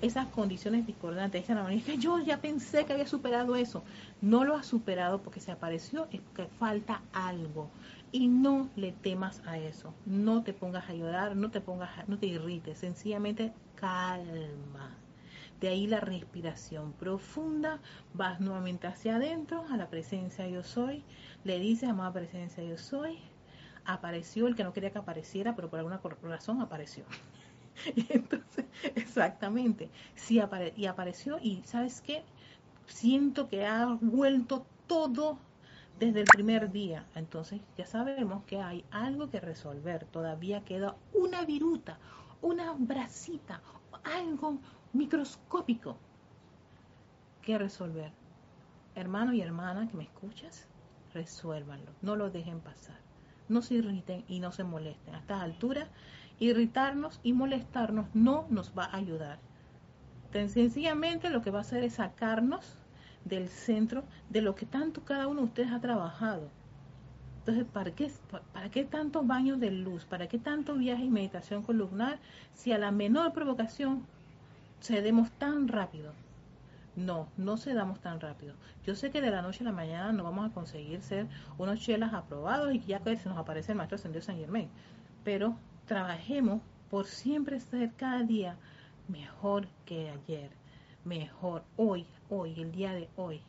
esas 0.00 0.26
condiciones 0.28 0.86
discordantes. 0.86 1.48
es 1.48 1.84
que 1.84 1.98
yo 1.98 2.18
ya 2.20 2.40
pensé 2.40 2.84
que 2.84 2.92
había 2.92 3.06
superado 3.06 3.56
eso. 3.56 3.82
No 4.20 4.44
lo 4.44 4.56
has 4.56 4.66
superado 4.66 5.22
porque 5.22 5.40
se 5.40 5.52
apareció, 5.52 6.08
es 6.12 6.20
que 6.34 6.46
falta 6.58 7.02
algo. 7.12 7.70
Y 8.12 8.28
no 8.28 8.70
le 8.76 8.92
temas 8.92 9.42
a 9.46 9.58
eso. 9.58 9.94
No 10.04 10.42
te 10.42 10.52
pongas 10.52 10.88
a 10.88 10.94
llorar, 10.94 11.36
no 11.36 11.50
te 11.50 11.60
pongas, 11.60 12.08
no 12.08 12.18
te 12.18 12.26
irrites. 12.26 12.78
Sencillamente 12.78 13.52
calma. 13.74 14.96
De 15.60 15.68
ahí 15.68 15.86
la 15.86 16.00
respiración 16.00 16.92
profunda, 16.92 17.80
vas 18.12 18.40
nuevamente 18.40 18.86
hacia 18.86 19.16
adentro, 19.16 19.64
a 19.70 19.78
la 19.78 19.88
presencia 19.88 20.46
yo 20.48 20.62
soy, 20.62 21.02
le 21.44 21.58
dices, 21.58 21.88
amada 21.88 22.12
presencia 22.12 22.62
yo 22.62 22.76
soy, 22.76 23.18
apareció 23.86 24.48
el 24.48 24.54
que 24.54 24.64
no 24.64 24.74
quería 24.74 24.90
que 24.90 24.98
apareciera, 24.98 25.56
pero 25.56 25.70
por 25.70 25.78
alguna 25.78 26.00
razón 26.22 26.60
apareció. 26.60 27.04
Entonces, 28.08 28.66
exactamente, 28.94 29.90
sí 30.14 30.40
y 30.76 30.86
apareció 30.86 31.38
y 31.40 31.64
¿sabes 31.64 32.00
qué? 32.02 32.26
Siento 32.86 33.48
que 33.48 33.66
ha 33.66 33.86
vuelto 34.00 34.72
todo 34.86 35.50
desde 35.94 36.20
el 36.20 36.30
primer 36.30 36.70
día. 36.72 37.10
Entonces 37.14 37.62
ya 37.76 37.86
sabemos 37.86 38.44
que 38.44 38.60
hay 38.60 38.86
algo 38.90 39.30
que 39.30 39.40
resolver. 39.40 40.06
Todavía 40.06 40.64
queda 40.64 41.00
una 41.12 41.44
viruta, 41.44 42.00
una 42.40 42.74
bracita, 42.74 43.62
algo 44.04 44.62
microscópico 44.92 46.02
que 47.40 47.58
resolver. 47.58 48.18
Hermano 48.94 49.32
y 49.34 49.42
hermana 49.42 49.88
que 49.88 49.96
me 49.96 50.04
escuchas, 50.04 50.70
resuélvanlo. 51.10 51.96
No 52.00 52.16
lo 52.16 52.30
dejen 52.30 52.62
pasar. 52.62 53.04
No 53.48 53.62
se 53.62 53.74
irriten 53.76 54.24
y 54.28 54.40
no 54.40 54.52
se 54.52 54.64
molesten. 54.64 55.14
A 55.16 55.20
estas 55.20 55.42
alturas 55.42 55.92
irritarnos 56.38 57.20
y 57.22 57.32
molestarnos 57.32 58.06
no 58.14 58.46
nos 58.50 58.72
va 58.76 58.84
a 58.84 58.96
ayudar. 58.96 59.38
Tan 60.32 60.48
sencillamente 60.48 61.30
lo 61.30 61.42
que 61.42 61.50
va 61.50 61.58
a 61.58 61.62
hacer 61.62 61.82
es 61.82 61.94
sacarnos 61.94 62.76
del 63.24 63.48
centro 63.48 64.04
de 64.30 64.42
lo 64.42 64.54
que 64.54 64.66
tanto 64.66 65.04
cada 65.04 65.28
uno 65.28 65.40
de 65.40 65.46
ustedes 65.46 65.72
ha 65.72 65.80
trabajado. 65.80 66.48
Entonces, 67.38 67.64
¿para 67.72 67.92
qué, 67.92 68.10
¿para 68.52 68.70
qué 68.70 68.84
tantos 68.84 69.26
baños 69.26 69.60
de 69.60 69.70
luz? 69.70 70.04
¿Para 70.04 70.26
qué 70.26 70.38
tanto 70.38 70.74
viaje 70.74 71.04
y 71.04 71.10
meditación 71.10 71.62
columnar 71.62 72.18
si 72.54 72.72
a 72.72 72.78
la 72.78 72.90
menor 72.90 73.32
provocación 73.32 74.04
cedemos 74.80 75.30
tan 75.32 75.68
rápido? 75.68 76.12
No, 76.96 77.28
no 77.36 77.56
cedamos 77.56 78.00
tan 78.00 78.20
rápido. 78.20 78.54
Yo 78.84 78.94
sé 78.94 79.10
que 79.10 79.20
de 79.20 79.30
la 79.30 79.42
noche 79.42 79.62
a 79.62 79.66
la 79.66 79.72
mañana 79.72 80.12
no 80.12 80.24
vamos 80.24 80.50
a 80.50 80.54
conseguir 80.54 81.02
ser 81.02 81.28
unos 81.58 81.78
chelas 81.78 82.14
aprobados 82.14 82.74
y 82.74 82.80
ya 82.80 83.00
que 83.00 83.16
se 83.16 83.28
nos 83.28 83.38
aparece 83.38 83.72
el 83.72 83.78
Maestro 83.78 83.96
Ascendido 83.96 84.24
San 84.24 84.38
Germain. 84.38 84.68
Pero 85.22 85.56
trabajemos 85.86 86.60
por 86.90 87.06
siempre 87.06 87.60
ser 87.60 87.92
cada 87.94 88.22
día 88.22 88.56
mejor 89.08 89.68
que 89.84 90.10
ayer, 90.10 90.50
mejor 91.04 91.62
hoy, 91.76 92.06
hoy, 92.28 92.54
el 92.60 92.72
día 92.72 92.92
de 92.92 93.08
hoy. 93.16 93.40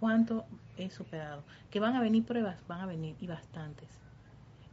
¿Cuánto 0.00 0.44
he 0.76 0.90
superado? 0.90 1.42
Que 1.70 1.80
van 1.80 1.96
a 1.96 2.00
venir 2.00 2.24
pruebas, 2.24 2.56
van 2.68 2.80
a 2.80 2.86
venir 2.86 3.16
y 3.20 3.26
bastantes. 3.26 3.88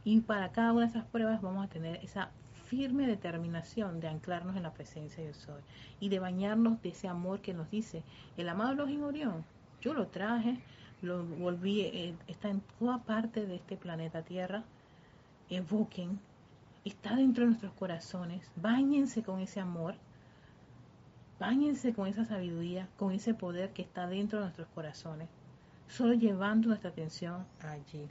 Y 0.04 0.20
para 0.20 0.52
cada 0.52 0.72
una 0.72 0.82
de 0.82 0.88
esas 0.88 1.06
pruebas 1.06 1.40
vamos 1.40 1.64
a 1.64 1.68
tener 1.68 1.96
esa 2.02 2.30
firme 2.66 3.06
determinación 3.06 4.00
de 4.00 4.08
anclarnos 4.08 4.56
en 4.56 4.62
la 4.62 4.72
presencia 4.72 5.22
de 5.22 5.34
soy 5.34 5.60
y 6.00 6.08
de 6.08 6.18
bañarnos 6.18 6.80
de 6.82 6.90
ese 6.90 7.06
amor 7.08 7.40
que 7.40 7.54
nos 7.54 7.70
dice 7.70 8.02
el 8.36 8.48
amado 8.48 8.74
Login 8.74 9.04
Orión. 9.04 9.44
Yo 9.80 9.94
lo 9.94 10.08
traje, 10.08 10.58
lo 11.02 11.24
volví, 11.24 11.82
eh, 11.82 12.14
está 12.28 12.48
en 12.48 12.62
toda 12.78 12.98
parte 12.98 13.46
de 13.46 13.56
este 13.56 13.76
planeta 13.76 14.22
Tierra. 14.22 14.64
Evoquen 15.50 16.18
está 16.84 17.16
dentro 17.16 17.44
de 17.44 17.50
nuestros 17.50 17.72
corazones. 17.74 18.50
Báñense 18.56 19.22
con 19.22 19.40
ese 19.40 19.60
amor. 19.60 19.94
Báñense 21.38 21.92
con 21.92 22.06
esa 22.06 22.24
sabiduría, 22.24 22.88
con 22.96 23.12
ese 23.12 23.34
poder 23.34 23.70
que 23.70 23.82
está 23.82 24.06
dentro 24.06 24.38
de 24.38 24.44
nuestros 24.46 24.68
corazones. 24.68 25.28
Solo 25.88 26.14
llevando 26.14 26.68
nuestra 26.68 26.90
atención 26.90 27.44
allí. 27.60 28.08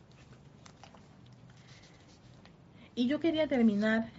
Y 2.96 3.08
yo 3.08 3.20
quería 3.20 3.48
terminar 3.48 4.10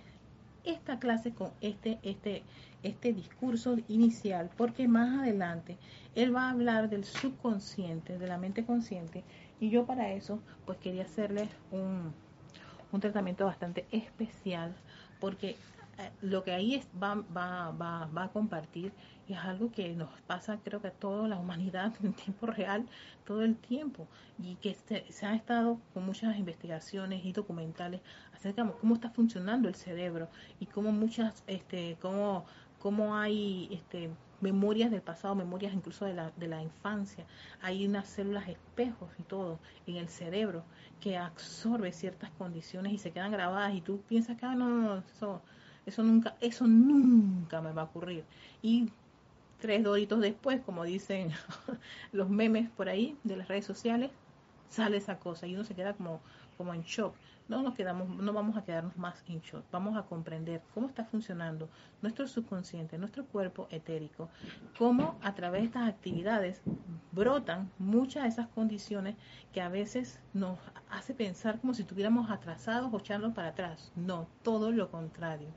esta 0.64 0.98
clase 0.98 1.32
con 1.32 1.50
este, 1.60 1.98
este, 2.02 2.42
este 2.82 3.12
discurso 3.12 3.76
inicial 3.88 4.50
porque 4.56 4.88
más 4.88 5.20
adelante 5.20 5.76
él 6.14 6.34
va 6.34 6.46
a 6.46 6.50
hablar 6.50 6.88
del 6.88 7.04
subconsciente, 7.04 8.18
de 8.18 8.26
la 8.26 8.38
mente 8.38 8.64
consciente 8.64 9.24
y 9.60 9.70
yo 9.70 9.86
para 9.86 10.12
eso 10.12 10.40
pues 10.64 10.78
quería 10.78 11.02
hacerles 11.02 11.48
un, 11.70 12.12
un 12.92 13.00
tratamiento 13.00 13.46
bastante 13.46 13.86
especial 13.90 14.74
porque 15.20 15.56
eh, 15.98 16.10
lo 16.20 16.44
que 16.44 16.52
ahí 16.52 16.74
es, 16.74 16.86
va, 17.02 17.16
va, 17.36 17.70
va, 17.70 18.24
a 18.24 18.28
compartir 18.28 18.92
es 19.28 19.38
algo 19.38 19.70
que 19.72 19.94
nos 19.94 20.08
pasa 20.26 20.58
creo 20.62 20.80
que 20.80 20.88
a 20.88 20.92
toda 20.92 21.26
la 21.28 21.36
humanidad 21.36 21.92
en 22.02 22.12
tiempo 22.12 22.46
real 22.46 22.86
todo 23.24 23.42
el 23.42 23.56
tiempo 23.56 24.06
y 24.42 24.56
que 24.56 24.74
se, 24.74 25.10
se 25.10 25.26
ha 25.26 25.34
estado 25.34 25.80
con 25.94 26.04
muchas 26.04 26.36
investigaciones 26.36 27.24
y 27.24 27.32
documentales 27.32 28.00
acerca 28.34 28.64
de 28.64 28.72
cómo 28.72 28.94
está 28.94 29.10
funcionando 29.10 29.68
el 29.68 29.74
cerebro 29.74 30.28
y 30.60 30.66
cómo 30.66 30.92
muchas 30.92 31.42
este 31.46 31.96
cómo, 32.00 32.44
cómo 32.78 33.16
hay 33.16 33.68
este 33.72 34.10
memorias 34.42 34.90
del 34.90 35.00
pasado, 35.00 35.34
memorias 35.34 35.72
incluso 35.72 36.04
de 36.04 36.12
la, 36.12 36.30
de 36.36 36.48
la 36.48 36.62
infancia. 36.62 37.24
Hay 37.62 37.86
unas 37.86 38.08
células 38.08 38.48
espejos 38.48 39.08
y 39.18 39.22
todo 39.22 39.58
en 39.86 39.96
el 39.96 40.08
cerebro 40.08 40.64
que 41.00 41.16
absorbe 41.16 41.92
ciertas 41.92 42.30
condiciones 42.32 42.92
y 42.92 42.98
se 42.98 43.12
quedan 43.12 43.32
grabadas 43.32 43.74
y 43.74 43.80
tú 43.80 44.02
piensas 44.08 44.36
que 44.36 44.44
ah, 44.44 44.54
no, 44.54 44.68
no, 44.68 44.98
eso 44.98 45.40
eso 45.86 46.02
nunca, 46.02 46.36
eso 46.40 46.66
nunca 46.66 47.60
me 47.60 47.72
va 47.72 47.82
a 47.82 47.84
ocurrir. 47.86 48.24
Y 48.62 48.90
tres 49.60 49.82
doritos 49.82 50.20
después, 50.20 50.60
como 50.60 50.84
dicen 50.84 51.30
los 52.12 52.28
memes 52.28 52.70
por 52.70 52.88
ahí 52.88 53.16
de 53.24 53.36
las 53.36 53.48
redes 53.48 53.64
sociales, 53.64 54.10
sale 54.68 54.96
esa 54.96 55.18
cosa 55.18 55.46
y 55.46 55.54
uno 55.54 55.64
se 55.64 55.74
queda 55.74 55.94
como, 55.94 56.20
como 56.56 56.74
en 56.74 56.82
shock. 56.82 57.14
No 57.48 57.62
nos 57.62 57.74
quedamos, 57.74 58.08
no 58.08 58.32
vamos 58.32 58.56
a 58.56 58.64
quedarnos 58.64 58.96
más 58.96 59.22
en 59.26 59.40
shock. 59.40 59.64
Vamos 59.70 59.96
a 59.96 60.02
comprender 60.02 60.62
cómo 60.74 60.86
está 60.86 61.04
funcionando 61.04 61.68
nuestro 62.00 62.26
subconsciente, 62.26 62.98
nuestro 62.98 63.26
cuerpo 63.26 63.66
etérico, 63.70 64.28
cómo 64.78 65.18
a 65.22 65.34
través 65.34 65.62
de 65.62 65.66
estas 65.66 65.88
actividades 65.88 66.62
brotan 67.10 67.70
muchas 67.78 68.22
de 68.22 68.28
esas 68.30 68.48
condiciones 68.48 69.16
que 69.52 69.60
a 69.60 69.68
veces 69.68 70.20
nos 70.32 70.58
hace 70.88 71.14
pensar 71.14 71.60
como 71.60 71.74
si 71.74 71.82
estuviéramos 71.82 72.30
atrasados 72.30 72.92
o 72.92 72.98
echando 72.98 73.34
para 73.34 73.48
atrás. 73.48 73.92
No, 73.96 74.28
todo 74.42 74.70
lo 74.70 74.90
contrario 74.90 75.48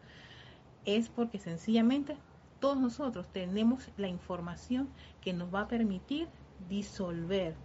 es 0.85 1.09
porque 1.09 1.39
sencillamente 1.39 2.15
todos 2.59 2.77
nosotros 2.77 3.27
tenemos 3.33 3.89
la 3.97 4.07
información 4.07 4.87
que 5.21 5.33
nos 5.33 5.53
va 5.53 5.61
a 5.61 5.67
permitir 5.67 6.27
disolver, 6.69 7.55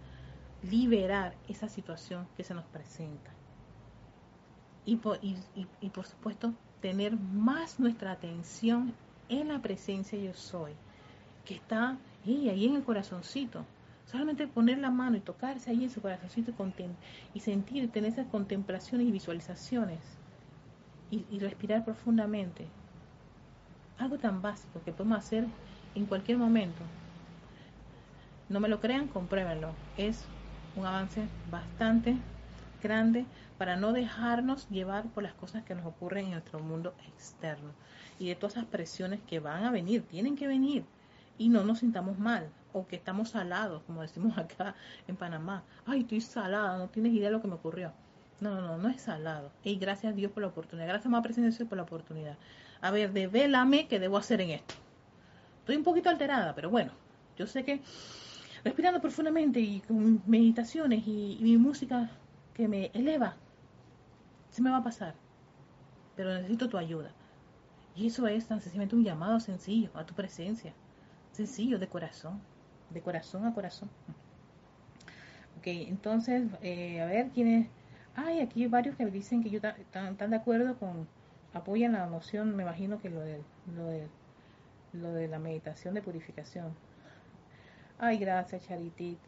liberar 0.63 1.35
esa 1.47 1.67
situación 1.67 2.27
que 2.37 2.43
se 2.43 2.53
nos 2.53 2.65
presenta. 2.65 3.31
Y 4.85 4.97
por, 4.97 5.19
y, 5.21 5.89
por 5.89 6.05
supuesto, 6.05 6.53
tener 6.81 7.17
más 7.17 7.79
nuestra 7.79 8.11
atención 8.11 8.93
en 9.29 9.49
la 9.49 9.61
presencia 9.61 10.19
yo 10.19 10.33
soy, 10.33 10.73
que 11.45 11.55
está 11.55 11.97
ahí 12.25 12.65
en 12.65 12.75
el 12.75 12.83
corazoncito. 12.83 13.65
Solamente 14.05 14.47
poner 14.47 14.79
la 14.79 14.89
mano 14.89 15.17
y 15.17 15.21
tocarse 15.21 15.69
ahí 15.69 15.83
en 15.83 15.89
su 15.89 16.01
corazoncito 16.01 16.51
y, 17.33 17.39
sentir, 17.39 17.89
tener 17.91 18.11
esas 18.11 18.27
contemplaciones 18.27 19.07
y 19.07 19.11
visualizaciones 19.11 19.99
y 21.11 21.39
respirar 21.39 21.83
profundamente 21.83 22.67
algo 24.01 24.17
tan 24.17 24.41
básico 24.41 24.81
que 24.83 24.91
podemos 24.91 25.19
hacer 25.19 25.45
en 25.95 26.05
cualquier 26.05 26.37
momento. 26.37 26.81
No 28.49 28.59
me 28.59 28.67
lo 28.67 28.81
crean, 28.81 29.07
compruébenlo. 29.07 29.73
Es 29.97 30.25
un 30.75 30.85
avance 30.85 31.27
bastante 31.49 32.15
grande 32.81 33.25
para 33.57 33.75
no 33.75 33.93
dejarnos 33.93 34.67
llevar 34.69 35.05
por 35.05 35.23
las 35.23 35.33
cosas 35.33 35.63
que 35.63 35.75
nos 35.75 35.85
ocurren 35.85 36.25
en 36.25 36.31
nuestro 36.31 36.59
mundo 36.59 36.93
externo 37.07 37.71
y 38.19 38.27
de 38.27 38.35
todas 38.35 38.57
esas 38.57 38.65
presiones 38.65 39.19
que 39.27 39.39
van 39.39 39.65
a 39.65 39.71
venir, 39.71 40.03
tienen 40.03 40.35
que 40.35 40.47
venir 40.47 40.83
y 41.37 41.49
no 41.49 41.63
nos 41.63 41.79
sintamos 41.79 42.17
mal 42.17 42.49
o 42.73 42.87
que 42.87 42.95
estamos 42.95 43.29
salados, 43.29 43.83
como 43.83 44.01
decimos 44.01 44.37
acá 44.37 44.75
en 45.07 45.15
Panamá. 45.15 45.63
Ay, 45.85 46.01
estoy 46.01 46.21
salada, 46.21 46.77
no 46.77 46.87
tienes 46.87 47.13
idea 47.13 47.29
de 47.29 47.33
lo 47.33 47.41
que 47.41 47.47
me 47.47 47.55
ocurrió. 47.55 47.91
No, 48.39 48.59
no, 48.59 48.77
no, 48.77 48.89
es 48.89 49.01
salado. 49.01 49.51
Y 49.63 49.75
gracias 49.75 50.13
a 50.13 50.15
Dios 50.15 50.31
por 50.31 50.41
la 50.41 50.47
oportunidad. 50.47 50.87
Gracias, 50.87 51.11
más 51.11 51.21
presencia 51.21 51.65
por 51.65 51.77
la 51.77 51.83
oportunidad 51.83 52.37
a 52.81 52.91
ver, 52.91 53.13
devélame 53.13 53.87
qué 53.87 53.99
debo 53.99 54.17
hacer 54.17 54.41
en 54.41 54.51
esto. 54.51 54.75
Estoy 55.59 55.77
un 55.77 55.83
poquito 55.83 56.09
alterada, 56.09 56.55
pero 56.55 56.69
bueno, 56.69 56.91
yo 57.37 57.47
sé 57.47 57.63
que 57.63 57.81
respirando 58.63 59.01
profundamente 59.01 59.59
y 59.59 59.81
con 59.81 60.21
meditaciones 60.25 61.05
y, 61.07 61.37
mi 61.41 61.57
música 61.57 62.09
que 62.53 62.67
me 62.67 62.91
eleva, 62.93 63.35
se 64.49 64.61
me 64.61 64.69
va 64.69 64.77
a 64.77 64.83
pasar. 64.83 65.15
Pero 66.15 66.33
necesito 66.33 66.69
tu 66.69 66.77
ayuda. 66.77 67.11
Y 67.95 68.07
eso 68.07 68.27
es 68.27 68.47
tan 68.47 68.61
sencillamente 68.61 68.95
un 68.95 69.03
llamado 69.03 69.39
sencillo 69.39 69.89
a 69.95 70.05
tu 70.05 70.13
presencia. 70.13 70.73
Sencillo, 71.31 71.79
de 71.79 71.87
corazón. 71.87 72.41
De 72.89 73.01
corazón 73.01 73.45
a 73.45 73.53
corazón. 73.53 73.89
Ok, 75.57 75.67
entonces, 75.67 76.43
eh, 76.61 77.01
a 77.01 77.05
ver, 77.05 77.29
¿quiénes? 77.29 77.67
Hay 78.15 78.39
aquí 78.39 78.67
varios 78.67 78.95
que 78.95 79.05
dicen 79.05 79.41
que 79.41 79.49
yo 79.49 79.59
están 79.59 80.17
de 80.17 80.35
acuerdo 80.35 80.77
con 80.77 81.07
apoyan 81.53 81.93
la 81.93 82.07
noción, 82.07 82.55
me 82.55 82.63
imagino 82.63 82.99
que 82.99 83.09
lo 83.09 83.21
de, 83.21 83.41
lo 83.75 83.85
de, 83.85 84.07
lo 84.93 85.13
de 85.13 85.27
la 85.27 85.39
meditación 85.39 85.93
de 85.93 86.01
purificación. 86.01 86.75
Ay, 88.03 88.17
gracias, 88.17 88.67
Charitit, 88.67 89.19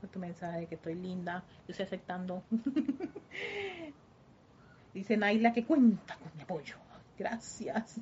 por 0.00 0.08
tu 0.08 0.20
mensaje, 0.20 0.66
que 0.66 0.76
estoy 0.76 0.94
linda, 0.94 1.42
yo 1.66 1.72
estoy 1.72 1.86
aceptando. 1.86 2.40
Dice 4.94 5.16
Naila 5.16 5.52
que 5.52 5.64
cuenta 5.64 6.14
con 6.14 6.30
mi 6.36 6.42
apoyo. 6.42 6.76
Gracias. 7.18 8.00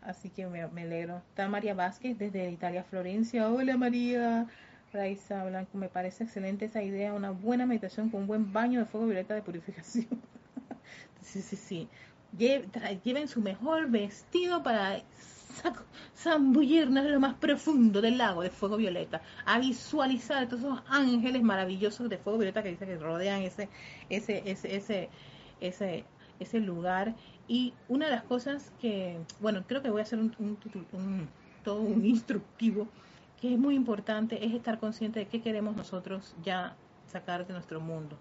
Así 0.00 0.30
que 0.30 0.46
me, 0.46 0.62
alegro. 0.62 1.22
Está 1.28 1.48
María 1.48 1.74
Vázquez 1.74 2.16
desde 2.16 2.48
Italia, 2.48 2.84
Florencia. 2.84 3.50
Hola 3.50 3.76
María. 3.76 4.46
Raiza 4.92 5.44
Blanco, 5.44 5.76
me 5.76 5.88
parece 5.88 6.22
excelente 6.22 6.66
esa 6.66 6.80
idea, 6.80 7.14
una 7.14 7.32
buena 7.32 7.66
meditación 7.66 8.10
con 8.10 8.20
un 8.20 8.26
buen 8.28 8.52
baño 8.52 8.78
de 8.78 8.86
fuego 8.86 9.06
violeta 9.06 9.34
de 9.34 9.42
purificación. 9.42 10.06
sí, 11.20 11.42
sí, 11.42 11.56
sí 11.56 11.88
lleven 12.36 13.28
su 13.28 13.40
mejor 13.40 13.90
vestido 13.90 14.62
para 14.62 15.02
zambullirnos 16.16 17.04
en 17.04 17.12
lo 17.12 17.20
más 17.20 17.34
profundo 17.34 18.00
del 18.00 18.18
lago 18.18 18.42
de 18.42 18.50
fuego 18.50 18.76
violeta, 18.76 19.22
a 19.44 19.58
visualizar 19.58 20.48
todos 20.48 20.62
esos 20.62 20.82
ángeles 20.88 21.42
maravillosos 21.42 22.08
de 22.08 22.18
fuego 22.18 22.38
violeta 22.38 22.62
que 22.62 22.70
dice 22.70 22.86
que 22.86 22.96
rodean 22.96 23.42
ese, 23.42 23.68
ese, 24.08 24.42
ese, 24.46 24.76
ese, 24.76 25.08
ese, 25.60 26.04
ese 26.40 26.60
lugar. 26.60 27.14
Y 27.46 27.74
una 27.88 28.06
de 28.06 28.12
las 28.12 28.24
cosas 28.24 28.72
que, 28.80 29.18
bueno, 29.40 29.64
creo 29.66 29.82
que 29.82 29.90
voy 29.90 30.00
a 30.00 30.04
hacer 30.04 30.18
un, 30.18 30.34
un, 30.38 31.28
todo 31.62 31.80
un 31.80 32.04
instructivo, 32.04 32.88
que 33.40 33.52
es 33.52 33.58
muy 33.58 33.74
importante, 33.74 34.44
es 34.44 34.54
estar 34.54 34.78
consciente 34.78 35.20
de 35.20 35.26
qué 35.26 35.42
queremos 35.42 35.76
nosotros 35.76 36.34
ya 36.42 36.76
sacar 37.06 37.46
de 37.46 37.52
nuestro 37.52 37.80
mundo. 37.80 38.16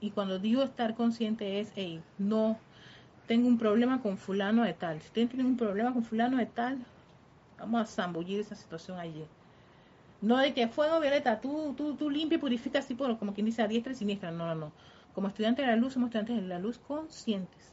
Y 0.00 0.10
cuando 0.10 0.38
digo 0.38 0.62
estar 0.62 0.94
consciente 0.94 1.60
es, 1.60 1.72
hey, 1.76 2.02
no 2.18 2.58
tengo 3.26 3.48
un 3.48 3.58
problema 3.58 4.02
con 4.02 4.16
fulano 4.18 4.64
de 4.64 4.74
tal. 4.74 5.00
Si 5.00 5.06
ustedes 5.06 5.30
tienen 5.30 5.46
un 5.46 5.56
problema 5.56 5.92
con 5.92 6.04
fulano 6.04 6.36
de 6.38 6.46
tal, 6.46 6.78
vamos 7.58 7.80
a 7.82 7.86
zambullir 7.86 8.40
esa 8.40 8.54
situación 8.54 8.98
allí. 8.98 9.24
No 10.20 10.38
de 10.38 10.54
que 10.54 10.68
fuego 10.68 11.00
violeta, 11.00 11.40
tú, 11.40 11.74
tú, 11.76 11.94
tú 11.94 12.10
limpia 12.10 12.36
y 12.36 12.40
purifica 12.40 12.78
así 12.78 12.94
por, 12.94 13.18
como 13.18 13.34
quien 13.34 13.46
dice 13.46 13.62
a 13.62 13.68
diestra 13.68 13.92
y 13.92 13.96
siniestra. 13.96 14.30
No, 14.30 14.46
no, 14.46 14.54
no. 14.54 14.72
Como 15.14 15.28
estudiantes 15.28 15.66
de 15.66 15.72
la 15.72 15.76
luz, 15.76 15.94
somos 15.94 16.08
estudiantes 16.08 16.36
de 16.36 16.42
la 16.42 16.58
luz 16.58 16.78
conscientes. 16.78 17.72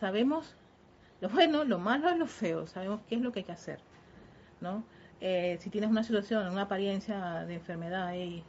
Sabemos 0.00 0.54
lo 1.20 1.28
bueno, 1.28 1.64
lo 1.64 1.78
malo 1.78 2.14
y 2.14 2.18
lo 2.18 2.26
feo. 2.26 2.66
Sabemos 2.66 3.00
qué 3.08 3.16
es 3.16 3.20
lo 3.20 3.32
que 3.32 3.40
hay 3.40 3.44
que 3.44 3.52
hacer. 3.52 3.80
¿no? 4.60 4.84
Eh, 5.20 5.58
si 5.60 5.70
tienes 5.70 5.90
una 5.90 6.02
situación, 6.02 6.48
una 6.48 6.62
apariencia 6.62 7.44
de 7.46 7.54
enfermedad, 7.54 8.14
y 8.14 8.42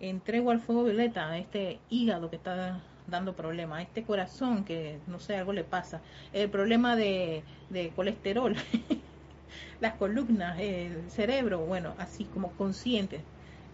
entrego 0.00 0.50
al 0.50 0.60
fuego 0.60 0.84
violeta 0.84 1.28
a 1.28 1.38
este 1.38 1.78
hígado 1.88 2.30
que 2.30 2.36
está 2.36 2.80
dando 3.06 3.34
problemas, 3.34 3.82
este 3.82 4.02
corazón 4.04 4.64
que 4.64 4.98
no 5.06 5.18
sé, 5.18 5.36
algo 5.36 5.52
le 5.52 5.64
pasa, 5.64 6.00
el 6.32 6.48
problema 6.48 6.96
de, 6.96 7.42
de 7.70 7.90
colesterol, 7.90 8.56
las 9.80 9.94
columnas, 9.94 10.58
el 10.60 11.10
cerebro, 11.10 11.60
bueno, 11.60 11.94
así 11.98 12.24
como 12.24 12.52
consciente. 12.52 13.20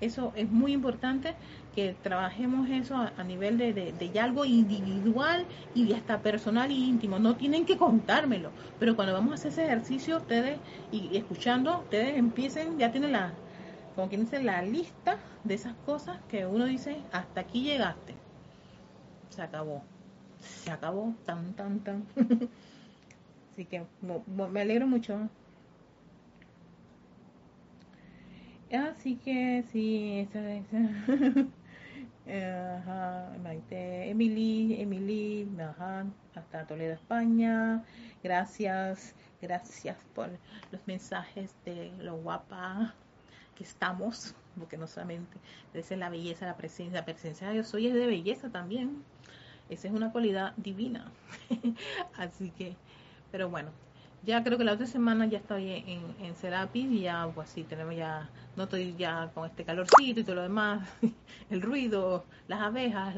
Eso 0.01 0.33
es 0.37 0.49
muy 0.49 0.73
importante 0.73 1.35
que 1.75 1.97
trabajemos 2.03 2.71
eso 2.71 2.95
a, 2.97 3.25
nivel 3.25 3.59
de, 3.59 3.73
de, 3.73 4.21
algo 4.21 4.45
individual 4.45 5.45
y 5.75 5.93
hasta 5.93 6.21
personal 6.21 6.71
y 6.71 6.89
íntimo. 6.89 7.19
No 7.19 7.35
tienen 7.35 7.67
que 7.67 7.77
contármelo, 7.77 8.51
pero 8.79 8.95
cuando 8.95 9.13
vamos 9.13 9.33
a 9.33 9.35
hacer 9.35 9.51
ese 9.51 9.65
ejercicio, 9.65 10.19
ustedes, 10.19 10.59
y, 10.93 11.17
escuchando, 11.17 11.81
ustedes 11.81 12.17
empiecen, 12.17 12.79
ya 12.79 12.93
tienen 12.93 13.11
la, 13.11 13.33
como 13.97 14.09
quien 14.09 14.21
dice, 14.21 14.41
la 14.41 14.63
lista 14.63 15.19
de 15.43 15.55
esas 15.55 15.75
cosas 15.85 16.19
que 16.29 16.47
uno 16.47 16.67
dice, 16.67 16.99
hasta 17.11 17.41
aquí 17.41 17.63
llegaste 17.63 18.15
se 19.39 19.45
acabó. 19.45 19.85
Se 20.41 20.71
acabó, 20.73 21.15
tan, 21.25 21.53
tan, 21.55 21.79
tan. 21.85 22.05
Así 23.53 23.65
que 23.67 23.85
me 24.51 24.61
alegro 24.61 24.89
mucho. 24.89 25.29
Así 28.73 29.15
que 29.15 29.63
sí, 29.71 30.19
esa. 30.19 30.41
Ajá, 32.79 33.33
Emily, 33.71 34.83
Emily, 34.83 35.49
ajá, 35.61 36.05
hasta 36.35 36.67
Toledo, 36.67 36.95
España. 36.95 37.85
Gracias. 38.25 39.15
Gracias 39.41 39.97
por 40.17 40.31
los 40.73 40.85
mensajes 40.89 41.55
de 41.65 41.93
lo 41.99 42.17
guapa 42.17 42.93
que 43.55 43.63
estamos, 43.63 44.35
porque 44.59 44.77
no 44.77 44.89
solamente 44.89 45.39
es 45.75 45.91
la 45.93 46.11
belleza, 46.11 46.45
la 46.45 46.57
presencia, 46.57 47.01
la 47.01 47.05
presencia 47.05 47.47
de 47.47 47.55
Dios 47.55 47.69
soy 47.69 47.87
es 47.87 47.95
de 47.95 48.07
belleza 48.07 48.51
también. 48.51 49.05
Esa 49.69 49.89
es 49.89 49.95
una 49.95 50.13
cualidad 50.13 50.55
divina. 50.57 51.11
Así 52.17 52.51
que, 52.51 52.75
pero 53.31 53.49
bueno, 53.51 53.71
ya 54.25 54.43
creo 54.43 54.59
que 54.59 54.65
la 54.65 54.73
otra 54.73 54.87
semana 54.87 55.27
ya 55.27 55.39
estoy 55.39 55.71
en, 55.71 56.03
en 56.21 56.35
Serapis 56.37 56.91
y 56.91 57.01
ya, 57.03 57.29
pues 57.35 57.51
sí, 57.51 57.63
tenemos 57.63 57.95
ya, 57.95 58.29
no 58.57 58.65
estoy 58.65 58.95
ya 58.97 59.31
con 59.35 59.47
este 59.47 59.65
calorcito 59.65 60.21
y 60.21 60.25
todo 60.25 60.37
lo 60.37 60.43
demás, 60.43 60.89
el 61.51 61.63
ruido, 61.63 62.25
las 62.49 62.61
abejas, 62.61 63.15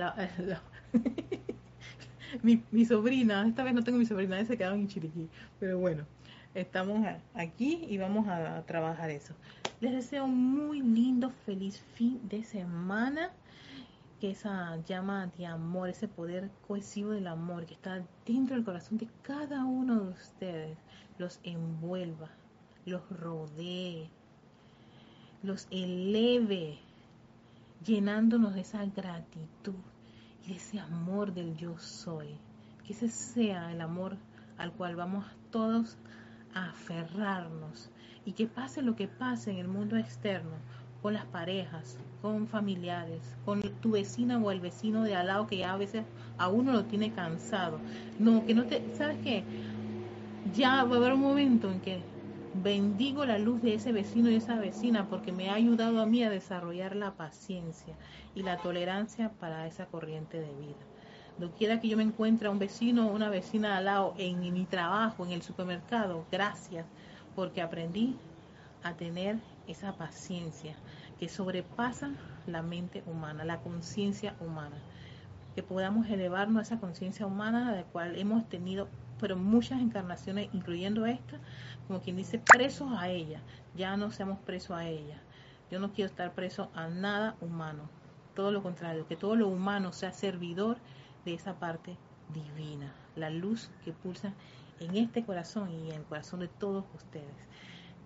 mi, 2.43 2.63
mi, 2.71 2.85
sobrina, 2.85 3.47
esta 3.47 3.65
vez 3.65 3.75
no 3.75 3.83
tengo 3.83 3.99
mi 3.99 4.07
sobrina, 4.07 4.45
se 4.45 4.57
quedaron 4.57 4.81
en 4.81 4.89
Chiriquí, 4.89 5.29
pero 5.59 5.79
bueno, 5.79 6.05
estamos 6.55 7.07
aquí 7.35 7.87
y 7.89 7.99
vamos 7.99 8.29
a 8.29 8.63
trabajar 8.67 9.11
eso. 9.11 9.35
Les 9.81 9.93
deseo 9.93 10.25
un 10.25 10.37
muy 10.37 10.83
lindo, 10.83 11.31
feliz 11.47 11.81
fin 11.95 12.21
de 12.29 12.45
semana 12.45 13.31
que 14.21 14.31
esa 14.31 14.77
llama 14.85 15.29
de 15.39 15.47
amor, 15.47 15.89
ese 15.89 16.07
poder 16.07 16.51
cohesivo 16.69 17.11
del 17.11 17.27
amor 17.27 17.65
que 17.65 17.75
está 17.75 18.05
dentro 18.27 18.55
del 18.55 18.65
corazón 18.65 18.99
de 18.99 19.09
cada 19.23 19.65
uno 19.65 19.99
de 19.99 20.11
ustedes, 20.11 20.79
los 21.17 21.41
envuelva, 21.43 22.29
los 22.85 23.03
rodee, 23.09 24.11
los 25.43 25.67
eleve, 25.71 26.79
llenándonos 27.85 28.55
de 28.55 28.61
esa 28.61 28.85
gratitud 28.85 29.75
y 30.45 30.51
de 30.51 30.57
ese 30.57 30.79
amor 30.81 31.33
del 31.33 31.57
yo 31.57 31.79
soy. 31.79 32.37
Que 32.85 32.93
ese 32.93 33.09
sea 33.09 33.73
el 33.73 33.81
amor 33.81 34.19
al 34.59 34.73
cual 34.73 34.97
vamos 34.97 35.25
todos 35.51 35.97
a 36.53 36.71
aferrarnos 36.71 37.91
y 38.27 38.33
que 38.33 38.47
pase 38.47 38.83
lo 38.83 38.97
que 38.97 39.09
pase 39.09 39.51
en 39.51 39.57
el 39.57 39.69
mundo 39.69 39.97
externo, 39.97 40.57
con 41.03 41.15
las 41.15 41.25
parejas, 41.27 41.97
con 42.23 42.47
familiares, 42.47 43.21
con 43.45 43.63
tu 43.81 43.93
vecina 43.93 44.39
o 44.39 44.51
el 44.51 44.61
vecino 44.61 45.03
de 45.03 45.15
al 45.15 45.29
lado 45.29 45.47
que 45.47 45.59
ya 45.59 45.73
a 45.73 45.77
veces 45.77 46.05
a 46.39 46.49
uno 46.49 46.73
lo 46.73 46.85
tiene 46.85 47.11
cansado. 47.13 47.81
No, 48.19 48.45
que 48.45 48.55
no 48.55 48.65
te, 48.65 48.83
¿sabes 48.97 49.19
qué? 49.23 49.43
Ya 50.55 50.85
va 50.85 50.95
a 50.95 50.99
haber 50.99 51.13
un 51.15 51.21
momento 51.21 51.71
en 51.71 51.81
que 51.81 52.03
bendigo 52.63 53.25
la 53.25 53.39
luz 53.39 53.63
de 53.63 53.75
ese 53.75 53.93
vecino 53.93 54.31
y 54.31 54.35
esa 54.35 54.57
vecina 54.57 55.07
porque 55.09 55.33
me 55.33 55.51
ha 55.51 55.55
ayudado 55.55 56.01
a 56.01 56.07
mí 56.07 56.23
a 56.25 56.31
desarrollar 56.31 56.97
la 56.97 57.13
paciencia 57.13 57.95
y 58.35 58.43
la 58.43 58.57
tolerancia 58.59 59.31
para 59.39 59.67
esa 59.67 59.87
corriente 59.87 60.41
de 60.41 60.53
vida. 60.55 60.87
No 61.39 61.51
quiera 61.53 61.81
que 61.81 61.89
yo 61.89 61.97
me 61.97 62.03
encuentre 62.03 62.49
a 62.49 62.51
un 62.51 62.59
vecino 62.59 63.09
o 63.09 63.15
una 63.15 63.31
vecina 63.31 63.77
al 63.77 63.87
lado 63.87 64.15
en 64.19 64.41
mi 64.53 64.67
trabajo, 64.67 65.25
en 65.25 65.33
el 65.33 65.43
supermercado, 65.43 66.27
gracias, 66.31 66.85
porque 67.35 67.63
aprendí 67.63 68.17
a 68.83 68.95
tener 68.95 69.39
esa 69.71 69.93
paciencia 69.95 70.75
que 71.19 71.29
sobrepasa 71.29 72.11
la 72.47 72.63
mente 72.63 73.03
humana, 73.07 73.45
la 73.45 73.61
conciencia 73.61 74.35
humana. 74.41 74.77
Que 75.55 75.63
podamos 75.63 76.09
elevarnos 76.09 76.59
a 76.59 76.63
esa 76.63 76.81
conciencia 76.81 77.27
humana 77.27 77.73
de 77.73 77.83
la 77.83 77.85
cual 77.85 78.17
hemos 78.17 78.49
tenido 78.49 78.89
pero 79.21 79.37
muchas 79.37 79.81
encarnaciones, 79.81 80.49
incluyendo 80.53 81.05
esta, 81.07 81.39
como 81.87 82.01
quien 82.01 82.17
dice, 82.17 82.39
presos 82.39 82.91
a 82.97 83.11
ella. 83.11 83.43
Ya 83.77 83.97
no 83.97 84.11
seamos 84.11 84.39
presos 84.39 84.77
a 84.77 84.89
ella. 84.89 85.21
Yo 85.71 85.79
no 85.79 85.93
quiero 85.93 86.11
estar 86.11 86.33
preso 86.33 86.71
a 86.75 86.89
nada 86.89 87.37
humano. 87.41 87.83
Todo 88.35 88.51
lo 88.51 88.63
contrario, 88.63 89.07
que 89.07 89.17
todo 89.17 89.37
lo 89.37 89.49
humano 89.49 89.93
sea 89.93 90.13
servidor 90.13 90.79
de 91.25 91.35
esa 91.35 91.59
parte 91.59 91.97
divina, 92.33 92.95
la 93.15 93.29
luz 93.29 93.71
que 93.85 93.93
pulsa 93.93 94.33
en 94.79 94.97
este 94.97 95.25
corazón 95.25 95.71
y 95.71 95.91
en 95.91 95.97
el 95.97 96.05
corazón 96.05 96.41
de 96.41 96.49
todos 96.49 96.85
ustedes. 96.95 97.49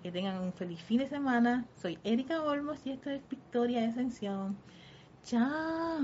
Que 0.05 0.13
tengan 0.13 0.43
un 0.43 0.53
feliz 0.53 0.83
fin 0.83 0.99
de 0.99 1.09
semana. 1.09 1.67
Soy 1.77 1.99
Erika 2.05 2.43
Olmos 2.43 2.85
y 2.85 2.91
esto 2.91 3.09
es 3.09 3.27
Victoria 3.27 3.81
de 3.81 3.87
Ascensión. 3.87 4.63
Chao. 5.23 5.99